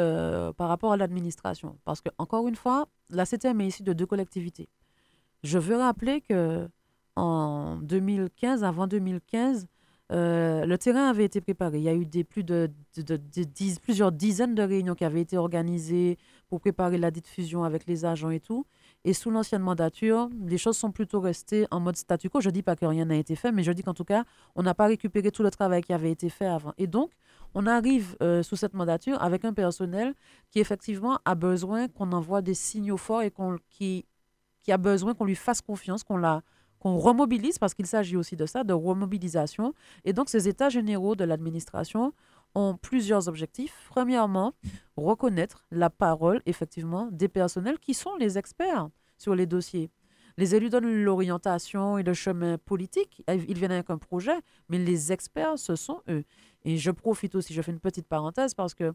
euh, 0.00 0.52
par 0.52 0.68
rapport 0.68 0.92
à 0.92 0.96
l'administration. 0.96 1.78
Parce 1.84 2.00
que, 2.00 2.08
encore 2.18 2.48
une 2.48 2.56
fois, 2.56 2.88
la 3.10 3.26
CTM 3.26 3.60
est 3.60 3.66
issue 3.66 3.82
de 3.82 3.92
deux 3.92 4.06
collectivités. 4.06 4.68
Je 5.42 5.58
veux 5.58 5.76
rappeler 5.76 6.20
que 6.22 6.68
en 7.16 7.76
2015, 7.82 8.64
avant 8.64 8.86
2015, 8.86 9.66
euh, 10.10 10.64
le 10.64 10.78
terrain 10.78 11.08
avait 11.10 11.24
été 11.24 11.40
préparé. 11.40 11.78
Il 11.78 11.84
y 11.84 11.88
a 11.88 11.94
eu 11.94 12.06
des, 12.06 12.24
plus 12.24 12.44
de, 12.44 12.70
plusieurs 13.82 14.12
dizaines 14.12 14.54
de 14.54 14.62
réunions 14.62 14.94
qui 14.94 15.04
avaient 15.04 15.20
été 15.20 15.36
organisées 15.36 16.16
pour 16.48 16.60
préparer 16.60 16.96
la 16.96 17.10
dite 17.10 17.26
fusion 17.26 17.64
avec 17.64 17.86
les 17.86 18.04
agents 18.04 18.30
et 18.30 18.40
tout. 18.40 18.64
Et 19.04 19.12
sous 19.12 19.30
l'ancienne 19.30 19.62
mandature, 19.62 20.28
les 20.46 20.58
choses 20.58 20.76
sont 20.76 20.90
plutôt 20.90 21.20
restées 21.20 21.66
en 21.70 21.80
mode 21.80 21.96
statu 21.96 22.28
quo. 22.28 22.40
Je 22.40 22.48
ne 22.48 22.54
dis 22.54 22.62
pas 22.62 22.76
que 22.76 22.84
rien 22.84 23.04
n'a 23.04 23.16
été 23.16 23.36
fait, 23.36 23.52
mais 23.52 23.62
je 23.62 23.72
dis 23.72 23.82
qu'en 23.82 23.94
tout 23.94 24.04
cas, 24.04 24.24
on 24.56 24.62
n'a 24.62 24.74
pas 24.74 24.86
récupéré 24.86 25.30
tout 25.30 25.42
le 25.42 25.50
travail 25.50 25.82
qui 25.82 25.92
avait 25.92 26.10
été 26.10 26.28
fait 26.28 26.46
avant. 26.46 26.72
Et 26.78 26.86
donc, 26.86 27.12
on 27.54 27.66
arrive 27.66 28.16
euh, 28.22 28.42
sous 28.42 28.56
cette 28.56 28.74
mandature 28.74 29.22
avec 29.22 29.44
un 29.44 29.52
personnel 29.52 30.14
qui 30.50 30.60
effectivement 30.60 31.18
a 31.24 31.34
besoin 31.34 31.88
qu'on 31.88 32.12
envoie 32.12 32.42
des 32.42 32.54
signaux 32.54 32.96
forts 32.96 33.22
et 33.22 33.30
qu'on, 33.30 33.56
qui, 33.70 34.04
qui 34.62 34.72
a 34.72 34.78
besoin 34.78 35.14
qu'on 35.14 35.24
lui 35.24 35.36
fasse 35.36 35.60
confiance, 35.60 36.02
qu'on 36.02 36.16
la 36.16 36.42
qu'on 36.78 36.96
remobilise, 36.96 37.58
parce 37.58 37.74
qu'il 37.74 37.86
s'agit 37.86 38.16
aussi 38.16 38.36
de 38.36 38.46
ça, 38.46 38.64
de 38.64 38.72
remobilisation. 38.72 39.74
Et 40.04 40.12
donc, 40.12 40.28
ces 40.28 40.48
états 40.48 40.68
généraux 40.68 41.16
de 41.16 41.24
l'administration 41.24 42.12
ont 42.54 42.76
plusieurs 42.76 43.28
objectifs. 43.28 43.86
Premièrement, 43.90 44.54
reconnaître 44.96 45.64
la 45.70 45.90
parole, 45.90 46.42
effectivement, 46.46 47.08
des 47.12 47.28
personnels 47.28 47.78
qui 47.78 47.94
sont 47.94 48.16
les 48.16 48.38
experts 48.38 48.88
sur 49.16 49.34
les 49.34 49.46
dossiers. 49.46 49.90
Les 50.36 50.54
élus 50.54 50.70
donnent 50.70 51.02
l'orientation 51.02 51.98
et 51.98 52.04
le 52.04 52.14
chemin 52.14 52.58
politique. 52.58 53.24
Ils 53.28 53.58
viennent 53.58 53.72
avec 53.72 53.90
un 53.90 53.98
projet, 53.98 54.38
mais 54.68 54.78
les 54.78 55.10
experts, 55.10 55.58
ce 55.58 55.74
sont 55.74 56.00
eux. 56.08 56.22
Et 56.64 56.76
je 56.76 56.92
profite 56.92 57.34
aussi, 57.34 57.52
je 57.54 57.60
fais 57.60 57.72
une 57.72 57.80
petite 57.80 58.06
parenthèse 58.06 58.54
parce 58.54 58.72
que 58.72 58.92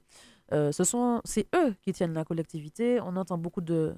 euh, 0.53 0.71
ce 0.71 0.85
sont, 0.85 1.21
c'est 1.25 1.47
eux 1.53 1.75
qui 1.81 1.91
tiennent 1.91 2.13
la 2.13 2.23
collectivité. 2.23 3.01
On 3.01 3.17
entend 3.17 3.37
beaucoup 3.37 3.59
de, 3.59 3.93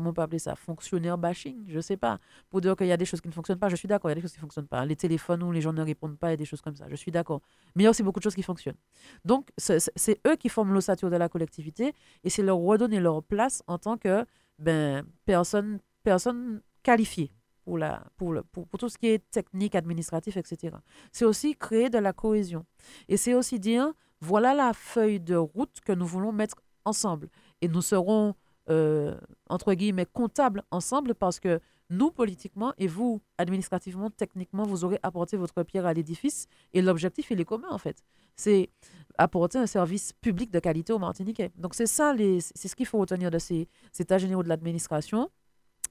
comment 0.00 0.10
on 0.10 0.14
peut 0.14 0.22
appeler 0.22 0.38
ça, 0.38 0.56
fonctionnaire 0.56 1.18
bashing, 1.18 1.64
je 1.68 1.78
sais 1.78 1.96
pas, 1.96 2.18
pour 2.48 2.60
dire 2.60 2.74
qu'il 2.74 2.86
y 2.86 2.92
a 2.92 2.96
des 2.96 3.04
choses 3.04 3.20
qui 3.20 3.28
ne 3.28 3.32
fonctionnent 3.32 3.58
pas. 3.58 3.68
Je 3.68 3.76
suis 3.76 3.86
d'accord, 3.86 4.10
il 4.10 4.12
y 4.12 4.14
a 4.14 4.14
des 4.14 4.22
choses 4.22 4.32
qui 4.32 4.38
ne 4.38 4.42
fonctionnent 4.42 4.66
pas. 4.66 4.84
Les 4.86 4.96
téléphones 4.96 5.42
où 5.42 5.52
les 5.52 5.60
gens 5.60 5.72
ne 5.72 5.82
répondent 5.82 6.18
pas 6.18 6.32
et 6.32 6.36
des 6.36 6.46
choses 6.46 6.62
comme 6.62 6.74
ça. 6.74 6.86
Je 6.88 6.96
suis 6.96 7.12
d'accord. 7.12 7.42
Mais 7.74 7.82
il 7.82 7.84
y 7.84 7.86
a 7.86 7.90
aussi 7.90 8.02
beaucoup 8.02 8.18
de 8.18 8.24
choses 8.24 8.34
qui 8.34 8.42
fonctionnent. 8.42 8.78
Donc, 9.24 9.50
c'est 9.58 10.20
eux 10.26 10.36
qui 10.36 10.48
forment 10.48 10.72
l'ossature 10.72 11.10
de 11.10 11.16
la 11.16 11.28
collectivité 11.28 11.92
et 12.24 12.30
c'est 12.30 12.42
leur 12.42 12.56
redonner 12.58 12.98
leur 12.98 13.22
place 13.22 13.62
en 13.66 13.78
tant 13.78 13.98
que 13.98 14.24
ben, 14.58 15.04
personne, 15.26 15.80
personne 16.02 16.62
qualifiée 16.82 17.30
pour, 17.64 17.76
la, 17.76 18.02
pour, 18.16 18.32
le, 18.32 18.42
pour 18.42 18.66
tout 18.78 18.88
ce 18.88 18.96
qui 18.96 19.08
est 19.08 19.30
technique, 19.30 19.74
administratif, 19.74 20.36
etc. 20.38 20.76
C'est 21.12 21.26
aussi 21.26 21.54
créer 21.54 21.90
de 21.90 21.98
la 21.98 22.12
cohésion. 22.14 22.64
Et 23.08 23.16
c'est 23.18 23.34
aussi 23.34 23.60
dire, 23.60 23.92
voilà 24.20 24.54
la 24.54 24.72
feuille 24.72 25.20
de 25.20 25.36
route 25.36 25.80
que 25.84 25.92
nous 25.92 26.06
voulons 26.06 26.32
mettre 26.32 26.56
ensemble. 26.84 27.28
Et 27.60 27.68
nous 27.68 27.82
serons, 27.82 28.34
euh, 28.70 29.16
entre 29.48 29.74
guillemets, 29.74 30.06
comptables 30.06 30.62
ensemble 30.70 31.14
parce 31.14 31.40
que 31.40 31.60
nous, 31.90 32.12
politiquement, 32.12 32.72
et 32.78 32.86
vous, 32.86 33.20
administrativement, 33.36 34.10
techniquement, 34.10 34.62
vous 34.62 34.84
aurez 34.84 35.00
apporté 35.02 35.36
votre 35.36 35.62
pierre 35.64 35.86
à 35.86 35.92
l'édifice. 35.92 36.46
Et 36.72 36.82
l'objectif, 36.82 37.30
il 37.30 37.40
est 37.40 37.44
commun, 37.44 37.68
en 37.70 37.78
fait. 37.78 38.04
C'est 38.36 38.70
apporter 39.18 39.58
un 39.58 39.66
service 39.66 40.12
public 40.12 40.52
de 40.52 40.60
qualité 40.60 40.92
aux 40.92 41.00
Martiniquais. 41.00 41.50
Donc, 41.56 41.74
c'est 41.74 41.86
ça, 41.86 42.14
c'est 42.16 42.68
ce 42.68 42.76
qu'il 42.76 42.86
faut 42.86 42.98
retenir 42.98 43.30
de 43.30 43.38
ces, 43.38 43.68
ces 43.92 44.02
états 44.02 44.18
généraux 44.18 44.44
de 44.44 44.48
l'administration. 44.48 45.30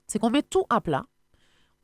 C'est 0.07 0.19
qu'on 0.19 0.29
met 0.29 0.41
tout 0.41 0.63
à 0.69 0.79
plat. 0.79 1.05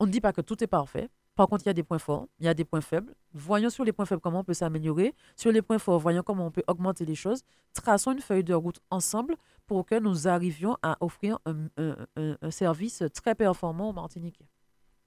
On 0.00 0.06
ne 0.06 0.10
dit 0.10 0.20
pas 0.20 0.32
que 0.32 0.40
tout 0.40 0.62
est 0.64 0.66
parfait. 0.66 1.08
Par 1.36 1.46
contre, 1.48 1.64
il 1.64 1.68
y 1.68 1.70
a 1.70 1.74
des 1.74 1.82
points 1.82 1.98
forts, 1.98 2.26
il 2.40 2.46
y 2.46 2.48
a 2.48 2.54
des 2.54 2.64
points 2.64 2.80
faibles. 2.80 3.14
Voyons 3.34 3.68
sur 3.70 3.84
les 3.84 3.92
points 3.92 4.06
faibles 4.06 4.22
comment 4.22 4.40
on 4.40 4.44
peut 4.44 4.54
s'améliorer. 4.54 5.14
Sur 5.36 5.52
les 5.52 5.60
points 5.62 5.78
forts, 5.78 6.00
voyons 6.00 6.22
comment 6.22 6.46
on 6.46 6.50
peut 6.50 6.64
augmenter 6.66 7.04
les 7.04 7.14
choses. 7.14 7.42
Traçons 7.74 8.12
une 8.12 8.20
feuille 8.20 8.42
de 8.44 8.54
route 8.54 8.80
ensemble 8.90 9.36
pour 9.66 9.84
que 9.84 9.98
nous 10.00 10.26
arrivions 10.28 10.76
à 10.82 10.96
offrir 11.00 11.38
un, 11.44 11.66
un- 11.76 12.06
un- 12.16 12.38
un 12.40 12.50
service 12.50 13.02
très 13.12 13.34
performant 13.34 13.90
aux 13.90 13.92
Martiniquais. 13.92 14.46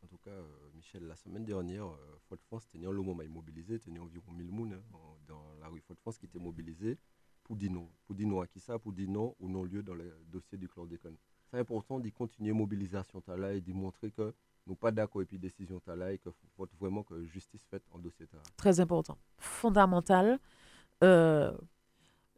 En 0.04 0.08
tout 0.08 0.20
cas, 0.20 0.30
euh, 0.30 0.44
Michel, 0.76 1.04
la 1.08 1.16
semaine 1.16 1.44
dernière, 1.46 1.86
euh, 1.88 1.98
Fort-de-France, 2.28 2.68
tenait 2.68 2.86
le 2.86 3.02
moment 3.02 3.24
mobilisé, 3.28 3.80
tenait 3.80 4.00
environ 4.00 4.32
1000 4.32 4.52
mounes 4.52 4.74
hein, 4.74 4.98
dans 5.28 5.42
la 5.60 5.68
rue 5.68 5.82
Fort-de-France 5.82 6.20
qui 6.20 6.28
étaient 6.28 6.38
mobilisés 6.40 6.98
pour 7.44 7.56
dire 7.56 7.72
non. 7.72 7.90
Pour 8.06 8.16
dire 8.16 8.28
non 8.28 8.40
à 8.42 8.46
qui 8.46 8.60
ça? 8.60 8.78
Pour 8.78 8.94
dire 8.94 9.10
non 9.10 9.36
ou 9.40 9.50
non-lieu 9.50 9.82
dans 9.82 9.96
le 9.96 10.14
dossier 10.32 10.60
du 10.60 10.68
chlordécone. 10.70 11.16
C'est 11.50 11.58
important 11.58 12.00
d'y 12.00 12.12
continuer 12.12 12.54
mobilisation 12.54 13.24
là 13.36 13.54
et 13.54 13.62
d'y 13.62 13.74
montrer 13.74 14.12
que 14.12 14.36
pas 14.76 14.92
d'accord 14.92 15.22
et 15.22 15.26
puis 15.26 15.38
décision 15.38 15.82
et 15.88 16.18
qu'il 16.18 16.32
faut 16.56 16.68
vraiment 16.80 17.04
que 17.04 17.26
justice 17.26 17.62
faite 17.70 17.84
en 17.92 18.00
dossier. 18.00 18.28
Très 18.58 18.80
important. 18.80 19.18
Fondamental. 19.38 20.40
Euh, 21.04 21.52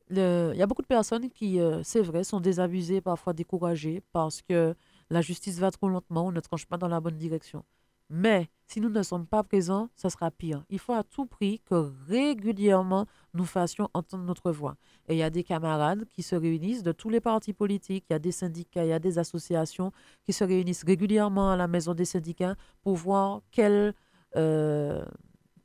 Il 0.10 0.18
y 0.18 0.62
a 0.62 0.68
beaucoup 0.68 0.82
de 0.82 0.88
personnes 0.88 1.30
qui, 1.30 1.60
euh, 1.60 1.82
c'est 1.84 2.02
vrai, 2.02 2.24
sont 2.24 2.42
désabusées, 2.42 3.00
parfois 3.02 3.34
découragées 3.34 4.02
parce 4.12 4.42
que 4.42 4.76
la 5.10 5.22
justice 5.22 5.58
va 5.60 5.72
trop 5.72 5.88
lentement, 5.88 6.28
on 6.28 6.32
ne 6.32 6.40
tranche 6.42 6.66
pas 6.66 6.78
dans 6.78 6.90
la 6.90 7.00
bonne 7.00 7.18
direction. 7.18 7.64
Mais 8.12 8.50
Si 8.66 8.80
nous 8.80 8.90
ne 8.90 9.04
sommes 9.04 9.28
pas 9.28 9.44
présents, 9.44 9.90
ça 9.98 10.10
sera 10.10 10.32
pire. 10.32 10.64
Il 10.70 10.80
faut 10.80 10.94
à 10.94 11.04
tout 11.04 11.26
prix 11.26 11.60
que 11.66 11.92
régulièrement 12.08 13.06
nous 13.34 13.44
fassions 13.44 13.90
entendre 13.94 14.24
notre 14.24 14.50
voix. 14.54 14.78
Et 15.10 15.14
il 15.14 15.18
y 15.18 15.24
a 15.24 15.30
des 15.30 15.44
camarades 15.44 16.06
qui 16.06 16.24
se 16.24 16.38
réunissent 16.38 16.82
de 16.82 16.94
tous 16.94 17.10
les 17.10 17.20
partis 17.20 17.52
politiques, 17.52 18.06
il 18.10 18.14
y 18.14 18.16
a 18.16 18.20
des 18.20 18.32
syndicats, 18.32 18.86
il 18.86 18.90
y 18.90 18.94
a 18.94 19.00
des 19.00 19.18
associations 19.20 19.92
qui 20.24 20.32
se 20.32 20.46
réunissent 20.46 20.86
régulièrement 20.86 21.52
à 21.52 21.58
la 21.58 21.68
maison 21.68 21.94
des 21.94 22.06
syndicats 22.06 22.56
pour 22.82 22.96
voir 22.96 23.42
quel, 23.52 23.94
euh, 24.38 25.04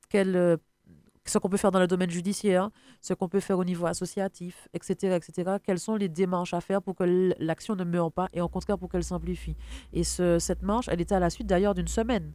quel 0.09 0.59
ce 1.31 1.39
qu'on 1.39 1.49
peut 1.49 1.57
faire 1.57 1.71
dans 1.71 1.81
le 1.81 1.87
domaine 1.87 2.11
judiciaire, 2.11 2.71
ce 3.01 3.15
qu'on 3.15 3.29
peut 3.29 3.41
faire 3.41 3.59
au 3.59 3.65
niveau 3.65 3.87
associatif, 3.87 4.69
etc., 4.75 5.17
etc. 5.17 5.57
Quelles 5.65 5.79
sont 5.79 5.97
les 5.97 6.09
démarches 6.09 6.55
à 6.55 6.61
faire 6.61 6.83
pour 6.83 6.95
que 6.95 7.35
l'action 7.39 7.75
ne 7.75 7.85
meure 7.85 8.13
pas 8.13 8.29
et 8.33 8.41
au 8.41 8.49
contraire 8.49 8.79
pour 8.79 8.89
qu'elle 8.89 9.05
s'amplifie? 9.05 9.57
Et 9.93 10.05
ce, 10.05 10.39
cette 10.39 10.63
marche, 10.63 10.89
elle 10.91 11.01
était 11.01 11.15
à 11.15 11.21
la 11.21 11.31
suite 11.31 11.47
d'ailleurs 11.47 11.75
d'une 11.75 11.89
semaine. 11.89 12.33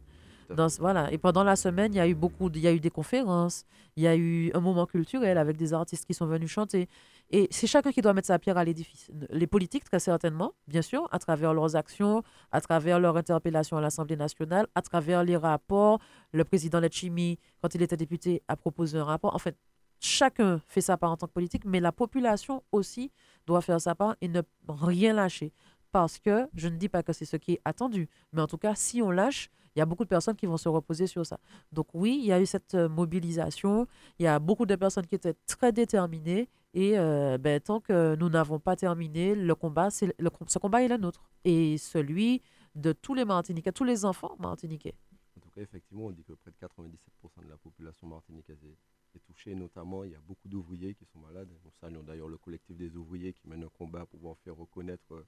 Voilà. 0.78 1.12
Et 1.12 1.18
pendant 1.18 1.44
la 1.44 1.56
semaine, 1.56 1.92
il 1.92 1.96
y 1.96 2.00
a 2.00 2.08
eu 2.08 2.14
beaucoup, 2.14 2.50
il 2.54 2.60
y 2.60 2.66
a 2.66 2.72
eu 2.72 2.80
des 2.80 2.90
conférences, 2.90 3.64
il 3.96 4.02
y 4.02 4.06
a 4.06 4.16
eu 4.16 4.50
un 4.54 4.60
moment 4.60 4.86
culturel 4.86 5.38
avec 5.38 5.56
des 5.56 5.72
artistes 5.72 6.04
qui 6.04 6.14
sont 6.14 6.26
venus 6.26 6.50
chanter. 6.50 6.88
Et 7.30 7.48
c'est 7.50 7.66
chacun 7.66 7.92
qui 7.92 8.02
doit 8.02 8.12
mettre 8.12 8.26
sa 8.26 8.38
pierre 8.38 8.58
à 8.58 8.64
l'édifice. 8.64 9.10
Les 9.30 9.46
politiques, 9.46 9.84
très 9.84 10.00
certainement, 10.00 10.52
bien 10.68 10.82
sûr, 10.82 11.08
à 11.12 11.18
travers 11.18 11.54
leurs 11.54 11.76
actions, 11.76 12.22
à 12.50 12.60
travers 12.60 13.00
leur 13.00 13.16
interpellation 13.16 13.76
à 13.78 13.80
l'Assemblée 13.80 14.16
nationale, 14.16 14.66
à 14.74 14.82
travers 14.82 15.24
les 15.24 15.36
rapports. 15.36 15.98
Le 16.32 16.44
président 16.44 16.80
Letchimi, 16.80 17.38
quand 17.62 17.74
il 17.74 17.82
était 17.82 17.96
député, 17.96 18.42
a 18.48 18.56
proposé 18.56 18.98
un 18.98 19.04
rapport. 19.04 19.34
En 19.34 19.38
fait, 19.38 19.56
chacun 19.98 20.60
fait 20.66 20.82
sa 20.82 20.98
part 20.98 21.12
en 21.12 21.16
tant 21.16 21.26
que 21.26 21.32
politique, 21.32 21.64
mais 21.64 21.80
la 21.80 21.92
population 21.92 22.62
aussi 22.70 23.10
doit 23.46 23.62
faire 23.62 23.80
sa 23.80 23.94
part 23.94 24.16
et 24.20 24.28
ne 24.28 24.42
rien 24.68 25.14
lâcher. 25.14 25.52
Parce 25.90 26.18
que 26.18 26.48
je 26.54 26.68
ne 26.68 26.76
dis 26.76 26.88
pas 26.88 27.02
que 27.02 27.12
c'est 27.12 27.26
ce 27.26 27.36
qui 27.36 27.52
est 27.52 27.60
attendu, 27.64 28.08
mais 28.32 28.40
en 28.40 28.46
tout 28.46 28.58
cas, 28.58 28.74
si 28.74 29.02
on 29.02 29.10
lâche, 29.10 29.50
il 29.74 29.78
y 29.78 29.82
a 29.82 29.86
beaucoup 29.86 30.04
de 30.04 30.08
personnes 30.08 30.36
qui 30.36 30.46
vont 30.46 30.56
se 30.56 30.68
reposer 30.68 31.06
sur 31.06 31.24
ça. 31.24 31.38
Donc 31.72 31.88
oui, 31.94 32.18
il 32.20 32.26
y 32.26 32.32
a 32.32 32.40
eu 32.40 32.46
cette 32.46 32.74
euh, 32.74 32.88
mobilisation, 32.88 33.86
il 34.18 34.24
y 34.24 34.26
a 34.26 34.38
beaucoup 34.38 34.66
de 34.66 34.76
personnes 34.76 35.06
qui 35.06 35.14
étaient 35.14 35.36
très 35.46 35.72
déterminées 35.72 36.48
et 36.74 36.98
euh, 36.98 37.38
ben, 37.38 37.60
tant 37.60 37.80
que 37.80 38.16
nous 38.16 38.28
n'avons 38.28 38.58
pas 38.58 38.76
terminé 38.76 39.34
le 39.34 39.54
combat, 39.54 39.90
ce 39.90 40.58
combat 40.58 40.82
est 40.82 40.88
le 40.88 40.96
nôtre 40.96 41.30
et 41.44 41.78
celui 41.78 42.42
de 42.74 42.92
tous 42.92 43.14
les 43.14 43.24
Martiniquais, 43.24 43.72
tous 43.72 43.84
les 43.84 44.04
enfants 44.04 44.36
martiniquais. 44.38 44.94
En 45.36 45.40
tout 45.40 45.50
cas, 45.50 45.60
effectivement, 45.60 46.06
on 46.06 46.10
dit 46.10 46.24
que 46.24 46.32
près 46.32 46.50
de 46.50 46.56
97% 46.56 47.44
de 47.44 47.48
la 47.48 47.56
population 47.56 48.06
martiniquaise 48.06 48.64
est, 48.64 49.18
touchée. 49.26 49.54
Notamment, 49.54 50.04
il 50.04 50.12
y 50.12 50.14
a 50.14 50.20
beaucoup 50.20 50.48
d'ouvriers 50.48 50.94
qui 50.94 51.04
sont 51.04 51.18
malades. 51.18 51.50
Nous 51.64 51.70
saluons 51.80 52.02
d'ailleurs 52.02 52.28
le 52.28 52.38
collectif 52.38 52.78
des 52.78 52.96
ouvriers 52.96 53.34
qui 53.34 53.46
mène 53.46 53.62
un 53.62 53.68
combat 53.68 54.06
pour 54.06 54.18
pouvoir 54.18 54.38
faire 54.38 54.56
reconnaître 54.56 55.26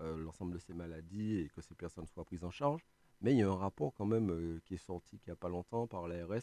euh, 0.00 0.16
l'ensemble 0.16 0.52
de 0.52 0.58
ces 0.58 0.72
maladies 0.72 1.38
et 1.38 1.48
que 1.48 1.60
ces 1.60 1.74
personnes 1.74 2.06
soient 2.06 2.24
prises 2.24 2.44
en 2.44 2.52
charge. 2.52 2.86
Mais 3.20 3.32
il 3.32 3.38
y 3.38 3.42
a 3.42 3.48
un 3.48 3.56
rapport 3.56 3.94
quand 3.94 4.06
même 4.06 4.30
euh, 4.30 4.60
qui 4.64 4.74
est 4.74 4.84
sorti 4.84 5.16
il 5.16 5.28
n'y 5.28 5.32
a 5.32 5.36
pas 5.36 5.48
longtemps 5.48 5.86
par 5.86 6.06
l'ARS 6.08 6.42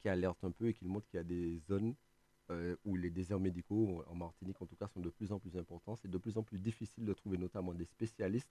qui 0.00 0.08
alerte 0.08 0.42
un 0.44 0.50
peu 0.50 0.68
et 0.68 0.74
qui 0.74 0.86
montre 0.86 1.06
qu'il 1.08 1.18
y 1.18 1.20
a 1.20 1.24
des 1.24 1.58
zones 1.58 1.94
euh, 2.50 2.74
où 2.84 2.96
les 2.96 3.10
déserts 3.10 3.38
médicaux, 3.38 4.02
en 4.08 4.14
Martinique 4.14 4.60
en 4.60 4.66
tout 4.66 4.76
cas, 4.76 4.88
sont 4.88 5.00
de 5.00 5.10
plus 5.10 5.30
en 5.32 5.38
plus 5.38 5.56
importants. 5.56 5.96
C'est 5.96 6.10
de 6.10 6.18
plus 6.18 6.36
en 6.36 6.42
plus 6.42 6.58
difficile 6.58 7.04
de 7.04 7.12
trouver 7.12 7.38
notamment 7.38 7.74
des 7.74 7.84
spécialistes. 7.84 8.50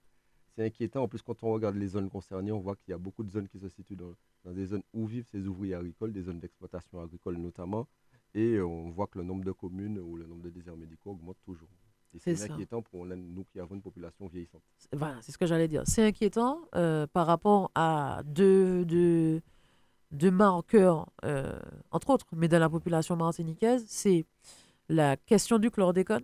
C'est 0.55 0.63
inquiétant. 0.65 1.03
En 1.03 1.08
plus, 1.08 1.21
quand 1.21 1.43
on 1.43 1.51
regarde 1.51 1.75
les 1.75 1.88
zones 1.88 2.10
concernées, 2.10 2.51
on 2.51 2.60
voit 2.60 2.75
qu'il 2.75 2.91
y 2.91 2.93
a 2.93 2.97
beaucoup 2.97 3.23
de 3.23 3.29
zones 3.29 3.47
qui 3.47 3.60
se 3.60 3.67
situent 3.67 3.95
dans, 3.95 4.13
dans 4.45 4.53
des 4.53 4.67
zones 4.67 4.84
où 4.93 5.05
vivent 5.05 5.27
ces 5.27 5.45
ouvriers 5.47 5.75
agricoles, 5.75 6.13
des 6.13 6.23
zones 6.23 6.39
d'exploitation 6.39 7.01
agricole 7.01 7.38
notamment. 7.38 7.88
Et 8.34 8.62
on 8.62 8.89
voit 8.89 9.08
que 9.08 9.17
le 9.17 9.25
nombre 9.25 9.43
de 9.43 9.51
communes 9.51 9.99
ou 9.99 10.15
le 10.15 10.25
nombre 10.27 10.43
de 10.43 10.49
déserts 10.49 10.77
médicaux 10.77 11.12
augmente 11.12 11.38
toujours. 11.43 11.69
C'est 12.17 12.41
inquiétant 12.52 12.82
pour 12.82 13.06
nous 13.06 13.43
qui 13.45 13.60
avons 13.60 13.76
une 13.76 13.82
population 13.82 14.28
vieillissante. 14.28 14.62
Voilà, 14.93 15.17
c'est 15.22 15.32
ce 15.32 15.38
que 15.38 15.45
j'allais 15.45 15.67
dire. 15.67 15.84
C'est 15.86 16.04
inquiétant 16.06 16.62
euh, 16.76 17.06
par 17.08 17.28
rapport 17.28 17.72
à 17.76 18.22
deux, 18.26 18.84
deux, 18.86 19.41
deux 20.12 20.32
marqueurs, 20.32 21.08
euh, 21.24 21.60
entre 21.91 22.10
autres, 22.10 22.26
mais 22.36 22.48
dans 22.48 22.60
la 22.60 22.69
population 22.69 23.15
martiniquaise, 23.15 23.86
c'est 23.88 24.26
la 24.88 25.17
question 25.17 25.60
du 25.60 25.69
chlordécone. 25.69 26.24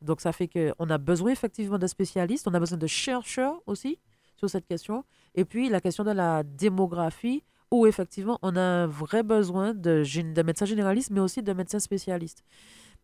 Donc 0.00 0.20
ça 0.20 0.32
fait 0.32 0.48
qu'on 0.48 0.90
a 0.90 0.98
besoin 0.98 1.32
effectivement 1.32 1.78
de 1.78 1.86
spécialistes, 1.86 2.48
on 2.48 2.54
a 2.54 2.60
besoin 2.60 2.78
de 2.78 2.86
chercheurs 2.86 3.60
aussi 3.66 3.98
sur 4.36 4.48
cette 4.48 4.66
question. 4.66 5.04
Et 5.34 5.44
puis 5.44 5.68
la 5.68 5.80
question 5.80 6.04
de 6.04 6.12
la 6.12 6.42
démographie, 6.42 7.42
où 7.70 7.86
effectivement 7.86 8.38
on 8.42 8.56
a 8.56 8.60
un 8.60 8.86
vrai 8.86 9.22
besoin 9.22 9.74
de, 9.74 10.02
de 10.32 10.42
médecins 10.42 10.66
généralistes, 10.66 11.10
mais 11.10 11.20
aussi 11.20 11.42
de 11.42 11.52
médecins 11.52 11.78
spécialistes. 11.78 12.42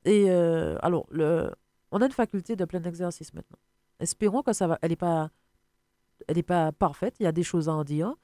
Et 0.05 0.27
euh, 0.29 0.77
alors, 0.83 1.07
le, 1.11 1.53
on 1.93 2.01
a 2.01 2.07
une 2.07 2.13
faculté 2.13 2.57
de 2.57 2.65
plein 2.65 2.83
exercice 2.83 3.33
maintenant. 3.33 3.59
Espérons 4.01 4.43
que 4.43 4.53
ça 4.53 4.67
va. 4.67 4.79
Elle 4.83 4.91
n'est 4.91 4.97
pas, 4.97 5.31
elle 6.27 6.43
pas 6.43 6.73
parfaite. 6.73 7.15
Il 7.21 7.25
y 7.25 7.27
a 7.27 7.33
des 7.33 7.45
choses 7.45 7.69
à 7.69 7.73
en 7.73 7.85
dire. 7.85 8.15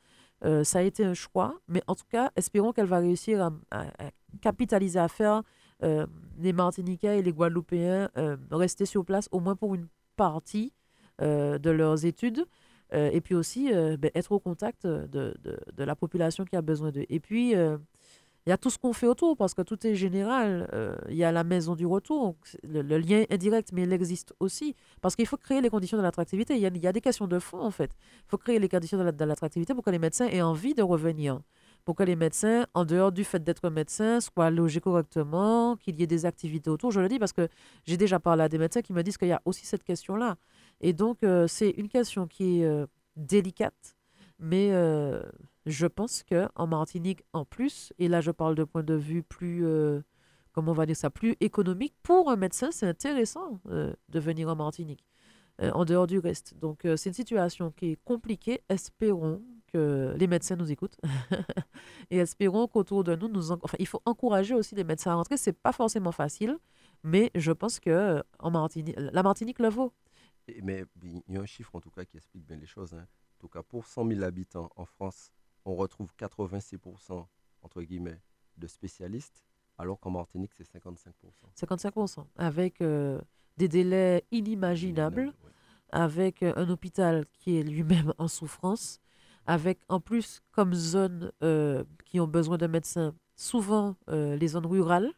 Euh, 0.45 0.65
ça 0.65 0.81
a 0.81 0.83
été 0.83 1.05
un 1.05 1.15
choix, 1.15 1.59
mais 1.69 1.83
en 1.87 1.95
tout 1.95 2.07
cas, 2.09 2.31
espérons 2.37 2.73
qu'elle 2.73 2.87
va 2.87 2.99
réussir 2.99 3.51
à, 3.71 3.85
capitaliser, 4.41 4.99
à 4.99 5.09
faire 5.09 5.43
euh, 5.83 6.07
les 6.39 6.53
Martiniquais 6.53 7.19
et 7.19 7.23
les 7.23 7.33
Guadeloupéens 7.33 8.09
euh, 8.17 8.37
rester 8.51 8.87
sur 8.87 9.05
place 9.05 9.29
au 9.33 9.41
moins 9.41 9.57
pour 9.57 9.75
une 9.75 9.89
partie 10.17 10.73
de 11.21 11.71
leurs 11.71 12.05
études. 12.05 12.47
et 12.93 13.21
puis 13.21 13.35
aussi 13.35 13.73
ben, 13.73 14.09
être 14.15 14.31
au 14.31 14.39
contact 14.39 14.87
de, 14.87 15.35
de, 15.43 15.85
la 15.85 15.97
population 15.97 16.45
qui 16.45 16.55
a 16.55 16.63
besoin 16.63 16.93
d'eux. 16.93 17.07
Et 17.09 17.19
puis, 17.19 17.55
il 18.47 18.51
y 18.51 18.53
a 18.53 18.57
tout 18.57 18.71
ce 18.71 18.79
qu'on 18.79 18.93
fait 18.93 19.07
autour, 19.07 19.37
parce 19.37 19.55
que 19.55 19.63
tout 19.63 19.87
est 19.87 19.95
général. 19.95 20.69
Euh, 20.73 20.97
il 21.11 21.17
y 21.17 21.25
a 21.25 21.33
la 21.33 21.45
maison 21.45 21.75
du 21.75 21.87
retour, 21.87 22.37
le, 22.63 22.83
lien 22.83 23.25
est 23.29 23.73
mais 23.73 23.83
il 23.83 23.93
existe 23.93 24.35
aussi. 24.41 24.75
Parce 25.03 25.17
qu'il 25.17 25.27
faut 25.27 25.37
créer 25.37 25.61
les 25.61 25.71
conditions 25.71 25.99
de 25.99 26.03
l'attractivité. 26.03 26.57
Il, 26.57 26.61
y 26.61 26.87
a 26.87 26.93
des 26.93 27.01
questions 27.01 27.27
de 27.27 27.39
fond, 27.39 27.61
en 27.61 27.71
fait. 27.71 27.91
Il 28.27 28.29
faut 28.31 28.39
créer 28.39 28.59
les 28.59 28.69
conditions 28.69 28.99
de 28.99 29.25
l'attractivité 29.25 29.75
pour 29.75 29.85
que 29.85 29.91
les 29.91 29.99
médecins 29.99 30.27
aient 30.29 30.43
envie 30.43 30.75
de 30.75 30.83
revenir. 30.83 31.41
Pour 31.85 31.95
que 31.95 32.03
les 32.03 32.17
médecins, 32.17 32.67
en 32.75 32.85
dehors 32.85 33.13
du 33.13 33.25
fait 33.25 33.43
d'être 33.43 33.69
médecins, 33.71 34.21
soient 34.21 34.51
logés 34.51 34.81
correctement, 34.81 35.77
qu'il 35.77 35.99
y 35.99 36.03
ait 36.03 36.07
des 36.07 36.27
activités 36.27 36.71
autour. 36.71 36.91
Je 36.91 37.01
le 37.01 37.09
dis 37.09 37.19
parce 37.19 37.33
que 37.33 37.49
j'ai 37.85 37.97
déjà 37.97 38.19
parlé 38.19 38.45
à 38.45 38.49
des 38.49 38.59
médecins 38.59 38.83
qui 38.83 38.93
me 38.93 39.03
disent 39.03 39.17
qu'il 39.17 39.29
y 39.29 39.33
a 39.33 39.43
aussi 39.45 39.67
cette 39.67 39.85
question-là. 39.85 40.37
Et 40.81 40.93
donc, 40.93 41.23
euh, 41.23 41.47
c'est 41.47 41.71
une 41.71 41.89
question 41.89 42.27
qui 42.27 42.61
est 42.61 42.65
euh, 42.65 42.87
délicate, 43.17 43.98
mais 44.39 44.73
je 45.69 45.87
pense 45.87 46.23
qu'en 46.23 46.67
Martinique, 46.67 47.23
en 47.33 47.45
plus, 47.45 47.93
et 47.99 48.09
là 48.09 48.21
je 48.21 48.31
parle 48.31 48.55
de 48.55 48.65
point 48.65 48.83
de 48.83 48.95
vue 48.95 49.23
plus, 49.23 49.67
euh, 49.67 50.01
on 50.57 50.73
va 50.73 50.87
dire 50.87 50.97
ça, 50.97 51.11
plus 51.11 51.37
économique, 51.41 51.95
pour 52.03 52.31
un 52.31 52.37
médecin, 52.37 52.71
c'est 52.73 52.87
intéressant 52.87 53.61
euh, 53.67 53.93
de 54.09 54.19
venir 54.19 54.49
en 54.49 54.57
Martinique, 54.57 55.05
euh, 55.61 55.71
en 55.73 55.85
dehors 55.85 56.07
du 56.07 56.19
reste. 56.19 56.57
Donc 56.59 56.81
c'est 56.97 57.11
une 57.11 57.15
situation 57.15 57.71
qui 57.71 57.93
est 57.93 57.99
compliquée. 58.05 58.63
Espérons 58.69 59.43
que 59.73 60.15
les 60.17 60.27
médecins 60.27 60.57
nous 60.57 60.73
écoutent 60.73 60.97
et 62.11 62.17
espérons 62.17 62.67
qu'autour 62.67 63.05
de 63.05 63.15
nous, 63.15 63.53
il 63.79 63.87
faut 63.87 64.01
encourager 64.07 64.55
aussi 64.55 64.75
les 64.75 64.85
médecins 64.85 65.13
à 65.13 65.15
rentrer. 65.17 65.37
C'est 65.37 65.53
pas 65.53 65.73
forcément 65.73 66.13
facile, 66.13 66.59
mais 67.05 67.31
je 67.35 67.53
pense 67.53 67.79
que 67.79 68.23
en 68.39 68.51
Martinique, 68.51 68.97
la 68.99 69.23
Martinique 69.23 69.59
le 69.59 69.69
vaut. 69.69 69.93
Mais 70.63 70.87
il 71.03 71.23
y 71.29 71.37
a 71.37 71.43
un 71.43 71.47
chiffre 71.47 71.75
en 71.75 71.81
tout 71.81 71.91
cas 71.91 72.07
qui 72.07 72.17
explique 72.17 72.47
bien 72.47 72.57
les 72.57 72.67
choses. 72.67 72.95
Hein. 72.95 73.07
En 73.39 73.41
tout 73.41 73.49
cas, 73.49 73.63
pour 73.63 73.87
100 73.87 74.09
000 74.09 74.23
habitants 74.25 74.69
en 74.75 74.85
France, 74.85 75.31
on 75.65 75.77
retrouve 75.77 76.11
86% 76.19 77.25
entre 77.63 77.83
guillemets 77.83 78.21
de 78.57 78.67
spécialistes, 78.67 79.45
alors 79.79 80.01
qu'en 80.01 80.11
Martinique, 80.11 80.51
c'est 80.57 80.67
55%. 80.67 81.13
55%, 81.57 82.27
avec 82.37 82.81
euh, 82.81 83.21
des 83.57 83.69
délais 83.69 84.25
inimaginables, 84.33 85.33
avec 85.91 86.43
euh, 86.43 86.53
un 86.57 86.69
hôpital 86.69 87.27
qui 87.33 87.59
est 87.59 87.63
lui-même 87.63 88.13
en 88.19 88.27
souffrance, 88.27 89.01
avec 89.47 89.79
en 89.89 90.01
plus 90.01 90.43
comme 90.51 90.75
zone 90.75 91.31
euh, 91.45 91.85
qui 92.07 92.19
ont 92.19 92.27
besoin 92.27 92.59
de 92.59 92.67
médecins, 92.67 93.15
souvent 93.37 93.95
les 94.09 94.49
zones 94.49 94.67
rurales. 94.67 95.13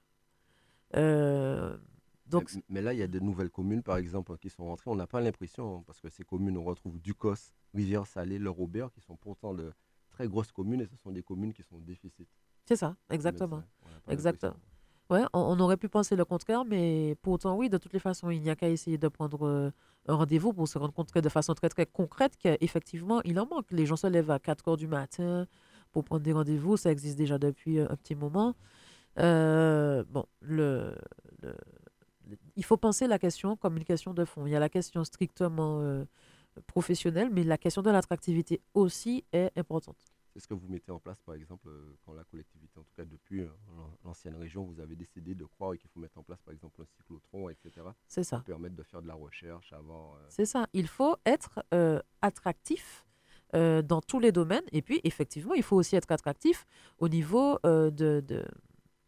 Donc... 2.30 2.50
Mais, 2.68 2.80
là, 2.80 2.92
il 2.92 2.98
y 2.98 3.02
a 3.02 3.08
de 3.08 3.18
nouvelles 3.18 3.50
communes, 3.50 3.82
par 3.82 3.96
exemple, 3.96 4.36
qui 4.38 4.50
sont 4.50 4.64
rentrées. 4.64 4.90
On 4.90 4.96
n'a 4.96 5.06
pas 5.06 5.20
l'impression, 5.20 5.78
hein, 5.78 5.82
parce 5.86 6.00
que 6.00 6.08
ces 6.08 6.24
communes, 6.24 6.56
on 6.56 6.64
retrouve 6.64 6.98
Ducos, 7.00 7.52
Rivière-Salée, 7.74 8.38
Le 8.38 8.50
Robert, 8.50 8.90
qui 8.92 9.00
sont 9.00 9.16
pourtant 9.16 9.54
de, 9.54 9.72
très 10.10 10.28
grosses 10.28 10.52
communes 10.52 10.82
et 10.82 10.86
ce 10.86 10.96
sont 10.96 11.12
des 11.12 11.22
communes 11.22 11.52
qui 11.52 11.62
sont 11.62 11.76
en 11.76 11.80
déficit. 11.80 12.28
C'est 12.66 12.76
ça, 12.76 12.94
exactement. 13.10 13.62
Exactement. 14.08 14.54
Ouais, 15.08 15.22
on, 15.32 15.58
aurait 15.58 15.76
pu 15.76 15.88
penser 15.88 16.14
le 16.14 16.24
contraire, 16.24 16.64
mais 16.64 17.16
pourtant, 17.22 17.56
oui, 17.56 17.68
de 17.68 17.78
toutes 17.78 17.92
les 17.92 17.98
façons, 17.98 18.30
il 18.30 18.40
n'y 18.42 18.50
a 18.50 18.54
qu'à 18.54 18.68
essayer 18.68 18.96
de 18.96 19.08
prendre 19.08 19.44
euh, 19.44 19.70
un 20.06 20.14
rendez-vous 20.14 20.52
pour 20.52 20.68
se 20.68 20.78
rendre 20.78 20.92
compte 20.92 21.12
de 21.12 21.28
façon 21.28 21.52
très, 21.54 21.68
très 21.68 21.84
concrète 21.84 22.36
qu'effectivement, 22.36 23.20
il 23.24 23.40
en 23.40 23.46
manque. 23.46 23.72
Les 23.72 23.86
gens 23.86 23.96
se 23.96 24.06
lèvent 24.06 24.30
à 24.30 24.38
4 24.38 24.68
heures 24.68 24.76
du 24.76 24.86
matin 24.86 25.48
pour 25.90 26.04
prendre 26.04 26.22
des 26.22 26.32
rendez-vous. 26.32 26.76
Ça 26.76 26.92
existe 26.92 27.18
déjà 27.18 27.38
depuis 27.38 27.80
euh, 27.80 27.90
un 27.90 27.96
petit 27.96 28.14
moment. 28.14 28.54
Euh, 29.18 30.04
bon, 30.08 30.26
le, 30.40 30.94
il 32.60 32.64
faut 32.64 32.76
penser 32.76 33.06
la 33.14 33.18
question 33.18 33.56
comme 33.56 33.76
une 33.80 33.84
question 33.92 34.12
de 34.20 34.24
fond. 34.24 34.42
Il 34.46 34.52
y 34.52 34.56
a 34.56 34.60
la 34.60 34.68
question 34.68 35.02
strictement 35.04 35.72
professionnelle, 36.66 37.30
mais 37.30 37.42
la 37.44 37.58
question 37.58 37.82
de 37.82 37.90
l'attractivité 37.90 38.60
aussi 38.74 39.24
est 39.32 39.50
importante. 39.56 39.96
C'est 40.32 40.40
ce 40.40 40.46
que 40.46 40.54
vous 40.54 40.68
mettez 40.68 40.92
en 40.92 41.00
place, 41.00 41.20
par 41.22 41.34
exemple, 41.34 41.68
euh, 41.68 41.96
quand 42.04 42.12
la 42.14 42.22
collectivité, 42.22 42.78
en 42.78 42.82
tout 42.82 42.94
cas 42.96 43.04
depuis 43.04 43.40
euh, 43.40 43.48
l'ancienne 44.04 44.36
région, 44.36 44.62
vous 44.64 44.78
avez 44.78 44.94
décidé 44.94 45.34
de 45.34 45.44
croire 45.44 45.76
qu'il 45.76 45.88
faut 45.90 45.98
mettre 45.98 46.18
en 46.18 46.22
place, 46.22 46.40
par 46.42 46.54
exemple, 46.54 46.80
un 46.82 46.86
cyclotron, 46.96 47.48
etc. 47.48 47.70
C'est 48.06 48.22
ça. 48.22 48.36
Pour 48.36 48.44
permettre 48.46 48.76
de 48.76 48.82
faire 48.84 49.02
de 49.02 49.08
la 49.08 49.14
recherche 49.14 49.72
avant. 49.72 50.14
Euh, 50.14 50.26
C'est 50.28 50.44
ça. 50.46 50.66
Il 50.72 50.86
faut 50.86 51.16
être 51.26 51.64
attractif 52.22 53.04
euh, 53.54 53.82
dans 53.82 54.00
tous 54.00 54.20
les 54.20 54.30
domaines. 54.30 54.62
Et 54.70 54.82
puis, 54.82 55.00
effectivement, 55.02 55.54
il 55.54 55.64
faut 55.64 55.76
aussi 55.76 55.96
être 55.96 56.12
attractif 56.12 56.64
au 56.98 57.08
niveau, 57.08 57.58
euh, 57.66 57.90
de, 57.90 58.22
de- 58.24 58.46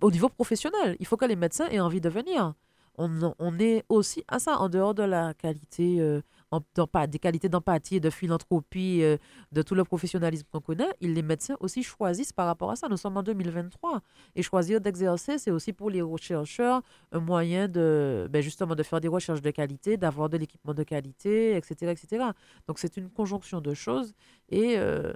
au 0.00 0.10
niveau 0.10 0.28
professionnel. 0.28 0.96
Il 0.98 1.06
faut 1.06 1.16
que 1.16 1.24
les 1.26 1.36
médecins 1.36 1.68
aient 1.68 1.78
envie 1.80 2.00
de 2.00 2.08
venir. 2.08 2.54
On, 2.98 3.34
on 3.38 3.58
est 3.58 3.84
aussi 3.88 4.22
à 4.28 4.38
ça, 4.38 4.58
en 4.58 4.68
dehors 4.68 4.94
de 4.94 5.02
la 5.02 5.32
qualité, 5.34 6.00
euh, 6.00 6.20
en- 6.50 6.60
des 7.08 7.18
qualités 7.18 7.48
d'empathie, 7.48 8.00
de 8.00 8.10
philanthropie, 8.10 9.02
euh, 9.02 9.16
de 9.50 9.62
tout 9.62 9.74
le 9.74 9.82
professionnalisme 9.84 10.46
qu'on 10.52 10.60
connaît. 10.60 10.90
Les 11.00 11.22
médecins 11.22 11.56
aussi 11.60 11.82
choisissent 11.82 12.32
par 12.34 12.46
rapport 12.46 12.70
à 12.70 12.76
ça. 12.76 12.88
Nous 12.88 12.98
sommes 12.98 13.16
en 13.16 13.22
2023. 13.22 14.02
Et 14.36 14.42
choisir 14.42 14.80
d'exercer, 14.80 15.38
c'est 15.38 15.50
aussi 15.50 15.72
pour 15.72 15.88
les 15.90 16.02
chercheurs 16.20 16.82
un 17.12 17.20
moyen 17.20 17.66
de, 17.68 18.28
ben 18.30 18.42
justement, 18.42 18.74
de 18.74 18.82
faire 18.82 19.00
des 19.00 19.08
recherches 19.08 19.40
de 19.42 19.50
qualité, 19.50 19.96
d'avoir 19.96 20.28
de 20.28 20.36
l'équipement 20.36 20.74
de 20.74 20.82
qualité, 20.82 21.56
etc., 21.56 21.92
etc. 21.92 22.24
Donc, 22.68 22.78
c'est 22.78 22.96
une 22.98 23.08
conjonction 23.08 23.60
de 23.62 23.72
choses. 23.72 24.12
Et 24.50 24.74
euh, 24.78 25.12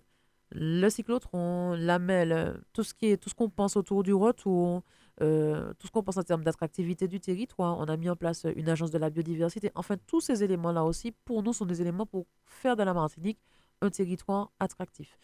le 0.53 0.89
cyclotron, 0.89 1.75
la 1.79 1.99
MEL, 1.99 2.61
tout 2.73 2.83
ce 2.85 2.95
qui 2.95 3.07
est, 3.09 3.17
tout 3.19 3.29
ce 3.29 3.35
qu'on 3.35 3.51
pense 3.51 3.77
autour 3.77 4.03
du 4.03 4.15
retour, 4.15 4.83
euh, 5.23 5.73
tout 5.79 5.87
ce 5.87 5.93
qu'on 5.93 6.03
pense 6.03 6.17
en 6.17 6.23
termes 6.23 6.45
d'attractivité 6.45 7.09
du 7.09 7.21
territoire, 7.21 7.79
on 7.79 7.85
a 7.85 7.97
mis 7.97 8.11
en 8.11 8.17
place 8.17 8.47
une 8.57 8.69
agence 8.69 8.91
de 8.91 8.99
la 8.99 9.11
biodiversité. 9.11 9.71
Enfin, 9.75 9.97
tous 10.07 10.21
ces 10.21 10.45
éléments-là 10.45 10.85
aussi, 10.85 11.13
pour 11.13 11.43
nous, 11.43 11.53
sont 11.53 11.67
des 11.67 11.81
éléments 11.81 12.07
pour 12.07 12.27
faire 12.45 12.77
de 12.77 12.83
la 12.83 12.93
Martinique 12.93 13.39
un 13.81 13.91
territoire 13.91 14.53
attractif. 14.61 15.19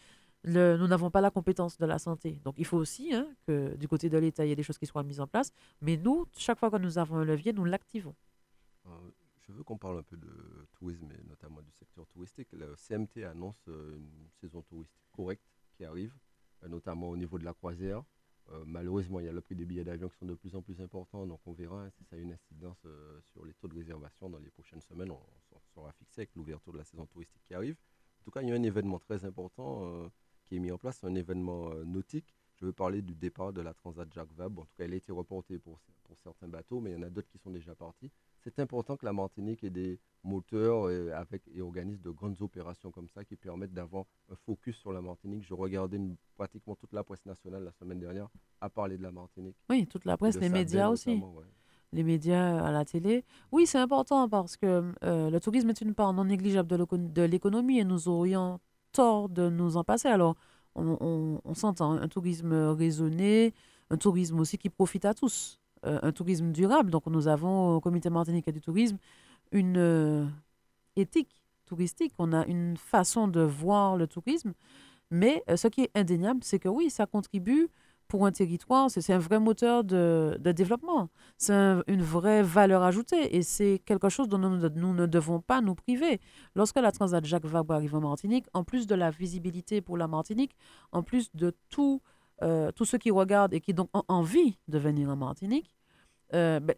Nous 0.45 0.87
n'avons 0.87 1.09
pas 1.09 1.21
la 1.21 1.31
compétence 1.31 1.77
de 1.77 1.85
la 1.85 1.99
santé. 1.99 2.41
Donc, 2.43 2.55
il 2.57 2.65
faut 2.65 2.77
aussi 2.77 3.13
hein, 3.13 3.27
que 3.47 3.75
du 3.77 3.87
côté 3.87 4.09
de 4.09 4.17
l'État, 4.17 4.45
il 4.45 4.49
y 4.49 4.51
ait 4.51 4.55
des 4.55 4.63
choses 4.63 4.77
qui 4.77 4.85
soient 4.85 5.03
mises 5.03 5.21
en 5.21 5.27
place. 5.27 5.51
Mais 5.81 5.95
nous, 5.95 6.25
chaque 6.35 6.59
fois 6.59 6.69
que 6.69 6.77
nous 6.77 6.97
avons 6.97 7.17
un 7.17 7.25
levier, 7.25 7.53
nous 7.53 7.63
l'activons. 7.63 8.13
Euh, 8.87 8.89
je 9.47 9.53
veux 9.53 9.63
qu'on 9.63 9.77
parle 9.77 9.99
un 9.99 10.03
peu 10.03 10.17
de 10.17 10.67
tourisme 10.73 11.09
et 11.11 11.23
notamment 11.29 11.61
du 11.61 11.71
secteur 11.71 12.05
touristique. 12.07 12.49
Le 12.51 12.75
CMT 12.75 13.23
annonce 13.23 13.63
euh, 13.69 13.95
une 13.95 14.29
saison 14.41 14.61
touristique 14.63 15.05
correcte 15.13 15.45
qui 15.77 15.85
arrive, 15.85 16.13
euh, 16.63 16.67
notamment 16.67 17.09
au 17.09 17.15
niveau 17.15 17.37
de 17.37 17.45
la 17.45 17.53
croisière. 17.53 18.03
Euh, 18.51 18.63
malheureusement, 18.65 19.19
il 19.19 19.25
y 19.25 19.29
a 19.29 19.31
le 19.31 19.41
prix 19.41 19.55
des 19.55 19.65
billets 19.65 19.83
d'avion 19.83 20.09
qui 20.09 20.17
sont 20.17 20.25
de 20.25 20.33
plus 20.33 20.55
en 20.55 20.61
plus 20.61 20.79
importants, 20.81 21.25
donc 21.25 21.39
on 21.45 21.53
verra 21.53 21.89
si 21.91 22.03
ça 22.03 22.15
a 22.15 22.19
une 22.19 22.33
incidence 22.33 22.77
euh, 22.85 23.19
sur 23.31 23.45
les 23.45 23.53
taux 23.53 23.67
de 23.67 23.75
réservation 23.75 24.29
dans 24.29 24.39
les 24.39 24.49
prochaines 24.49 24.81
semaines. 24.81 25.11
On, 25.11 25.19
sera 25.75 25.91
fixé 25.93 26.21
avec 26.21 26.35
l'ouverture 26.35 26.71
de 26.71 26.77
la 26.77 26.83
saison 26.83 27.07
touristique 27.07 27.41
qui 27.47 27.55
arrive. 27.55 27.75
En 28.21 28.23
tout 28.25 28.31
cas, 28.31 28.43
il 28.43 28.49
y 28.49 28.51
a 28.51 28.55
un 28.55 28.61
événement 28.61 28.99
très 28.99 29.25
important 29.25 29.85
euh, 29.85 30.07
qui 30.45 30.55
est 30.57 30.59
mis 30.59 30.71
en 30.71 30.77
place, 30.77 31.03
un 31.03 31.15
événement 31.15 31.73
nautique. 31.83 32.35
Je 32.57 32.65
veux 32.65 32.73
parler 32.73 33.01
du 33.01 33.15
départ 33.15 33.53
de 33.53 33.61
la 33.61 33.73
Transat 33.73 34.11
Jacques 34.13 34.33
Vabre. 34.33 34.61
En 34.61 34.65
tout 34.65 34.75
cas, 34.77 34.83
elle 34.83 34.93
a 34.93 34.97
été 34.97 35.11
reportée 35.11 35.57
pour 35.57 35.79
certains 36.21 36.47
bateaux, 36.47 36.79
mais 36.79 36.91
il 36.91 36.93
y 36.93 36.95
en 36.95 37.01
a 37.01 37.09
d'autres 37.09 37.29
qui 37.29 37.39
sont 37.39 37.49
déjà 37.49 37.73
partis. 37.73 38.11
C'est 38.43 38.59
important 38.59 38.97
que 38.97 39.05
la 39.05 39.13
Martinique 39.13 39.63
ait 39.63 39.69
des 39.69 39.99
moteurs 40.23 40.89
et, 40.91 41.11
avec, 41.13 41.43
et 41.55 41.61
organise 41.61 42.01
de 42.01 42.09
grandes 42.09 42.41
opérations 42.41 42.91
comme 42.91 43.07
ça 43.09 43.23
qui 43.23 43.35
permettent 43.37 43.73
d'avoir 43.73 44.03
un 44.31 44.35
focus 44.45 44.75
sur 44.77 44.91
la 44.91 45.01
Martinique. 45.01 45.43
Je 45.47 45.53
regardais 45.53 45.97
une- 45.97 46.15
pratiquement 46.35 46.75
toute 46.75 46.91
la 46.93 47.03
presse 47.03 47.25
nationale 47.25 47.63
la 47.63 47.71
semaine 47.71 47.99
dernière 47.99 48.27
à 48.59 48.69
parler 48.69 48.97
de 48.97 49.03
la 49.03 49.11
Martinique. 49.11 49.55
Oui, 49.69 49.87
toute 49.87 50.03
la 50.05 50.17
presse, 50.17 50.35
les 50.39 50.49
médias 50.49 50.89
aussi. 50.89 51.09
ouais. 51.11 51.45
les 51.93 52.03
médias 52.03 52.65
à 52.65 52.71
la 52.71 52.83
télé. 52.85 53.23
Oui, 53.51 53.67
c'est 53.67 53.77
important 53.77 54.27
parce 54.27 54.57
que 54.57 54.91
euh, 55.03 55.29
le 55.29 55.39
tourisme 55.39 55.69
est 55.69 55.79
une 55.81 55.93
part 55.93 56.11
non 56.11 56.25
négligeable 56.25 56.67
de 56.67 56.75
l'éco- 56.75 56.97
de 56.97 57.21
l'économie 57.21 57.77
et 57.79 57.83
nous 57.83 58.07
aurions 58.07 58.59
tort 58.91 59.29
de 59.29 59.47
nous 59.49 59.77
en 59.77 59.83
passer. 59.83 60.07
Alors, 60.07 60.35
on, 60.75 60.97
on- 60.99 61.41
on 61.45 61.53
s'entend, 61.53 61.91
un 61.91 62.07
tourisme 62.07 62.51
raisonné, 62.71 63.53
un 63.91 63.97
tourisme 63.97 64.39
aussi 64.39 64.57
qui 64.57 64.69
profite 64.69 65.05
à 65.05 65.13
tous, 65.13 65.59
euh, 65.59 65.62
un 65.83 66.11
tourisme 66.11 66.51
durable. 66.51 66.89
Donc, 66.91 67.05
nous 67.07 67.27
avons 67.27 67.75
au 67.75 67.79
Comité 67.81 68.09
martiniquais 68.09 68.51
du 68.51 68.61
tourisme 68.61 68.97
une 69.51 69.77
euh, 69.77 70.25
éthique 70.95 71.29
touristique, 71.65 72.13
on 72.17 72.33
a 72.33 72.45
une 72.45 72.75
façon 72.77 73.27
de 73.27 73.41
voir 73.41 73.95
le 73.95 74.07
tourisme. 74.07 74.53
Mais 75.11 75.43
euh, 75.49 75.55
ce 75.55 75.67
qui 75.67 75.81
est 75.81 75.91
indéniable, 75.95 76.41
c'est 76.43 76.59
que 76.59 76.69
oui, 76.69 76.89
ça 76.89 77.05
contribue 77.05 77.69
pour 78.09 78.25
un 78.27 78.31
territoire, 78.31 78.91
c'est 78.91 79.13
un 79.13 79.17
vrai 79.17 79.39
moteur 79.39 79.83
de, 79.83 80.37
développement 80.51 81.09
c'est 81.37 81.53
un- 81.53 81.81
une 81.87 82.03
vraie 82.03 82.43
valeur 82.43 82.83
ajoutée 82.83 83.35
et 83.35 83.41
c'est 83.41 83.81
quelque 83.85 84.09
chose 84.09 84.27
dont 84.27 84.37
nous, 84.37 84.69
nous 84.75 84.93
ne 84.93 85.05
devons 85.07 85.39
pas 85.39 85.61
nous 85.61 85.73
priver. 85.73 86.19
Lorsque 86.53 86.75
la 86.75 86.91
Transat 86.91 87.25
Jacques 87.25 87.45
Vabre 87.45 87.73
arrive 87.73 87.95
en 87.95 88.01
Martinique, 88.01 88.45
en 88.53 88.63
plus 88.63 88.85
de 88.85 88.93
la 88.93 89.09
visibilité 89.09 89.81
pour 89.81 89.97
la 89.97 90.07
Martinique, 90.07 90.55
en 90.91 91.01
plus 91.01 91.33
de 91.33 91.55
tout, 91.69 92.01
euh, 92.43 92.71
tous 92.71 92.85
ceux 92.85 92.99
qui 92.99 93.09
regardent 93.11 93.53
et 93.53 93.61
qui 93.61 93.73
donc 93.73 93.89
ont 93.93 94.03
envie 94.07 94.59
de 94.67 94.77
venir 94.77 95.09
en 95.09 95.15
Martinique, 95.15 95.73
euh, 96.33 96.59
ben, 96.59 96.75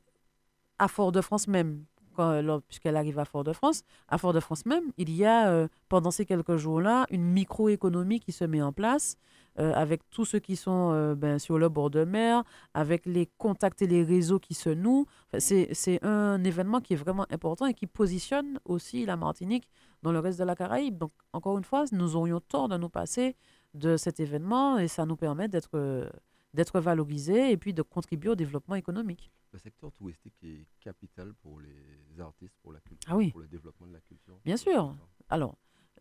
à 0.80 0.88
Fort-de-France 0.88 1.48
même, 1.48 1.84
lors- 2.18 2.62
puisqu'elle 2.62 2.96
arrive 2.96 3.20
à 3.20 3.26
Fort-de-France, 3.26 3.84
à 4.08 4.18
Fort-de-France 4.18 4.66
même, 4.66 4.92
il 4.98 5.10
y 5.14 5.26
a 5.26 5.50
euh, 5.50 5.68
pendant 5.90 6.12
ces 6.12 6.26
quelques 6.26 6.56
jours-là 6.56 7.06
une 7.10 7.26
microéconomie 7.26 8.20
qui 8.20 8.32
se 8.32 8.46
met 8.46 8.62
en 8.62 8.72
place 8.72 9.18
euh, 9.58 9.74
avec 9.74 10.02
tous 10.10 10.26
ceux 10.26 10.40
qui 10.40 10.56
sont 10.56 10.92
euh, 10.94 11.16
ben, 11.16 11.40
sur 11.40 11.58
le 11.58 11.70
bord 11.70 11.90
de 11.90 12.04
mer, 12.04 12.44
avec 12.74 13.06
les 13.06 13.28
contacts 13.38 13.82
et 13.82 13.88
les 13.88 14.04
réseaux 14.04 14.40
qui 14.40 14.54
se 14.54 14.70
nouent. 14.70 15.06
C'est 15.38 16.04
un 16.04 16.44
événement 16.44 16.82
qui 16.82 16.94
est 16.94 16.98
vraiment 16.98 17.26
important 17.30 17.66
et 17.66 17.74
qui 17.74 17.88
positionne 17.88 18.60
aussi 18.66 19.06
la 19.06 19.16
Martinique 19.16 19.70
dans 20.04 20.12
le 20.12 20.20
reste 20.20 20.40
de 20.40 20.44
la 20.44 20.56
Caraïbe. 20.56 20.98
Donc, 20.98 21.12
encore 21.32 21.58
une 21.58 21.64
fois, 21.64 21.86
nous 21.92 22.16
aurions 22.18 22.42
tort 22.42 22.68
de 22.68 22.78
nous 22.78 22.90
passer 22.90 23.36
de 23.76 23.98
cet 23.98 24.20
événement 24.20 24.78
et 24.80 24.88
ça 24.88 25.06
nous 25.06 25.16
permet 25.16 25.48
d'être, 25.48 25.76
euh, 25.78 26.10
d'être 26.54 26.80
valorisés 26.80 27.52
et 27.52 27.58
puis 27.58 27.74
de 27.74 27.82
contribuer 27.82 28.30
au 28.30 28.36
développement 28.36 28.76
économique. 28.76 29.32
Le 29.52 29.60
secteur 29.60 29.92
touristique 29.92 30.36
est 30.44 30.66
capital 30.80 31.34
pour 31.36 31.60
les 31.60 32.20
artistes, 32.20 32.56
pour 32.62 32.74
la 32.74 32.80
culture, 32.82 33.10
Ah 33.12 33.16
oui. 33.16 33.32
pour 33.32 33.42
le 33.42 33.48
développement 33.48 33.88
de 33.88 33.94
la 33.94 34.02
culture. 34.02 34.38
Bien 34.44 34.58
sûr. 34.58 34.96
Alors, 35.30 35.58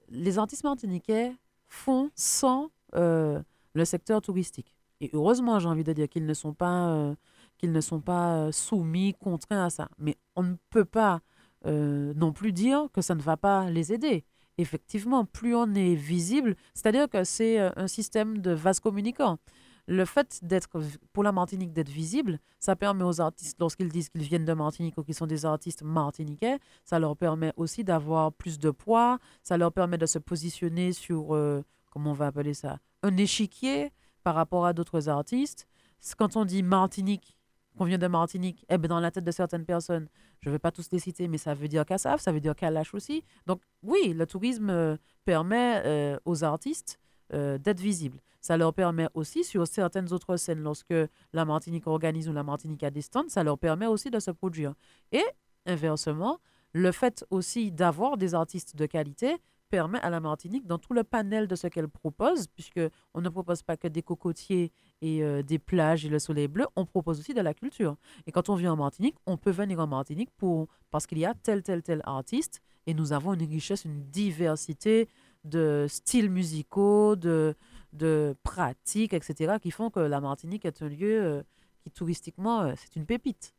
les 0.09 0.39
artistes 0.39 0.65
martiniquais 0.65 1.33
font 1.67 2.11
sans 2.15 2.71
euh, 2.95 3.43
le 3.75 3.85
secteur 3.85 4.21
touristique. 4.23 4.75
Et 5.01 5.11
heureusement, 5.13 5.59
j'ai 5.59 5.69
envie 5.69 5.85
de 5.85 5.93
dire 5.93 6.09
qu'ils 6.09 6.27
ne 6.27 6.35
sont 6.35 6.55
pas, 6.55 6.93
euh, 6.95 7.15
qu'ils 7.59 7.73
ne 7.73 7.81
sont 7.81 8.01
pas 8.01 8.51
soumis, 8.53 9.15
contraints 9.15 9.65
à 9.67 9.71
ça. 9.71 9.89
Mais 9.99 10.17
on 10.37 10.43
ne 10.43 10.55
peut 10.71 10.85
pas 10.85 11.21
euh, 11.67 12.13
non 12.15 12.33
plus 12.33 12.53
dire 12.53 12.89
que 12.93 13.01
ça 13.03 13.15
ne 13.15 13.23
va 13.23 13.37
pas 13.37 13.71
les 13.71 13.93
aider. 13.93 14.25
Effectivement, 14.57 15.25
plus 15.25 15.55
on 15.55 15.75
est 15.75 15.95
visible, 15.95 16.55
c'est-à-dire 16.75 17.09
que 17.09 17.25
c'est 17.25 17.59
euh, 17.59 17.71
un 17.77 17.89
système 17.89 18.39
de 18.39 18.53
vase 18.53 18.81
communicant. 18.81 19.39
Le 19.87 20.05
fait 20.05 20.39
d'être, 20.43 20.81
pour 21.13 21.25
la 21.25 21.33
Martinique, 21.33 21.73
d'être 21.73 21.91
visible, 21.91 22.39
ça 22.59 22.75
permet 22.75 23.05
aux 23.05 23.21
artistes, 23.21 23.57
lorsqu'ils 23.61 23.91
disent 23.91 24.09
qu'ils 24.09 24.23
viennent 24.23 24.47
de 24.47 24.53
Martinique 24.55 24.97
ou 24.97 25.03
qu'ils 25.03 25.15
sont 25.15 25.27
des 25.27 25.45
artistes 25.45 25.83
martiniquais, 25.83 26.59
ça 26.85 26.99
leur 26.99 27.17
permet 27.17 27.53
aussi 27.57 27.85
d'avoir 27.85 28.33
plus 28.33 28.59
de 28.59 28.71
poids, 28.71 29.19
ça 29.43 29.59
leur 29.59 29.73
permet 29.73 29.99
de 29.99 30.07
se 30.07 30.19
positionner 30.19 30.93
sur, 30.93 31.35
euh, 31.35 31.63
comment 31.91 32.13
on 32.13 32.15
va 32.15 32.29
appeler 32.29 32.55
ça, 32.55 32.79
un 33.03 33.17
échiquier 33.19 33.93
par 34.23 34.37
rapport 34.37 34.65
à 34.65 34.73
d'autres 34.73 35.09
artistes. 35.11 35.69
Quand 36.17 36.37
on 36.37 36.47
dit 36.47 36.63
Martinique, 36.63 37.37
qu'on 37.77 37.85
vient 37.85 37.99
de 37.99 38.07
Martinique, 38.07 38.65
eh 38.69 38.79
ben 38.79 38.89
dans 38.89 39.01
la 39.01 39.11
tête 39.11 39.25
de 39.25 39.31
certaines 39.31 39.65
personnes, 39.65 40.09
je 40.41 40.49
ne 40.49 40.55
vais 40.55 40.59
pas 40.59 40.71
tous 40.71 40.89
les 40.93 40.99
citer, 40.99 41.29
mais 41.29 41.39
ça 41.39 41.55
veut 41.55 41.69
dire 41.69 41.85
Kassav, 41.85 42.21
ça 42.21 42.33
veut 42.33 42.41
dire 42.41 42.55
Kalash 42.55 42.95
aussi. 42.95 43.25
Donc 43.47 43.61
oui, 43.83 44.15
le 44.15 44.27
tourisme 44.27 44.71
euh, 44.71 44.97
permet 45.25 45.83
euh, 45.85 46.19
aux 46.25 46.45
artistes 46.45 47.01
euh, 47.33 47.59
d'être 47.59 47.81
visibles. 47.81 48.21
Ça 48.41 48.57
leur 48.57 48.75
permet 48.75 49.09
aussi, 49.15 49.43
sur 49.43 49.67
certaines 49.67 50.13
autres 50.13 50.37
scènes, 50.37 50.61
lorsque 50.63 50.95
la 51.33 51.45
Martinique 51.45 51.87
organise 51.87 52.29
ou 52.29 52.33
la 52.33 52.43
Martinique 52.43 52.83
a 52.83 52.91
des 52.91 53.01
stands, 53.01 53.29
ça 53.29 53.43
leur 53.43 53.59
permet 53.59 53.87
aussi 53.87 54.11
de 54.11 54.21
se 54.21 54.31
produire. 54.31 54.75
Et 55.13 55.25
inversement, 55.65 56.41
le 56.73 56.93
fait 56.93 57.25
aussi 57.31 57.73
d'avoir 57.73 58.19
des 58.19 58.35
artistes 58.35 58.77
de 58.77 58.85
qualité 58.85 59.37
permet 59.71 59.99
à 60.01 60.11
la 60.11 60.21
Martinique, 60.21 60.67
dans 60.67 60.79
tout 60.79 60.93
le 60.93 61.05
panel 61.05 61.49
de 61.49 61.57
ce 61.57 61.67
qu'elle 61.67 61.89
propose, 61.89 62.47
puisque 62.49 62.81
on 63.13 63.21
ne 63.21 63.29
propose 63.29 63.63
pas 63.63 63.77
que 63.77 63.89
des 63.89 64.03
cocotiers 64.03 64.73
et 65.01 65.23
euh, 65.23 65.43
des 65.43 65.59
plages 65.59 66.05
et 66.05 66.09
le 66.09 66.19
soleil 66.19 66.49
bleu, 66.49 66.67
on 66.77 66.87
propose 66.87 67.19
aussi 67.21 67.35
de 67.35 67.41
la 67.41 67.55
culture. 67.55 67.97
Et 68.27 68.33
quand 68.33 68.49
on 68.49 68.55
vient 68.55 68.73
en 68.73 68.77
Martinique, 68.77 69.17
on 69.27 69.37
peut 69.37 69.51
venir 69.51 69.81
en 69.81 69.87
Martinique 69.87 70.31
pour, 70.37 70.69
parce 70.91 71.07
qu'il 71.07 71.19
y 71.19 71.25
a 71.25 71.35
tel, 71.35 71.63
tel, 71.63 71.83
tel 71.83 72.01
artiste, 72.05 72.63
et 72.87 72.95
nous 72.95 73.13
avons 73.13 73.35
une 73.35 73.49
richesse, 73.49 73.85
une 73.85 74.05
diversité 74.11 75.09
de 75.45 75.87
styles 75.89 76.31
musicaux, 76.31 77.17
de, 77.17 77.55
de 77.93 78.37
pratiques, 78.43 79.13
etc., 79.13 79.57
qui 79.61 79.71
font 79.71 79.91
que 79.91 80.01
la 80.01 80.21
Martinique 80.21 80.65
est 80.65 80.83
un 80.83 80.89
lieu 80.89 81.23
euh, 81.23 81.43
qui, 81.81 81.91
touristiquement, 81.91 82.63
euh, 82.63 82.75
c'est 82.77 82.97
une 82.97 83.07
pépite. 83.07 83.55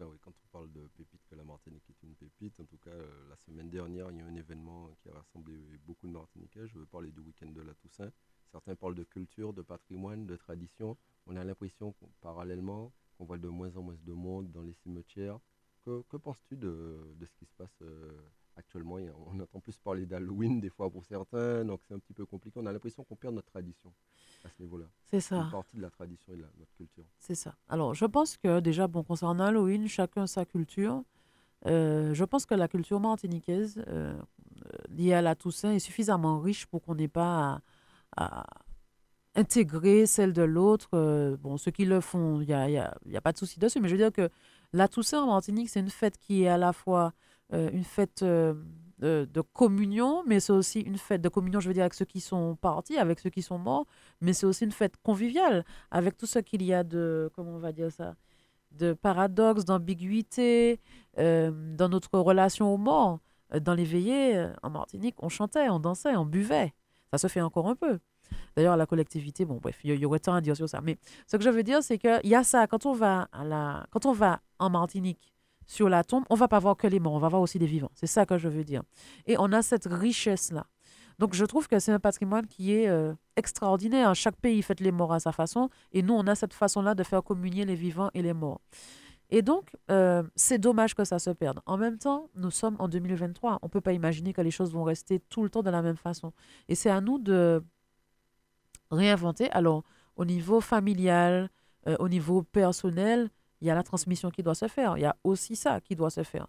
Oui, 0.00 0.18
quand 0.22 0.30
on 0.30 0.48
parle 0.52 0.70
de 0.72 0.88
pépite, 0.96 1.20
que 1.28 1.34
la 1.34 1.44
Martinique 1.44 1.82
pépite, 2.38 2.58
en 2.60 2.64
tout 2.64 2.76
cas, 2.78 2.90
euh, 2.90 3.28
la 3.30 3.36
semaine 3.36 3.70
dernière, 3.70 4.10
il 4.10 4.18
y 4.18 4.20
a 4.20 4.26
un 4.26 4.34
événement 4.34 4.90
qui 5.02 5.08
a 5.08 5.12
rassemblé 5.12 5.54
beaucoup 5.86 6.06
de 6.06 6.12
Martiniquais. 6.12 6.66
Je 6.66 6.78
veux 6.78 6.86
parler 6.86 7.10
du 7.10 7.20
week-end 7.20 7.50
de 7.50 7.62
la 7.62 7.74
Toussaint. 7.74 8.10
Certains 8.52 8.74
parlent 8.74 8.94
de 8.94 9.04
culture, 9.04 9.52
de 9.52 9.62
patrimoine, 9.62 10.26
de 10.26 10.36
tradition. 10.36 10.96
On 11.26 11.36
a 11.36 11.44
l'impression, 11.44 11.94
parallèlement, 12.20 12.92
qu'on 13.16 13.24
voit 13.24 13.38
de 13.38 13.48
moins 13.48 13.74
en 13.76 13.82
moins 13.82 13.96
de 14.04 14.12
monde 14.12 14.50
dans 14.52 14.62
les 14.62 14.74
cimetières. 14.74 15.38
Que, 15.84 16.02
que 16.08 16.16
penses-tu 16.16 16.56
de, 16.56 17.14
de 17.18 17.26
ce 17.26 17.34
qui 17.36 17.46
se 17.46 17.54
passe 17.54 17.78
euh, 17.82 18.10
actuellement? 18.56 18.96
On 19.28 19.38
entend 19.40 19.60
plus 19.60 19.78
parler 19.78 20.04
d'Halloween 20.04 20.60
des 20.60 20.68
fois 20.70 20.90
pour 20.90 21.04
certains, 21.04 21.64
donc 21.64 21.80
c'est 21.86 21.94
un 21.94 21.98
petit 21.98 22.12
peu 22.12 22.26
compliqué. 22.26 22.58
On 22.60 22.66
a 22.66 22.72
l'impression 22.72 23.04
qu'on 23.04 23.16
perd 23.16 23.34
notre 23.34 23.50
tradition 23.50 23.92
à 24.44 24.50
ce 24.50 24.60
niveau-là. 24.62 24.86
C'est 25.04 25.16
Une 25.18 25.20
ça. 25.20 25.48
partie 25.50 25.76
de 25.76 25.82
la 25.82 25.90
tradition 25.90 26.32
et 26.32 26.36
de 26.36 26.42
la- 26.42 26.50
notre 26.58 26.74
culture. 26.74 27.04
C'est 27.18 27.34
ça. 27.36 27.54
Alors, 27.68 27.94
je 27.94 28.04
pense 28.04 28.36
que 28.36 28.58
déjà, 28.60 28.88
bon, 28.88 29.04
concernant 29.04 29.44
Halloween, 29.44 29.86
chacun 29.88 30.26
sa 30.26 30.44
culture. 30.44 31.02
Euh, 31.66 32.14
je 32.14 32.24
pense 32.24 32.46
que 32.46 32.54
la 32.54 32.68
culture 32.68 33.00
martiniquaise, 33.00 33.82
euh, 33.88 34.14
euh, 34.14 34.68
liée 34.90 35.14
à 35.14 35.22
la 35.22 35.34
Toussaint 35.34 35.72
est 35.72 35.78
suffisamment 35.78 36.40
riche 36.40 36.66
pour 36.66 36.82
qu'on 36.82 36.94
n'ait 36.94 37.08
pas 37.08 37.60
à, 38.16 38.46
intégrer 39.34 40.06
celle 40.06 40.32
de 40.32 40.42
l'autre. 40.42 41.36
Bon, 41.42 41.58
ceux 41.58 41.70
qui 41.70 41.84
le 41.84 42.00
font, 42.00 42.40
il 42.40 42.46
n'y 42.46 42.54
a, 42.54 42.68
y 42.70 43.16
a, 43.16 43.20
pas 43.20 43.32
de 43.32 43.38
souci 43.38 43.58
dessus, 43.58 43.80
mais 43.80 43.88
je 43.88 43.94
veux 43.94 44.00
dire 44.00 44.12
que 44.12 44.30
la 44.72 44.88
Toussaint 44.88 45.22
en 45.22 45.26
Martinique, 45.26 45.68
c'est 45.68 45.80
une 45.80 45.90
fête 45.90 46.16
qui 46.18 46.44
est 46.44 46.48
à 46.48 46.56
la 46.56 46.72
fois 46.72 47.12
une 47.52 47.84
fête 47.84 48.24
de, 48.98 49.28
de 49.30 49.40
communion, 49.40 50.22
mais 50.26 50.40
c'est 50.40 50.52
aussi 50.52 50.80
une 50.80 50.96
fête 50.96 51.20
de 51.20 51.28
communion, 51.28 51.60
je 51.60 51.68
veux 51.68 51.74
dire, 51.74 51.82
avec 51.82 51.94
ceux 51.94 52.06
qui 52.06 52.20
sont 52.20 52.56
partis, 52.56 52.96
avec 52.96 53.20
ceux 53.20 53.30
qui 53.30 53.42
sont 53.42 53.58
morts, 53.58 53.86
mais 54.22 54.32
c'est 54.32 54.46
aussi 54.46 54.64
une 54.64 54.72
fête 54.72 54.96
conviviale, 55.02 55.64
avec 55.90 56.16
tout 56.16 56.26
ce 56.26 56.38
qu'il 56.38 56.62
y 56.62 56.72
a 56.72 56.82
de, 56.82 57.30
comment 57.34 57.52
on 57.52 57.58
va 57.58 57.72
dire 57.72 57.92
ça, 57.92 58.16
de 58.72 58.92
paradoxe, 58.92 59.64
d'ambiguïté 59.64 60.80
euh, 61.18 61.50
dans 61.76 61.88
notre 61.88 62.18
relation 62.18 62.72
aux 62.72 62.78
morts. 62.78 63.20
Euh, 63.54 63.60
Dans 63.60 63.74
les 63.74 63.84
veillées, 63.84 64.36
euh, 64.36 64.52
en 64.62 64.70
Martinique, 64.70 65.16
on 65.22 65.28
chantait, 65.28 65.68
on 65.68 65.80
dansait, 65.80 66.16
on 66.16 66.26
buvait. 66.26 66.74
Ça 67.12 67.18
se 67.18 67.28
fait 67.28 67.40
encore 67.40 67.68
un 67.68 67.76
peu. 67.76 67.98
D'ailleurs, 68.56 68.76
la 68.76 68.86
collectivité, 68.86 69.44
bon, 69.44 69.58
bref, 69.62 69.78
il 69.84 69.94
y, 69.94 70.04
aurait 70.04 70.18
tant 70.18 70.34
à 70.34 70.40
dire 70.40 70.56
sur 70.56 70.68
ça. 70.68 70.80
Mais 70.80 70.98
ce 71.26 71.36
que 71.36 71.42
je 71.42 71.50
veux 71.50 71.62
dire, 71.62 71.82
c'est 71.82 71.98
qu'il 71.98 72.20
y 72.24 72.34
a 72.34 72.42
ça. 72.42 72.66
Quand 72.66 72.86
on, 72.86 72.92
va 72.92 73.28
à 73.32 73.44
la... 73.44 73.86
Quand 73.90 74.06
on 74.06 74.12
va 74.12 74.40
en 74.58 74.70
Martinique 74.70 75.32
sur 75.66 75.88
la 75.88 76.02
tombe, 76.02 76.24
on 76.30 76.34
va 76.34 76.48
pas 76.48 76.58
voir 76.58 76.76
que 76.76 76.86
les 76.86 76.98
morts, 76.98 77.12
on 77.14 77.18
va 77.18 77.28
voir 77.28 77.42
aussi 77.42 77.58
des 77.58 77.66
vivants. 77.66 77.90
C'est 77.94 78.06
ça 78.06 78.26
que 78.26 78.38
je 78.38 78.48
veux 78.48 78.64
dire. 78.64 78.82
Et 79.26 79.36
on 79.38 79.52
a 79.52 79.62
cette 79.62 79.86
richesse-là. 79.86 80.66
Donc, 81.18 81.34
je 81.34 81.44
trouve 81.44 81.66
que 81.68 81.78
c'est 81.78 81.92
un 81.92 81.98
patrimoine 81.98 82.46
qui 82.46 82.74
est 82.74 82.88
euh, 82.88 83.14
extraordinaire. 83.36 84.14
Chaque 84.14 84.36
pays 84.36 84.62
fête 84.62 84.80
les 84.80 84.92
morts 84.92 85.12
à 85.12 85.20
sa 85.20 85.32
façon. 85.32 85.70
Et 85.92 86.02
nous, 86.02 86.14
on 86.14 86.26
a 86.26 86.34
cette 86.34 86.52
façon-là 86.52 86.94
de 86.94 87.02
faire 87.02 87.22
communier 87.22 87.64
les 87.64 87.74
vivants 87.74 88.10
et 88.14 88.22
les 88.22 88.34
morts. 88.34 88.60
Et 89.30 89.42
donc, 89.42 89.74
euh, 89.90 90.22
c'est 90.36 90.58
dommage 90.58 90.94
que 90.94 91.04
ça 91.04 91.18
se 91.18 91.30
perde. 91.30 91.60
En 91.66 91.76
même 91.76 91.98
temps, 91.98 92.30
nous 92.34 92.50
sommes 92.50 92.76
en 92.78 92.88
2023. 92.88 93.58
On 93.62 93.66
ne 93.66 93.70
peut 93.70 93.80
pas 93.80 93.92
imaginer 93.92 94.32
que 94.32 94.40
les 94.40 94.50
choses 94.50 94.72
vont 94.72 94.84
rester 94.84 95.18
tout 95.18 95.42
le 95.42 95.50
temps 95.50 95.62
de 95.62 95.70
la 95.70 95.82
même 95.82 95.96
façon. 95.96 96.32
Et 96.68 96.74
c'est 96.74 96.90
à 96.90 97.00
nous 97.00 97.18
de 97.18 97.62
réinventer. 98.90 99.50
Alors, 99.50 99.82
au 100.16 100.24
niveau 100.24 100.60
familial, 100.60 101.50
euh, 101.88 101.96
au 101.98 102.08
niveau 102.08 102.42
personnel, 102.42 103.30
il 103.60 103.66
y 103.66 103.70
a 103.70 103.74
la 103.74 103.82
transmission 103.82 104.30
qui 104.30 104.42
doit 104.42 104.54
se 104.54 104.68
faire. 104.68 104.96
Il 104.96 105.00
y 105.00 105.06
a 105.06 105.16
aussi 105.24 105.56
ça 105.56 105.80
qui 105.80 105.96
doit 105.96 106.10
se 106.10 106.22
faire. 106.22 106.46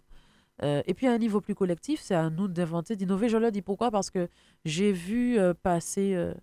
Euh, 0.62 0.82
et 0.86 0.94
puis, 0.94 1.06
à 1.06 1.12
un 1.12 1.18
niveau 1.18 1.40
plus 1.40 1.54
collectif, 1.54 2.00
c'est 2.00 2.14
à 2.14 2.30
nous 2.30 2.48
d'inventer, 2.48 2.96
d'innover. 2.96 3.28
Je 3.28 3.36
le 3.36 3.50
dis 3.50 3.62
pourquoi? 3.62 3.90
Parce 3.90 4.10
que 4.10 4.28
j'ai 4.64 4.92
vu 4.92 5.38
euh, 5.38 5.54
passer 5.54 6.14
euh, 6.14 6.34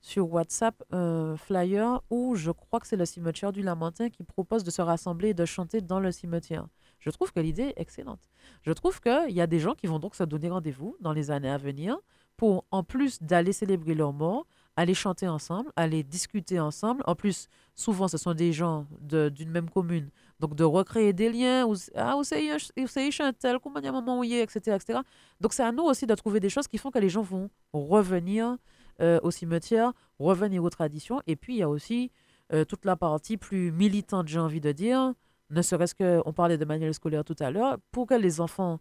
sur 0.00 0.32
WhatsApp 0.32 0.82
un 0.90 1.36
flyer 1.36 2.00
où 2.10 2.34
je 2.34 2.50
crois 2.50 2.80
que 2.80 2.86
c'est 2.86 2.96
le 2.96 3.04
cimetière 3.04 3.52
du 3.52 3.62
Lamentin 3.62 4.10
qui 4.10 4.22
propose 4.24 4.64
de 4.64 4.70
se 4.70 4.80
rassembler 4.80 5.30
et 5.30 5.34
de 5.34 5.44
chanter 5.44 5.80
dans 5.80 6.00
le 6.00 6.12
cimetière. 6.12 6.66
Je 7.00 7.10
trouve 7.10 7.32
que 7.32 7.40
l'idée 7.40 7.74
est 7.76 7.80
excellente. 7.80 8.20
Je 8.62 8.72
trouve 8.72 9.00
qu'il 9.00 9.30
y 9.30 9.40
a 9.40 9.46
des 9.46 9.58
gens 9.58 9.74
qui 9.74 9.86
vont 9.86 9.98
donc 9.98 10.14
se 10.14 10.24
donner 10.24 10.48
rendez-vous 10.48 10.96
dans 11.00 11.12
les 11.12 11.30
années 11.30 11.50
à 11.50 11.58
venir 11.58 11.98
pour, 12.36 12.64
en 12.70 12.82
plus 12.82 13.22
d'aller 13.22 13.52
célébrer 13.52 13.94
leur 13.94 14.12
mort, 14.12 14.46
aller 14.78 14.94
chanter 14.94 15.26
ensemble, 15.26 15.72
aller 15.74 16.04
discuter 16.04 16.60
ensemble. 16.60 17.02
En 17.04 17.16
plus, 17.16 17.48
souvent, 17.74 18.06
ce 18.06 18.16
sont 18.16 18.32
des 18.32 18.52
gens 18.52 18.86
d'une 19.02 19.50
même 19.50 19.68
commune. 19.68 20.08
Donc, 20.38 20.54
de 20.54 20.62
recréer 20.62 21.12
des 21.12 21.32
liens. 21.32 21.66
Où, 21.66 21.74
ah, 21.96 22.16
où 22.16 22.22
c'est 22.22 22.46
c'est 22.86 23.10
Chantal, 23.10 23.58
comment 23.58 23.80
il 23.80 23.86
y 23.86 23.88
un 23.88 23.92
moment 23.92 24.20
où 24.20 24.24
il 24.24 24.34
est, 24.34 24.42
etc., 24.42 24.76
etc. 24.76 25.00
Donc, 25.40 25.52
c'est 25.52 25.64
à 25.64 25.72
nous 25.72 25.82
aussi 25.82 26.06
de 26.06 26.14
trouver 26.14 26.38
des 26.38 26.48
choses 26.48 26.68
qui 26.68 26.78
font 26.78 26.92
que 26.92 27.00
les 27.00 27.08
gens 27.08 27.22
vont 27.22 27.50
revenir 27.72 28.56
euh, 29.00 29.18
au 29.24 29.32
cimetière, 29.32 29.92
revenir 30.20 30.62
aux 30.62 30.70
traditions. 30.70 31.20
Et 31.26 31.34
puis, 31.34 31.54
il 31.56 31.58
y 31.58 31.62
a 31.64 31.68
aussi 31.68 32.12
euh, 32.52 32.64
toute 32.64 32.84
la 32.84 32.94
partie 32.94 33.36
plus 33.36 33.72
militante, 33.72 34.28
j'ai 34.28 34.38
envie 34.38 34.60
de 34.60 34.70
dire, 34.70 35.12
ne 35.50 35.60
serait-ce 35.60 35.96
que, 35.96 36.22
on 36.24 36.32
parlait 36.32 36.56
de 36.56 36.64
manuel 36.64 36.94
scolaire 36.94 37.24
tout 37.24 37.36
à 37.40 37.50
l'heure, 37.50 37.78
pour 37.90 38.06
que 38.06 38.14
les 38.14 38.40
enfants 38.40 38.78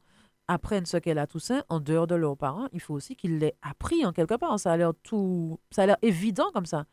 apprennent 0.48 0.86
ce 0.86 0.98
qu'est 0.98 1.14
la 1.14 1.28
Toussaint 1.28 1.64
en 1.70 1.80
dehors 1.80 2.08
de 2.08 2.16
leurs 2.16 2.38
parents, 2.38 2.68
il 2.74 2.80
faut 2.80 2.94
aussi 2.94 3.16
qu'ils 3.16 3.38
l'aient 3.40 3.56
appris 3.62 4.06
en 4.06 4.14
quelque 4.14 4.36
part. 4.36 4.60
Ça 4.60 4.72
a 4.72 4.78
l'air 4.78 4.94
tout, 5.04 5.60
ça 5.72 5.84
a 5.84 5.86
l'air 5.86 5.98
évident 6.02 6.50
comme 6.54 6.66
ça. 6.66 6.86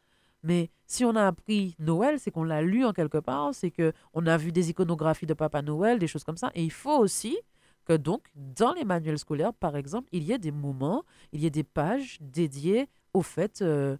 Mais 0.42 0.70
si 0.86 1.04
on 1.04 1.16
a 1.16 1.26
appris 1.26 1.74
Noël, 1.78 2.20
c'est 2.20 2.30
qu'on 2.30 2.44
l'a 2.44 2.60
lu 2.60 2.84
en 2.84 2.92
quelque 2.92 3.18
part, 3.18 3.54
c'est 3.54 3.70
que 3.70 3.92
on 4.12 4.26
a 4.26 4.36
vu 4.36 4.52
des 4.52 4.70
iconographies 4.70 5.26
de 5.26 5.34
Papa 5.34 5.62
Noël, 5.62 5.98
des 5.98 6.06
choses 6.06 6.24
comme 6.24 6.36
ça. 6.36 6.50
Et 6.54 6.62
il 6.62 6.72
faut 6.72 6.98
aussi 6.98 7.38
que 7.86 7.94
donc 7.94 8.26
dans 8.34 8.74
les 8.74 8.84
manuels 8.84 9.18
scolaires, 9.18 9.54
par 9.54 9.76
exemple, 9.76 10.08
il 10.12 10.22
y 10.22 10.32
ait 10.32 10.38
des 10.38 10.52
moments, 10.52 11.04
il 11.32 11.40
y 11.42 11.46
ait 11.46 11.50
des 11.50 11.64
pages 11.64 12.18
dédiées 12.20 12.88
aux 13.14 13.22
fêtes 13.22 13.62
euh, 13.62 13.96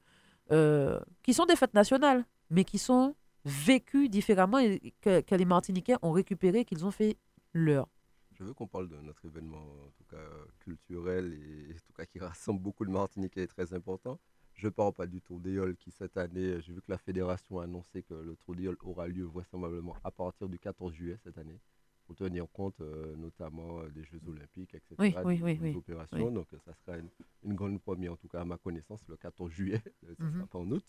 euh, 0.53 1.01
qui 1.23 1.33
sont 1.33 1.47
des 1.47 1.57
fêtes 1.57 1.75
nationales, 1.75 2.25
mais 2.51 2.65
qui 2.65 2.79
sont 2.79 3.15
vécues 3.47 4.09
différemment 4.09 4.59
et 4.59 4.93
que, 5.01 5.21
que 5.21 5.35
les 5.35 5.45
Martiniquais 5.45 5.97
ont 6.03 6.13
récupéré, 6.13 6.65
qu'ils 6.65 6.85
ont 6.85 6.91
fait 6.91 7.17
leur. 7.53 7.89
Je 8.35 8.45
veux 8.45 8.53
qu'on 8.55 8.67
parle 8.67 8.89
de 8.89 8.97
notre 8.97 9.25
événement, 9.25 9.59
en 9.63 9.91
tout 9.97 10.05
cas 10.11 10.27
culturel 10.61 11.33
et 11.35 11.73
en 11.73 11.79
tout 11.87 11.93
cas 11.97 12.05
qui 12.07 12.19
rassemble 12.19 12.61
beaucoup 12.61 12.85
de 12.85 12.91
Martiniquais 12.91 13.43
et 13.45 13.47
très 13.47 13.73
important. 13.75 14.19
Je 14.55 14.69
parle 14.69 14.93
pas 14.93 15.07
du 15.07 15.21
Tour 15.21 15.41
d'Éole 15.41 15.77
qui 15.77 15.91
cette 15.91 16.17
année, 16.17 16.61
j'ai 16.61 16.73
vu 16.73 16.81
que 16.81 16.91
la 16.91 16.99
fédération 16.99 17.59
a 17.61 17.65
annoncé 17.65 18.03
que 18.03 18.15
le 18.15 18.37
Tour 18.37 18.55
d'Éole 18.57 18.77
aura 18.83 19.07
lieu 19.09 19.25
vraisemblablement 19.25 19.97
à 20.05 20.11
partir 20.11 20.49
du 20.49 20.59
14 20.59 20.93
juillet 20.93 21.17
cette 21.25 21.39
année, 21.39 21.59
pour 22.07 22.15
tenir 22.17 22.47
compte 22.53 22.81
euh, 22.81 23.17
notamment 23.17 23.81
euh, 23.81 23.89
des 23.91 24.05
Jeux 24.05 24.21
Olympiques, 24.29 24.75
etc. 24.75 24.95
Oui, 24.99 25.15
oui, 25.43 25.57
des 25.57 25.61
oui, 25.71 25.75
opérations. 25.77 26.31
Donc 26.31 26.47
ça 26.65 26.73
sera 26.75 26.99
une, 26.99 27.09
une 27.45 27.55
grande 27.55 27.81
première, 27.81 28.13
en 28.13 28.17
tout 28.17 28.29
cas 28.29 28.41
à 28.43 28.45
ma 28.45 28.57
connaissance, 28.59 29.01
le 29.09 29.17
14 29.17 29.51
juillet, 29.51 29.81
ça 30.03 30.25
Mhm. 30.25 30.33
sera 30.35 30.47
pas 30.47 30.59
en 30.59 30.71
août. 30.71 30.85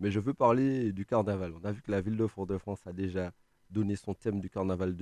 Mais 0.00 0.10
je 0.10 0.20
veux 0.20 0.34
parler 0.34 0.92
du 0.92 1.04
carnaval. 1.06 1.52
On 1.54 1.64
a 1.64 1.72
vu 1.72 1.82
que 1.82 1.90
la 1.90 2.00
ville 2.02 2.16
de 2.16 2.26
Fort-de-France 2.26 2.86
a 2.86 2.92
déjà 2.92 3.32
donné 3.70 3.96
son 3.96 4.14
thème 4.14 4.40
du 4.40 4.48
carnaval 4.50 4.94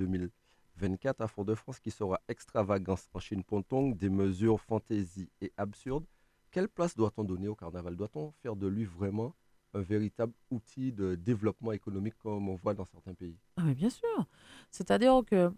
2024 0.77 1.21
à 1.21 1.27
Fort-de-France 1.27 1.79
qui 1.79 1.91
sera 1.91 2.19
extravagance 2.27 3.07
en 3.13 3.19
Chine 3.19 3.43
Pontong, 3.43 3.95
des 3.95 4.09
mesures 4.09 4.59
fantaisie 4.59 5.29
et 5.41 5.51
absurdes. 5.57 6.05
Quelle 6.51 6.67
place 6.67 6.95
doit-on 6.95 7.23
donner 7.23 7.47
au 7.47 7.55
carnaval? 7.55 7.95
Doit-on 7.95 8.31
faire 8.41 8.55
de 8.55 8.67
lui 8.67 8.85
vraiment 8.85 9.33
un 9.73 9.81
véritable 9.81 10.33
outil 10.49 10.91
de 10.91 11.15
développement 11.15 11.71
économique 11.71 12.15
comme 12.17 12.49
on 12.49 12.55
voit 12.55 12.73
dans 12.73 12.85
certains 12.85 13.13
pays? 13.13 13.37
Ah, 13.57 13.73
bien 13.73 13.89
sûr. 13.89 14.25
C'est-à-dire 14.69 15.21
que, 15.25 15.51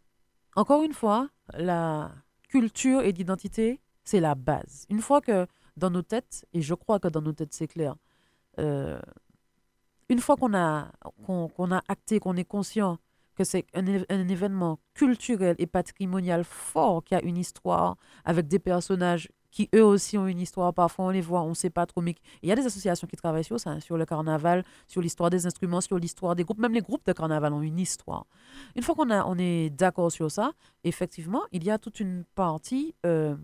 encore 0.55 0.83
une 0.83 0.93
fois, 0.93 1.29
la 1.53 2.11
culture 2.47 3.01
et 3.01 3.11
l'identité, 3.11 3.79
c'est 4.03 4.19
la 4.19 4.35
base. 4.35 4.85
Une 4.89 5.01
fois 5.01 5.21
que 5.21 5.47
dans 5.77 5.89
nos 5.89 6.03
têtes, 6.03 6.45
et 6.53 6.61
je 6.61 6.73
crois 6.73 6.99
que 6.99 7.07
dans 7.07 7.21
nos 7.21 7.33
têtes 7.33 7.53
c'est 7.53 7.67
clair, 7.67 7.95
euh, 8.59 9.01
une 10.09 10.19
fois 10.19 10.35
qu'on 10.35 10.53
a, 10.53 10.91
qu'on 11.25 11.71
a 11.71 11.81
acté, 11.87 12.19
qu'on 12.19 12.35
est 12.35 12.45
conscient 12.45 12.99
que 13.35 13.43
c'est 13.43 13.65
un, 13.73 13.85
événement 14.27 14.79
culturel 14.93 15.55
et 15.59 15.67
patrimonial 15.67 16.43
fort 16.43 17.03
qui 17.03 17.15
a 17.15 17.21
une 17.23 17.37
histoire 17.37 17.97
avec 18.25 18.47
des 18.47 18.59
personnages 18.59 19.29
qui 19.51 19.69
eux 19.75 19.83
aussi 19.83 20.17
ont 20.17 20.25
une 20.25 20.39
histoire, 20.39 20.73
parfois 20.73 21.05
on 21.05 21.09
les 21.09 21.21
voit, 21.21 21.43
on 21.43 21.49
ne 21.49 21.53
sait 21.53 21.69
pas 21.69 21.85
trop, 21.85 22.01
mais 22.01 22.15
il 22.41 22.49
y 22.49 22.51
a 22.51 22.55
des 22.55 22.65
associations 22.65 23.07
qui 23.07 23.15
travaillent 23.15 23.43
sur 23.43 23.59
ça, 23.59 23.69
hein, 23.69 23.79
sur 23.79 23.97
le 23.97 24.05
carnaval, 24.05 24.65
sur 24.87 24.99
l'histoire 24.99 25.29
des 25.29 25.45
instruments, 25.45 25.79
sur 25.79 25.99
l'histoire 25.99 26.35
des 26.35 26.43
groupes, 26.43 26.57
même 26.57 26.73
les 26.73 26.81
groupes 26.81 27.05
de 27.05 27.13
carnaval 27.13 27.53
ont 27.53 27.61
une 27.61 27.79
histoire. 27.79 28.25
Une 28.75 28.81
fois 28.81 28.95
qu'on 28.95 29.37
est 29.37 29.69
d'accord 29.69 30.11
sur 30.11 30.31
ça, 30.31 30.53
effectivement, 30.83 31.43
il 31.51 31.63
y 31.63 31.69
a 31.69 31.77
toute 31.77 31.99
une 31.99 32.23
partie 32.33 32.95
euh, 33.05 33.35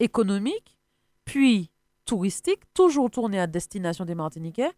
économique, 0.00 0.76
puis 1.24 1.70
touristique, 2.04 2.60
toujours 2.74 3.10
tournée 3.10 3.38
à 3.38 3.46
destination 3.46 4.04
des 4.04 4.16
Martiniquais, 4.16 4.72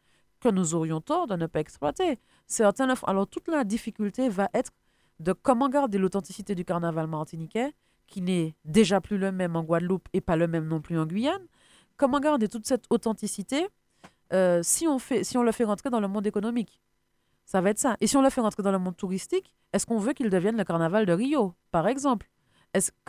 que 0.46 0.54
nous 0.54 0.74
aurions 0.74 1.00
tort 1.00 1.26
de 1.26 1.34
ne 1.34 1.46
pas 1.46 1.60
exploiter. 1.60 2.18
Certains, 2.46 2.94
alors 3.04 3.26
toute 3.26 3.48
la 3.48 3.64
difficulté 3.64 4.28
va 4.28 4.48
être 4.54 4.70
de 5.18 5.32
comment 5.32 5.68
garder 5.68 5.98
l'authenticité 5.98 6.54
du 6.54 6.64
carnaval 6.64 7.08
martiniquais, 7.08 7.72
qui 8.06 8.22
n'est 8.22 8.54
déjà 8.64 9.00
plus 9.00 9.18
le 9.18 9.32
même 9.32 9.56
en 9.56 9.64
Guadeloupe 9.64 10.08
et 10.12 10.20
pas 10.20 10.36
le 10.36 10.46
même 10.46 10.68
non 10.68 10.80
plus 10.80 10.98
en 10.98 11.06
Guyane. 11.06 11.44
Comment 11.96 12.20
garder 12.20 12.46
toute 12.48 12.64
cette 12.64 12.84
authenticité 12.90 13.66
euh, 14.32 14.60
si, 14.62 14.86
on 14.86 15.00
fait, 15.00 15.24
si 15.24 15.36
on 15.36 15.42
le 15.42 15.50
fait 15.50 15.64
rentrer 15.64 15.90
dans 15.90 15.98
le 15.98 16.06
monde 16.06 16.26
économique? 16.26 16.80
Ça 17.44 17.60
va 17.60 17.70
être 17.70 17.78
ça. 17.80 17.96
Et 18.00 18.06
si 18.06 18.16
on 18.16 18.22
le 18.22 18.30
fait 18.30 18.40
rentrer 18.40 18.62
dans 18.62 18.72
le 18.72 18.78
monde 18.78 18.96
touristique, 18.96 19.52
est-ce 19.72 19.84
qu'on 19.86 19.98
veut 19.98 20.12
qu'il 20.12 20.30
devienne 20.30 20.56
le 20.56 20.64
carnaval 20.64 21.06
de 21.06 21.12
Rio, 21.12 21.54
par 21.72 21.88
exemple? 21.88 22.28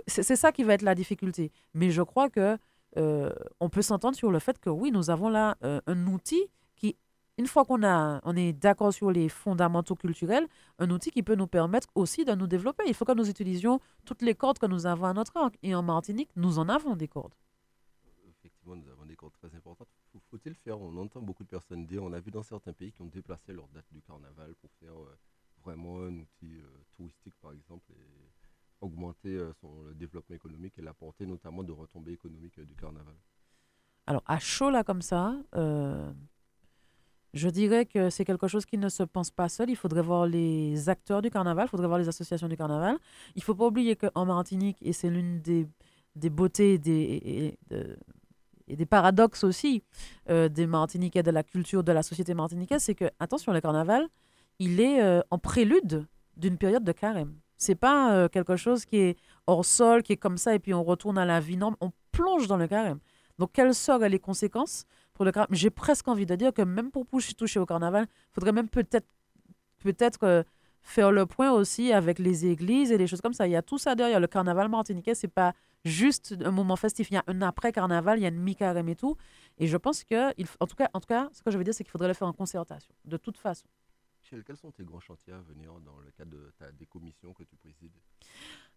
C'est 0.08 0.36
ça 0.36 0.52
qui 0.52 0.64
va 0.64 0.74
être 0.74 0.82
la 0.82 0.96
difficulté. 0.96 1.52
Mais 1.74 1.92
je 1.92 2.02
crois 2.02 2.30
que 2.30 2.58
euh, 2.98 3.32
on 3.60 3.70
peut 3.70 3.82
s'entendre 3.82 4.16
sur 4.16 4.32
le 4.32 4.40
fait 4.40 4.58
que 4.60 4.70
oui, 4.70 4.92
nous 4.92 5.10
avons 5.10 5.30
là 5.30 5.58
euh, 5.64 5.82
un 5.88 6.08
outil 6.08 6.50
une 7.38 7.48
fois 7.48 7.66
qu'on 7.66 7.84
a, 7.84 8.20
on 8.24 8.36
est 8.36 8.54
d'accord 8.54 8.94
sur 8.94 9.12
les 9.12 9.30
fondamentaux 9.30 9.96
culturels, 9.96 10.48
un 10.80 10.90
outil 10.90 11.12
qui 11.12 11.24
peut 11.24 11.36
nous 11.36 11.48
permettre 11.48 11.88
aussi 11.96 12.26
de 12.26 12.34
nous 12.34 12.48
développer. 12.48 12.84
Il 12.88 12.94
faut 12.94 13.06
que 13.06 13.12
nous 13.14 13.30
utilisions 13.30 13.80
toutes 14.06 14.22
les 14.24 14.36
cordes 14.36 14.58
que 14.60 14.66
nous 14.66 14.86
avons 14.86 15.06
à 15.06 15.14
notre 15.14 15.38
arc. 15.38 15.58
Et 15.62 15.76
en 15.76 15.84
Martinique, 15.84 16.30
nous 16.36 16.58
en 16.60 16.68
avons 16.70 16.96
des 16.96 17.08
cordes. 17.08 17.36
Effectivement, 18.28 18.76
nous 18.76 18.90
avons 18.90 19.06
des 19.06 19.16
cordes 19.16 19.34
très 19.34 19.54
importantes. 19.56 19.88
Faut- 20.12 20.22
Faut-il 20.32 20.56
faire 20.56 20.80
On 20.80 20.96
entend 20.98 21.22
beaucoup 21.22 21.44
de 21.44 21.50
personnes 21.50 21.86
dire, 21.86 22.04
on 22.04 22.14
a 22.14 22.20
vu 22.20 22.32
dans 22.32 22.44
certains 22.44 22.74
pays 22.74 22.92
qui 22.92 23.02
ont 23.02 23.06
déplacé 23.08 23.54
leur 23.54 23.68
date 23.70 23.86
du 23.92 24.02
carnaval 24.02 24.56
pour 24.56 24.72
faire 24.80 24.94
euh, 25.00 25.18
vraiment 25.64 26.00
un 26.02 26.14
outil 26.20 26.58
euh, 26.60 26.84
touristique, 26.96 27.36
par 27.42 27.52
exemple, 27.52 27.92
et 27.92 28.32
augmenter 28.82 29.36
euh, 29.36 29.54
son, 29.62 29.84
le 29.84 29.94
développement 29.96 30.36
économique 30.36 30.74
et 30.78 30.82
la 30.82 30.94
portée 30.94 31.26
notamment 31.26 31.64
de 31.64 31.72
retombées 31.72 32.14
économiques 32.14 32.60
du 32.60 32.76
carnaval. 32.76 33.16
Alors, 34.06 34.24
à 34.26 34.40
chaud 34.40 34.70
là 34.70 34.84
comme 34.84 35.02
ça, 35.02 35.36
je 37.38 37.50
dirais 37.50 37.86
que 37.86 38.10
c'est 38.10 38.26
quelque 38.26 38.48
chose 38.48 38.66
qui 38.66 38.78
ne 38.78 38.90
se 38.90 39.04
pense 39.04 39.32
pas 39.32 39.50
seul. 39.50 39.70
Il 39.70 39.76
faudrait 39.76 40.02
voir 40.02 40.26
les 40.26 40.90
acteurs 40.90 41.22
du 41.22 41.30
carnaval, 41.30 41.66
il 41.68 41.70
faudrait 41.70 41.88
voir 41.88 42.00
les 42.00 42.08
associations 42.08 42.48
du 42.48 42.58
carnaval. 42.58 42.98
Il 43.36 43.40
ne 43.40 43.44
faut 43.44 43.56
pas 43.56 43.66
oublier 43.66 43.96
qu'en 43.96 44.26
Martinique, 44.26 44.78
et 44.82 44.94
c'est 44.94 45.10
l'une 45.10 45.42
des, 45.42 45.68
beautés 46.30 46.74
et 46.74 46.78
des, 46.78 47.58
et, 48.68 48.76
des 48.76 48.86
paradoxes 48.86 49.44
aussi 49.44 49.84
des 50.28 50.68
Martiniquais, 50.68 51.24
de 51.24 51.32
la 51.32 51.44
culture, 51.44 51.84
de 51.84 51.92
la 51.92 52.04
société 52.04 52.34
martiniquaise, 52.34 52.84
c'est 52.84 52.96
que, 52.96 53.06
attention, 53.20 53.54
le 53.54 53.62
carnaval, 53.62 54.08
il 54.60 54.82
est 54.82 55.22
en 55.30 55.38
prélude 55.38 56.06
d'une 56.36 56.58
période 56.58 56.84
de 56.84 56.92
carême. 56.92 57.36
C'est 57.58 57.76
pas 57.76 58.28
quelque 58.30 58.56
chose 58.56 58.86
qui 58.86 58.98
est 58.98 59.18
hors 59.48 59.66
sol, 59.66 60.04
qui 60.04 60.14
est 60.14 60.18
comme 60.18 60.38
ça, 60.38 60.54
et 60.54 60.60
puis 60.60 60.74
on 60.74 60.84
retourne 60.84 61.18
à 61.18 61.26
la 61.26 61.40
vie 61.40 61.58
normale. 61.58 61.78
On 61.82 61.92
plonge 62.12 62.48
dans 62.48 62.58
le 62.58 62.68
carême. 62.68 63.00
Donc, 63.38 63.52
quelles 63.54 63.76
seraient 63.76 64.10
les 64.10 64.20
conséquences? 64.20 64.86
Pour 65.18 65.26
le 65.26 65.32
carnaval 65.32 65.56
J'ai 65.58 65.70
presque 65.70 66.08
envie 66.08 66.26
de 66.26 66.36
dire 66.36 66.54
que 66.54 66.62
même 66.62 66.92
pour 66.92 67.06
toucher 67.38 67.60
au 67.60 67.66
carnaval, 67.66 68.08
il 68.10 68.34
faudrait 68.34 68.54
même 68.54 68.70
peut-être 68.70 69.08
peut-être 69.84 70.46
faire 70.82 71.12
le 71.12 71.26
point 71.26 71.52
aussi 71.52 71.92
avec 71.92 72.18
les 72.18 72.46
églises 72.46 72.92
et 72.92 72.98
des 72.98 73.08
choses 73.08 73.22
comme 73.22 73.34
ça. 73.34 73.46
Il 73.46 73.52
y 73.52 73.56
a 73.56 73.62
tout 73.62 73.78
ça 73.78 73.94
derrière. 73.94 74.20
Le 74.20 74.28
carnaval 74.28 74.70
martiniquais, 74.70 75.16
c'est 75.16 75.28
pas 75.28 75.54
juste 75.84 76.36
un 76.44 76.52
moment 76.52 76.78
festif. 76.78 77.12
Il 77.12 77.16
y 77.16 77.18
a 77.18 77.24
un 77.28 77.42
après-carnaval, 77.42 78.20
il 78.20 78.22
y 78.22 78.26
a 78.26 78.30
une 78.30 78.40
mi-carême 78.40 78.88
et 78.88 78.96
tout. 78.96 79.18
Et 79.58 79.68
je 79.68 79.76
pense 79.76 80.04
que, 80.04 80.30
en, 80.60 80.68
tout 80.68 80.76
cas, 80.76 80.90
en 80.94 81.02
tout 81.02 81.08
cas, 81.08 81.30
ce 81.34 81.42
que 81.44 81.52
je 81.52 81.58
veux 81.58 81.64
dire, 81.64 81.74
c'est 81.74 81.84
qu'il 81.84 81.92
faudrait 81.92 82.08
le 82.08 82.14
faire 82.14 82.28
en 82.28 82.34
concertation, 82.34 82.94
de 83.04 83.18
toute 83.18 83.38
façon. 83.38 83.68
Michel, 84.22 84.44
quels 84.44 84.58
sont 84.58 84.72
tes 84.72 84.84
grands 84.84 85.00
chantiers 85.00 85.34
à 85.34 85.40
venir 85.42 85.74
dans 85.86 86.00
le 86.00 86.12
cadre 86.12 86.32
de 86.32 86.52
ta, 86.58 86.72
des 86.72 86.86
commissions 86.86 87.34
que 87.34 87.44
tu 87.44 87.56
présides? 87.58 87.96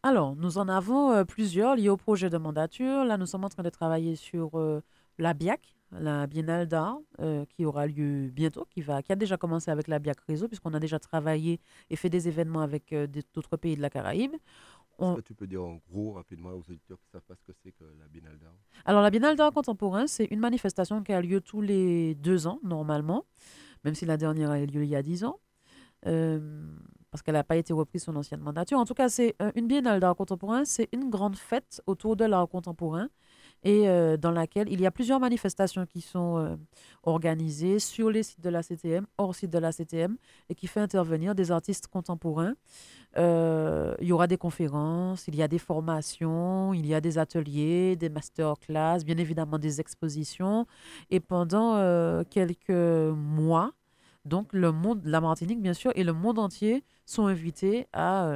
Alors, 0.03 0.34
nous 0.34 0.59
en 0.59 0.68
avons 0.68 1.12
euh, 1.12 1.24
plusieurs 1.24 1.76
liés 1.76 1.88
au 1.88 1.97
projet 1.97 2.28
de 2.28 2.38
mandature. 2.38 3.05
Là, 3.05 3.16
nous 3.18 3.26
sommes 3.26 3.45
en 3.45 3.49
train 3.49 3.62
de 3.62 3.70
travailler 3.70 4.16
sur 4.16 4.59
euh, 4.59 4.82
la 5.18 5.34
BIAC, 5.34 5.76
la 5.93 6.26
Biennale 6.26 6.66
d'art, 6.66 6.99
euh, 7.20 7.45
qui 7.47 7.64
aura 7.64 7.86
lieu 7.86 8.28
bientôt, 8.28 8.66
qui, 8.70 8.80
va, 8.80 9.03
qui 9.03 9.12
a 9.12 9.16
déjà 9.16 9.36
commencé 9.36 9.70
avec 9.70 9.88
la 9.88 9.99
BIAC 9.99 10.20
Réseau, 10.20 10.49
puisqu'on 10.49 10.74
a 10.74 10.80
déjà 10.80 10.99
travaillé 10.99 11.61
et 11.88 11.97
fait 11.97 12.11
des 12.11 12.28
événements 12.28 12.61
avec 12.61 12.93
euh, 12.93 13.07
d'autres 13.34 13.57
pays 13.57 13.76
de 13.76 13.82
la 13.82 13.91
Caraïbe. 13.91 14.34
Est-ce 15.01 15.16
que 15.16 15.20
tu 15.22 15.34
peux 15.34 15.47
dire 15.47 15.64
en 15.64 15.80
gros, 15.91 16.12
rapidement, 16.12 16.51
aux 16.51 16.61
auditeurs 16.61 16.99
qui 16.99 17.07
ne 17.07 17.12
savent 17.12 17.22
pas 17.22 17.34
ce 17.34 17.43
que 17.43 17.53
c'est 17.62 17.72
que 17.72 17.84
la 17.99 18.07
Biennale 18.09 18.38
d'art? 18.38 18.55
Alors, 18.84 19.03
la 19.03 19.11
Biennale 19.11 19.34
d'art 19.34 19.51
contemporain, 19.51 20.07
c'est 20.07 20.26
une 20.30 20.41
manifestation 20.41 21.03
qui 21.03 21.12
a 21.12 21.22
lieu 21.22 21.41
tous 21.41 21.62
les 21.62 22.14
deux 22.16 22.47
ans, 22.47 22.61
normalement, 22.62 23.24
même 23.84 23.95
si 23.95 24.05
la 24.05 24.18
dernière 24.18 24.51
a 24.51 24.61
eu 24.61 24.66
lieu 24.66 24.84
il 24.84 24.91
y 24.91 24.97
a 24.97 25.03
dix 25.03 25.24
ans. 25.24 25.41
Euh, 26.07 26.66
parce 27.11 27.22
qu'elle 27.22 27.34
n'a 27.34 27.45
pas 27.45 27.57
été 27.57 27.72
reprise 27.72 28.05
son 28.05 28.14
ancienne 28.14 28.41
mandature. 28.41 28.78
En 28.78 28.84
tout 28.84 28.95
cas, 28.95 29.09
c'est 29.09 29.34
une 29.55 29.66
biennale 29.66 30.01
d'art 30.01 30.14
contemporain, 30.14 30.64
c'est 30.64 30.88
une 30.93 31.11
grande 31.11 31.36
fête 31.36 31.82
autour 31.86 32.14
de 32.14 32.24
l'art 32.24 32.49
contemporain 32.49 33.09
et 33.62 33.88
euh, 33.88 34.16
dans 34.16 34.30
laquelle 34.30 34.68
il 34.70 34.80
y 34.80 34.86
a 34.86 34.90
plusieurs 34.90 35.20
manifestations 35.20 35.84
qui 35.86 36.00
sont 36.00 36.38
euh, 36.38 36.56
organisées 37.02 37.78
sur 37.78 38.11
les 38.11 38.22
sites 38.22 38.40
de 38.40 38.48
la 38.48 38.62
CTM, 38.62 39.06
hors 39.18 39.34
site 39.34 39.50
de 39.50 39.58
la 39.58 39.72
CTM, 39.72 40.16
et 40.48 40.54
qui 40.54 40.66
fait 40.66 40.80
intervenir 40.80 41.34
des 41.34 41.50
artistes 41.50 41.86
contemporains. 41.88 42.54
Euh, 43.16 43.94
il 44.00 44.08
y 44.08 44.12
aura 44.12 44.26
des 44.26 44.38
conférences, 44.38 45.26
il 45.28 45.36
y 45.36 45.42
a 45.42 45.48
des 45.48 45.58
formations, 45.58 46.72
il 46.72 46.86
y 46.86 46.94
a 46.94 47.00
des 47.00 47.18
ateliers, 47.18 47.96
des 47.96 48.08
masterclass, 48.08 49.04
bien 49.04 49.18
évidemment 49.18 49.58
des 49.58 49.80
expositions. 49.80 50.66
Et 51.11 51.20
pendant 51.20 52.24
quelques 52.24 52.70
mois, 52.70 53.72
donc 54.24 54.52
le 54.52 54.70
monde, 54.72 55.02
la 55.04 55.20
Martinique 55.20 55.61
bien 55.61 55.74
sûr, 55.74 55.92
et 55.96 56.04
le 56.04 56.12
monde 56.12 56.38
entier 56.38 56.84
sont 57.04 57.26
invités 57.26 57.88
à 57.92 58.30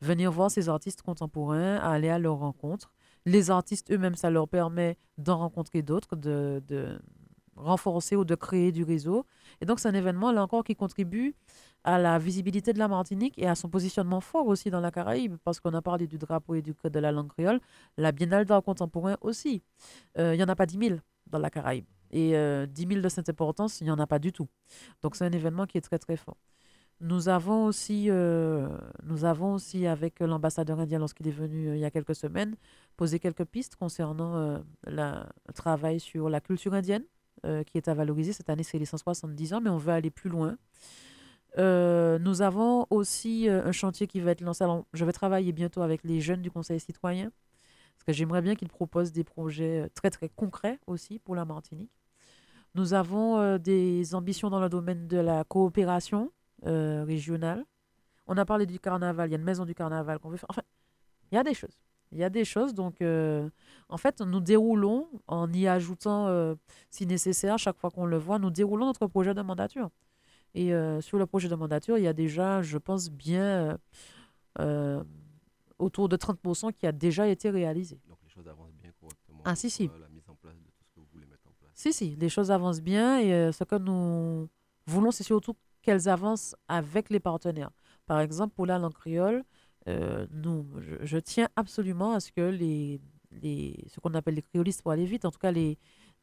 venir 0.00 0.30
voir 0.30 0.50
ces 0.50 0.68
artistes 0.68 1.02
contemporains, 1.02 1.76
à 1.76 1.90
aller 1.90 2.08
à 2.08 2.18
leur 2.18 2.36
rencontre 2.36 2.94
les 3.26 3.50
artistes 3.50 3.90
eux-mêmes, 3.90 4.14
ça 4.14 4.30
leur 4.30 4.48
permet 4.48 4.96
d'en 5.18 5.38
rencontrer 5.38 5.82
d'autres, 5.82 6.16
de, 6.16 6.98
renforcer 7.56 8.16
ou 8.16 8.24
de 8.24 8.34
créer 8.34 8.72
du 8.72 8.82
réseau. 8.82 9.26
Et 9.60 9.66
donc, 9.66 9.78
c'est 9.78 9.88
un 9.88 9.94
événement, 9.94 10.32
là 10.32 10.42
encore, 10.42 10.64
qui 10.64 10.74
contribue 10.74 11.34
à 11.84 11.98
la 11.98 12.18
visibilité 12.18 12.72
de 12.72 12.78
la 12.78 12.88
Martinique 12.88 13.34
et 13.38 13.46
à 13.46 13.54
son 13.54 13.68
positionnement 13.68 14.20
fort 14.20 14.46
aussi 14.46 14.70
dans 14.70 14.80
la 14.80 14.90
Caraïbe, 14.90 15.36
parce 15.44 15.60
qu'on 15.60 15.72
a 15.74 15.82
parlé 15.82 16.06
du 16.06 16.18
drapeau 16.18 16.54
et 16.54 16.62
du 16.62 16.74
code 16.74 16.92
de 16.92 16.98
la 16.98 17.12
langue 17.12 17.28
créole. 17.28 17.60
La 17.96 18.10
Biennale 18.10 18.44
d'art 18.44 18.62
contemporain 18.62 19.16
aussi. 19.20 19.62
Euh, 20.18 20.34
il 20.34 20.38
n'y 20.38 20.44
en 20.44 20.48
a 20.48 20.56
pas 20.56 20.66
10 20.66 20.78
000 20.78 21.00
dans 21.26 21.38
la 21.38 21.50
Caraïbe. 21.50 21.84
Et 22.10 22.36
euh, 22.36 22.66
10 22.66 22.86
000 22.88 23.00
de 23.00 23.08
cette 23.08 23.28
importance, 23.28 23.80
il 23.80 23.84
n'y 23.84 23.90
en 23.90 23.98
a 23.98 24.06
pas 24.06 24.18
du 24.18 24.32
tout. 24.32 24.48
Donc, 25.02 25.16
c'est 25.16 25.24
un 25.24 25.32
événement 25.32 25.66
qui 25.66 25.78
est 25.78 25.82
très, 25.82 25.98
très 25.98 26.16
fort. 26.16 26.36
Nous 27.00 27.28
avons 27.28 27.66
aussi, 27.66 28.06
euh, 28.08 28.68
nous 29.02 29.24
avons 29.24 29.54
aussi 29.54 29.86
avec 29.86 30.20
l'ambassadeur 30.20 30.78
indien, 30.78 30.98
lorsqu'il 30.98 31.26
est 31.28 31.32
venu 31.32 31.68
euh, 31.68 31.76
il 31.76 31.80
y 31.80 31.84
a 31.84 31.90
quelques 31.90 32.14
semaines, 32.14 32.56
posé 32.96 33.18
quelques 33.18 33.44
pistes 33.44 33.76
concernant 33.76 34.36
euh, 34.36 34.58
le 34.86 35.52
travail 35.52 36.00
sur 36.00 36.28
la 36.28 36.40
culture 36.40 36.74
indienne, 36.74 37.04
qui 37.66 37.76
est 37.76 37.88
à 37.88 37.94
valoriser. 37.94 38.32
Cette 38.32 38.48
année, 38.48 38.62
c'est 38.62 38.78
les 38.78 38.86
170 38.86 39.52
ans, 39.52 39.60
mais 39.60 39.68
on 39.68 39.76
veut 39.76 39.92
aller 39.92 40.10
plus 40.10 40.30
loin. 40.30 40.56
nous 41.58 42.42
avons 42.42 42.86
aussi 42.88 43.50
un 43.50 43.70
chantier 43.70 44.06
qui 44.06 44.20
va 44.20 44.30
être 44.30 44.40
lancé. 44.40 44.64
Je 44.94 45.04
vais 45.04 45.12
travailler 45.12 45.52
bientôt 45.52 45.82
avec 45.82 46.04
les 46.04 46.22
jeunes 46.22 46.40
du 46.40 46.50
Conseil 46.50 46.80
citoyen, 46.80 47.30
parce 47.94 48.04
que 48.06 48.12
j'aimerais 48.14 48.40
bien 48.40 48.54
qu'ils 48.54 48.70
proposent 48.70 49.12
des 49.12 49.24
projets 49.24 49.90
très, 49.94 50.08
très 50.08 50.30
concrets 50.30 50.78
aussi 50.86 51.18
pour 51.18 51.34
la 51.34 51.44
Martinique. 51.44 51.92
Nous 52.74 52.94
avons 52.94 53.58
des 53.58 54.14
ambitions 54.14 54.48
dans 54.48 54.60
le 54.60 54.70
domaine 54.70 55.06
de 55.06 55.18
la 55.18 55.44
coopération 55.44 56.32
euh, 56.66 57.04
régional. 57.04 57.62
On 58.26 58.38
a 58.38 58.46
parlé 58.46 58.64
du 58.64 58.80
carnaval, 58.80 59.28
il 59.28 59.32
y 59.32 59.34
a 59.34 59.38
une 59.38 59.44
maison 59.44 59.66
du 59.66 59.74
carnaval 59.74 60.18
qu'on 60.18 60.30
veut 60.30 60.38
faire. 60.38 60.48
Enfin, 60.48 60.62
il 61.30 61.34
y 61.34 61.38
a 61.38 61.42
des 61.42 61.52
choses. 61.52 61.78
Il 62.14 62.20
y 62.20 62.24
a 62.24 62.30
des 62.30 62.44
choses. 62.44 62.74
Donc, 62.74 63.02
euh, 63.02 63.50
en 63.88 63.96
fait, 63.96 64.20
nous 64.20 64.40
déroulons, 64.40 65.08
en 65.26 65.52
y 65.52 65.66
ajoutant, 65.66 66.28
euh, 66.28 66.54
si 66.88 67.06
nécessaire, 67.06 67.58
chaque 67.58 67.76
fois 67.76 67.90
qu'on 67.90 68.06
le 68.06 68.16
voit, 68.16 68.38
nous 68.38 68.50
déroulons 68.50 68.86
notre 68.86 69.08
projet 69.08 69.34
de 69.34 69.42
mandature. 69.42 69.90
Et 70.56 70.70
sur 71.00 71.18
le 71.18 71.26
projet 71.26 71.48
de 71.48 71.56
mandature, 71.56 71.98
il 71.98 72.04
y 72.04 72.06
a 72.06 72.12
déjà, 72.12 72.62
je 72.62 72.78
pense, 72.78 73.10
bien 73.10 73.76
autour 75.80 76.08
de 76.08 76.16
30% 76.16 76.72
qui 76.72 76.86
a 76.86 76.92
déjà 76.92 77.26
été 77.26 77.50
réalisé. 77.50 77.98
Donc, 78.08 78.18
les 78.22 78.28
choses 78.28 78.46
avancent 78.46 78.72
bien 78.80 78.92
correctement. 79.00 79.42
Ah, 79.44 79.56
si, 79.56 79.68
si. 79.68 79.90
La 79.98 80.08
mise 80.08 80.28
en 80.28 80.36
place 80.36 80.54
de 80.54 80.70
tout 80.70 80.84
ce 80.84 80.94
que 80.94 81.00
vous 81.00 81.06
voulez 81.12 81.26
mettre 81.26 81.48
en 81.48 81.52
place. 81.58 81.72
Si, 81.74 81.92
si, 81.92 82.14
les 82.14 82.28
choses 82.28 82.52
avancent 82.52 82.82
bien. 82.82 83.18
Et 83.18 83.50
ce 83.50 83.64
que 83.64 83.74
nous 83.74 84.48
voulons, 84.86 85.10
c'est 85.10 85.24
surtout 85.24 85.54
qu'elles 85.82 86.08
avancent 86.08 86.54
avec 86.68 87.10
les 87.10 87.18
partenaires. 87.18 87.72
Par 88.06 88.20
exemple, 88.20 88.54
pour 88.54 88.66
la 88.66 88.78
langue 88.78 88.94
créole, 88.94 89.42
euh, 89.88 90.26
je, 91.02 91.18
tiens 91.18 91.48
absolument 91.56 92.12
à 92.12 92.20
ce 92.20 92.32
que 92.32 92.40
les, 92.40 93.00
les 93.42 93.84
ce 93.92 94.00
qu'on 94.00 94.14
appelle 94.14 94.34
les 94.34 94.42
créolistes, 94.42 94.82
pour 94.82 94.92
aller 94.92 95.04
vite, 95.04 95.24
en 95.24 95.30
tout 95.30 95.38
cas 95.38 95.52
les 95.52 95.78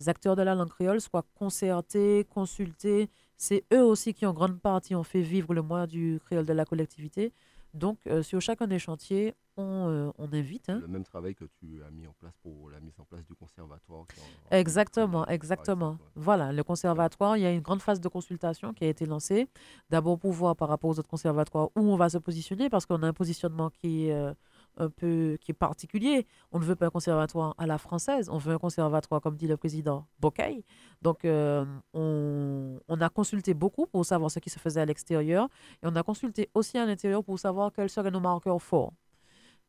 acteurs 0.07 0.36
de 0.36 0.41
la 0.41 0.55
langue 0.55 0.70
créole 0.70 1.01
soient 1.01 1.26
concertés, 1.36 2.26
consultés. 2.30 3.09
C'est 3.38 3.64
eux 3.74 3.84
aussi 3.84 4.14
qui, 4.14 4.26
en 4.26 4.34
grande 4.34 4.59
partie, 4.59 4.95
ont 4.95 5.03
fait 5.03 5.22
vivre 5.22 5.53
le 5.53 5.62
mois 5.62 5.88
du 5.88 6.20
créole 6.26 6.45
de 6.45 6.53
la 6.53 6.66
collectivité. 6.66 7.34
Donc, 7.74 7.99
euh, 8.07 8.22
sur 8.22 8.41
chacun 8.41 8.67
des 8.67 8.80
chantiers, 8.80 9.34
on, 9.57 9.89
euh, 9.89 10.11
on 10.17 10.32
invite. 10.34 10.69
Hein. 10.69 10.80
Le 10.82 10.88
même 10.88 11.03
travail 11.03 11.36
que 11.36 11.45
tu 11.59 11.82
as 11.86 11.91
mis 11.91 12.07
en 12.07 12.13
place 12.13 12.34
pour 12.41 12.69
la 12.69 12.80
mise 12.80 12.99
en 12.99 13.05
place 13.05 13.26
du 13.26 13.36
conservatoire. 13.36 14.05
exactement, 14.49 15.26
exactement. 15.28 15.97
Voilà, 16.15 16.51
le 16.51 16.63
conservatoire, 16.63 17.38
il 17.38 17.43
y 17.43 17.45
a 17.45 17.51
une 17.51 17.61
grande 17.61 17.82
phase 17.82 18.01
de 18.01 18.07
consultation 18.07 18.74
qui 18.74 18.86
a 18.86 18.88
été 18.88 19.05
lancée. 19.05 19.47
D'abord 19.89 20.19
pour 20.19 20.32
voir 20.32 20.55
par 20.55 20.69
rapport 20.69 20.89
aux 20.89 20.99
autres 20.99 21.09
conservatoires 21.09 21.69
où 21.76 21.82
on 21.82 21.95
va 21.95 22.09
se 22.09 22.17
positionner, 22.17 22.69
parce 22.69 22.86
qu'on 22.86 23.03
a 23.03 23.07
un 23.07 23.13
positionnement 23.13 23.69
qui 23.69 24.07
est 24.07 24.13
euh, 24.13 24.34
un 24.78 24.89
peu 24.89 25.38
qui 25.41 25.51
est 25.51 25.55
particulier. 25.55 26.26
On 26.51 26.59
ne 26.59 26.65
veut 26.65 26.76
pas 26.76 26.88
un 26.88 26.89
conservatoire 26.89 27.55
à 27.57 27.65
la 27.65 27.78
française, 27.78 28.30
on 28.30 28.38
veut 28.38 28.53
un 28.53 28.57
conservatoire, 28.57 29.22
comme 29.22 29.36
dit 29.36 29.47
le 29.47 29.57
président 29.57 30.07
Bocay. 30.19 30.63
Donc, 31.01 31.26
euh, 31.26 31.65
on, 31.93 32.80
on, 32.88 33.01
a 33.01 33.09
consulté 33.09 33.53
beaucoup 33.53 33.86
pour 33.86 34.05
savoir 34.05 34.32
ce 34.32 34.39
qui 34.39 34.49
se 34.49 34.59
faisait 34.59 34.82
à 34.82 34.86
l'extérieur 34.86 35.47
et 35.84 35.88
on 35.88 35.95
a 35.95 36.03
consulté 36.03 36.49
aussi 36.53 36.78
à 36.78 36.86
l'intérieur 36.86 37.24
pour 37.24 37.39
savoir 37.39 37.72
quels 37.74 37.89
seraient 37.89 38.11
nos 38.11 38.19
marqueurs 38.19 38.61
forts. 38.61 38.93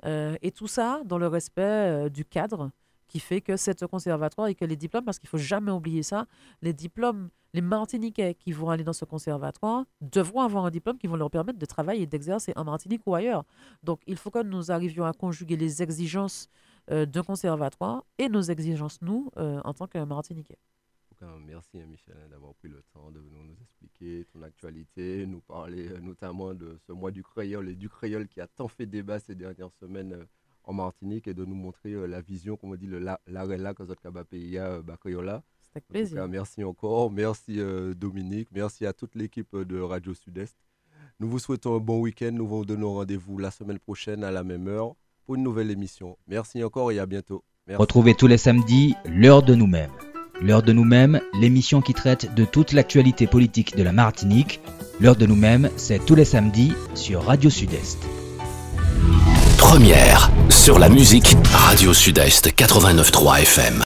Euh, 0.04 0.36
et 0.42 0.50
tout 0.50 0.66
ça 0.66 1.00
dans 1.04 1.18
le 1.18 1.28
respect 1.28 1.62
euh, 1.62 2.08
du 2.08 2.24
cadre 2.24 2.70
qui 3.12 3.20
fait 3.20 3.42
que 3.42 3.58
c'est 3.58 3.86
conservatoire 3.86 4.46
et 4.46 4.54
que 4.54 4.64
les 4.64 4.74
diplômes, 4.74 5.04
parce 5.04 5.18
qu'il 5.18 5.28
faut 5.28 5.36
jamais 5.52 5.70
oublier 5.70 6.02
ça, 6.02 6.26
les 6.62 6.72
diplômes, 6.72 7.28
les 7.52 7.60
Martiniquais 7.60 8.34
qui 8.34 8.52
vont 8.52 8.70
aller 8.70 8.84
dans 8.84 8.94
ce 8.94 9.04
conservatoire 9.04 9.84
devront 10.00 10.40
avoir 10.40 10.64
un 10.64 10.70
diplôme 10.70 10.96
qui 10.96 11.06
va 11.08 11.18
leur 11.18 11.30
permettre 11.30 11.58
de 11.58 11.66
travailler 11.66 12.04
et 12.04 12.06
d'exercer 12.06 12.54
en 12.56 12.64
Martinique 12.64 13.02
ou 13.04 13.14
ailleurs. 13.14 13.44
Donc, 13.82 14.00
il 14.06 14.16
faut 14.16 14.30
que 14.30 14.42
nous 14.42 14.70
arrivions 14.70 15.04
à 15.04 15.12
conjuguer 15.12 15.56
les 15.56 15.82
exigences 15.82 16.48
euh, 16.90 17.04
d'un 17.04 17.22
conservatoire 17.22 18.02
et 18.16 18.30
nos 18.30 18.40
exigences, 18.40 18.98
nous, 19.02 19.30
euh, 19.36 19.60
en 19.62 19.74
tant 19.74 19.86
que 19.86 20.02
Martiniquais. 20.02 20.58
Merci 21.46 21.78
hein, 21.78 21.86
Michel 21.86 22.16
hein, 22.16 22.28
d'avoir 22.30 22.54
pris 22.54 22.68
le 22.68 22.82
temps 22.94 23.10
de 23.10 23.20
nous 23.20 23.52
expliquer 23.60 24.24
ton 24.32 24.42
actualité, 24.42 25.26
nous 25.26 25.42
parler 25.42 25.88
euh, 25.88 26.00
notamment 26.00 26.54
de 26.54 26.78
ce 26.86 26.92
mois 26.92 27.10
du 27.10 27.22
créole 27.22 27.68
et 27.68 27.76
du 27.76 27.90
créole 27.90 28.26
qui 28.26 28.40
a 28.40 28.46
tant 28.48 28.68
fait 28.68 28.86
débat 28.86 29.20
ces 29.20 29.34
dernières 29.34 29.70
semaines 29.78 30.26
en 30.64 30.72
Martinique 30.72 31.28
et 31.28 31.34
de 31.34 31.44
nous 31.44 31.54
montrer 31.54 31.92
euh, 31.92 32.06
la 32.06 32.20
vision, 32.20 32.56
comme 32.56 32.70
on 32.72 32.76
dit, 32.76 32.88
l'arela 33.26 33.74
que 33.74 33.82
notre 33.82 34.24
pays 34.24 34.58
Bakoyola. 34.84 35.42
C'est 35.62 35.70
avec 35.76 35.86
plaisir. 35.86 36.28
merci 36.28 36.64
encore. 36.64 37.10
Merci 37.10 37.58
euh, 37.58 37.94
Dominique. 37.94 38.48
Merci 38.52 38.86
à 38.86 38.92
toute 38.92 39.14
l'équipe 39.14 39.56
de 39.56 39.80
Radio 39.80 40.12
Sud-Est. 40.14 40.54
Nous 41.20 41.28
vous 41.28 41.38
souhaitons 41.38 41.76
un 41.76 41.80
bon 41.80 42.00
week-end. 42.00 42.30
Nous 42.32 42.46
vous 42.46 42.64
donnons 42.64 42.94
rendez-vous 42.94 43.38
la 43.38 43.50
semaine 43.50 43.78
prochaine 43.78 44.24
à 44.24 44.30
la 44.30 44.44
même 44.44 44.68
heure 44.68 44.94
pour 45.24 45.36
une 45.36 45.42
nouvelle 45.42 45.70
émission. 45.70 46.18
Merci 46.26 46.62
encore 46.62 46.92
et 46.92 46.98
à 46.98 47.06
bientôt. 47.06 47.44
Retrouvez 47.68 48.14
tous 48.14 48.26
les 48.26 48.38
samedis 48.38 48.94
l'heure 49.06 49.42
de 49.42 49.54
nous-mêmes. 49.54 49.92
L'heure 50.40 50.62
de 50.62 50.72
nous-mêmes, 50.72 51.20
l'émission 51.40 51.80
qui 51.80 51.94
traite 51.94 52.34
de 52.34 52.44
toute 52.44 52.72
l'actualité 52.72 53.28
politique 53.28 53.76
de 53.76 53.82
la 53.84 53.92
Martinique. 53.92 54.60
L'heure 55.00 55.16
de 55.16 55.26
nous-mêmes, 55.26 55.70
c'est 55.76 56.04
tous 56.04 56.16
les 56.16 56.24
samedis 56.24 56.72
sur 56.94 57.22
Radio 57.24 57.48
Sud-Est. 57.48 58.21
Première 59.62 60.28
sur 60.48 60.80
la 60.80 60.88
musique 60.88 61.36
Radio 61.54 61.94
Sud-Est 61.94 62.48
89.3 62.48 63.42
FM. 63.42 63.74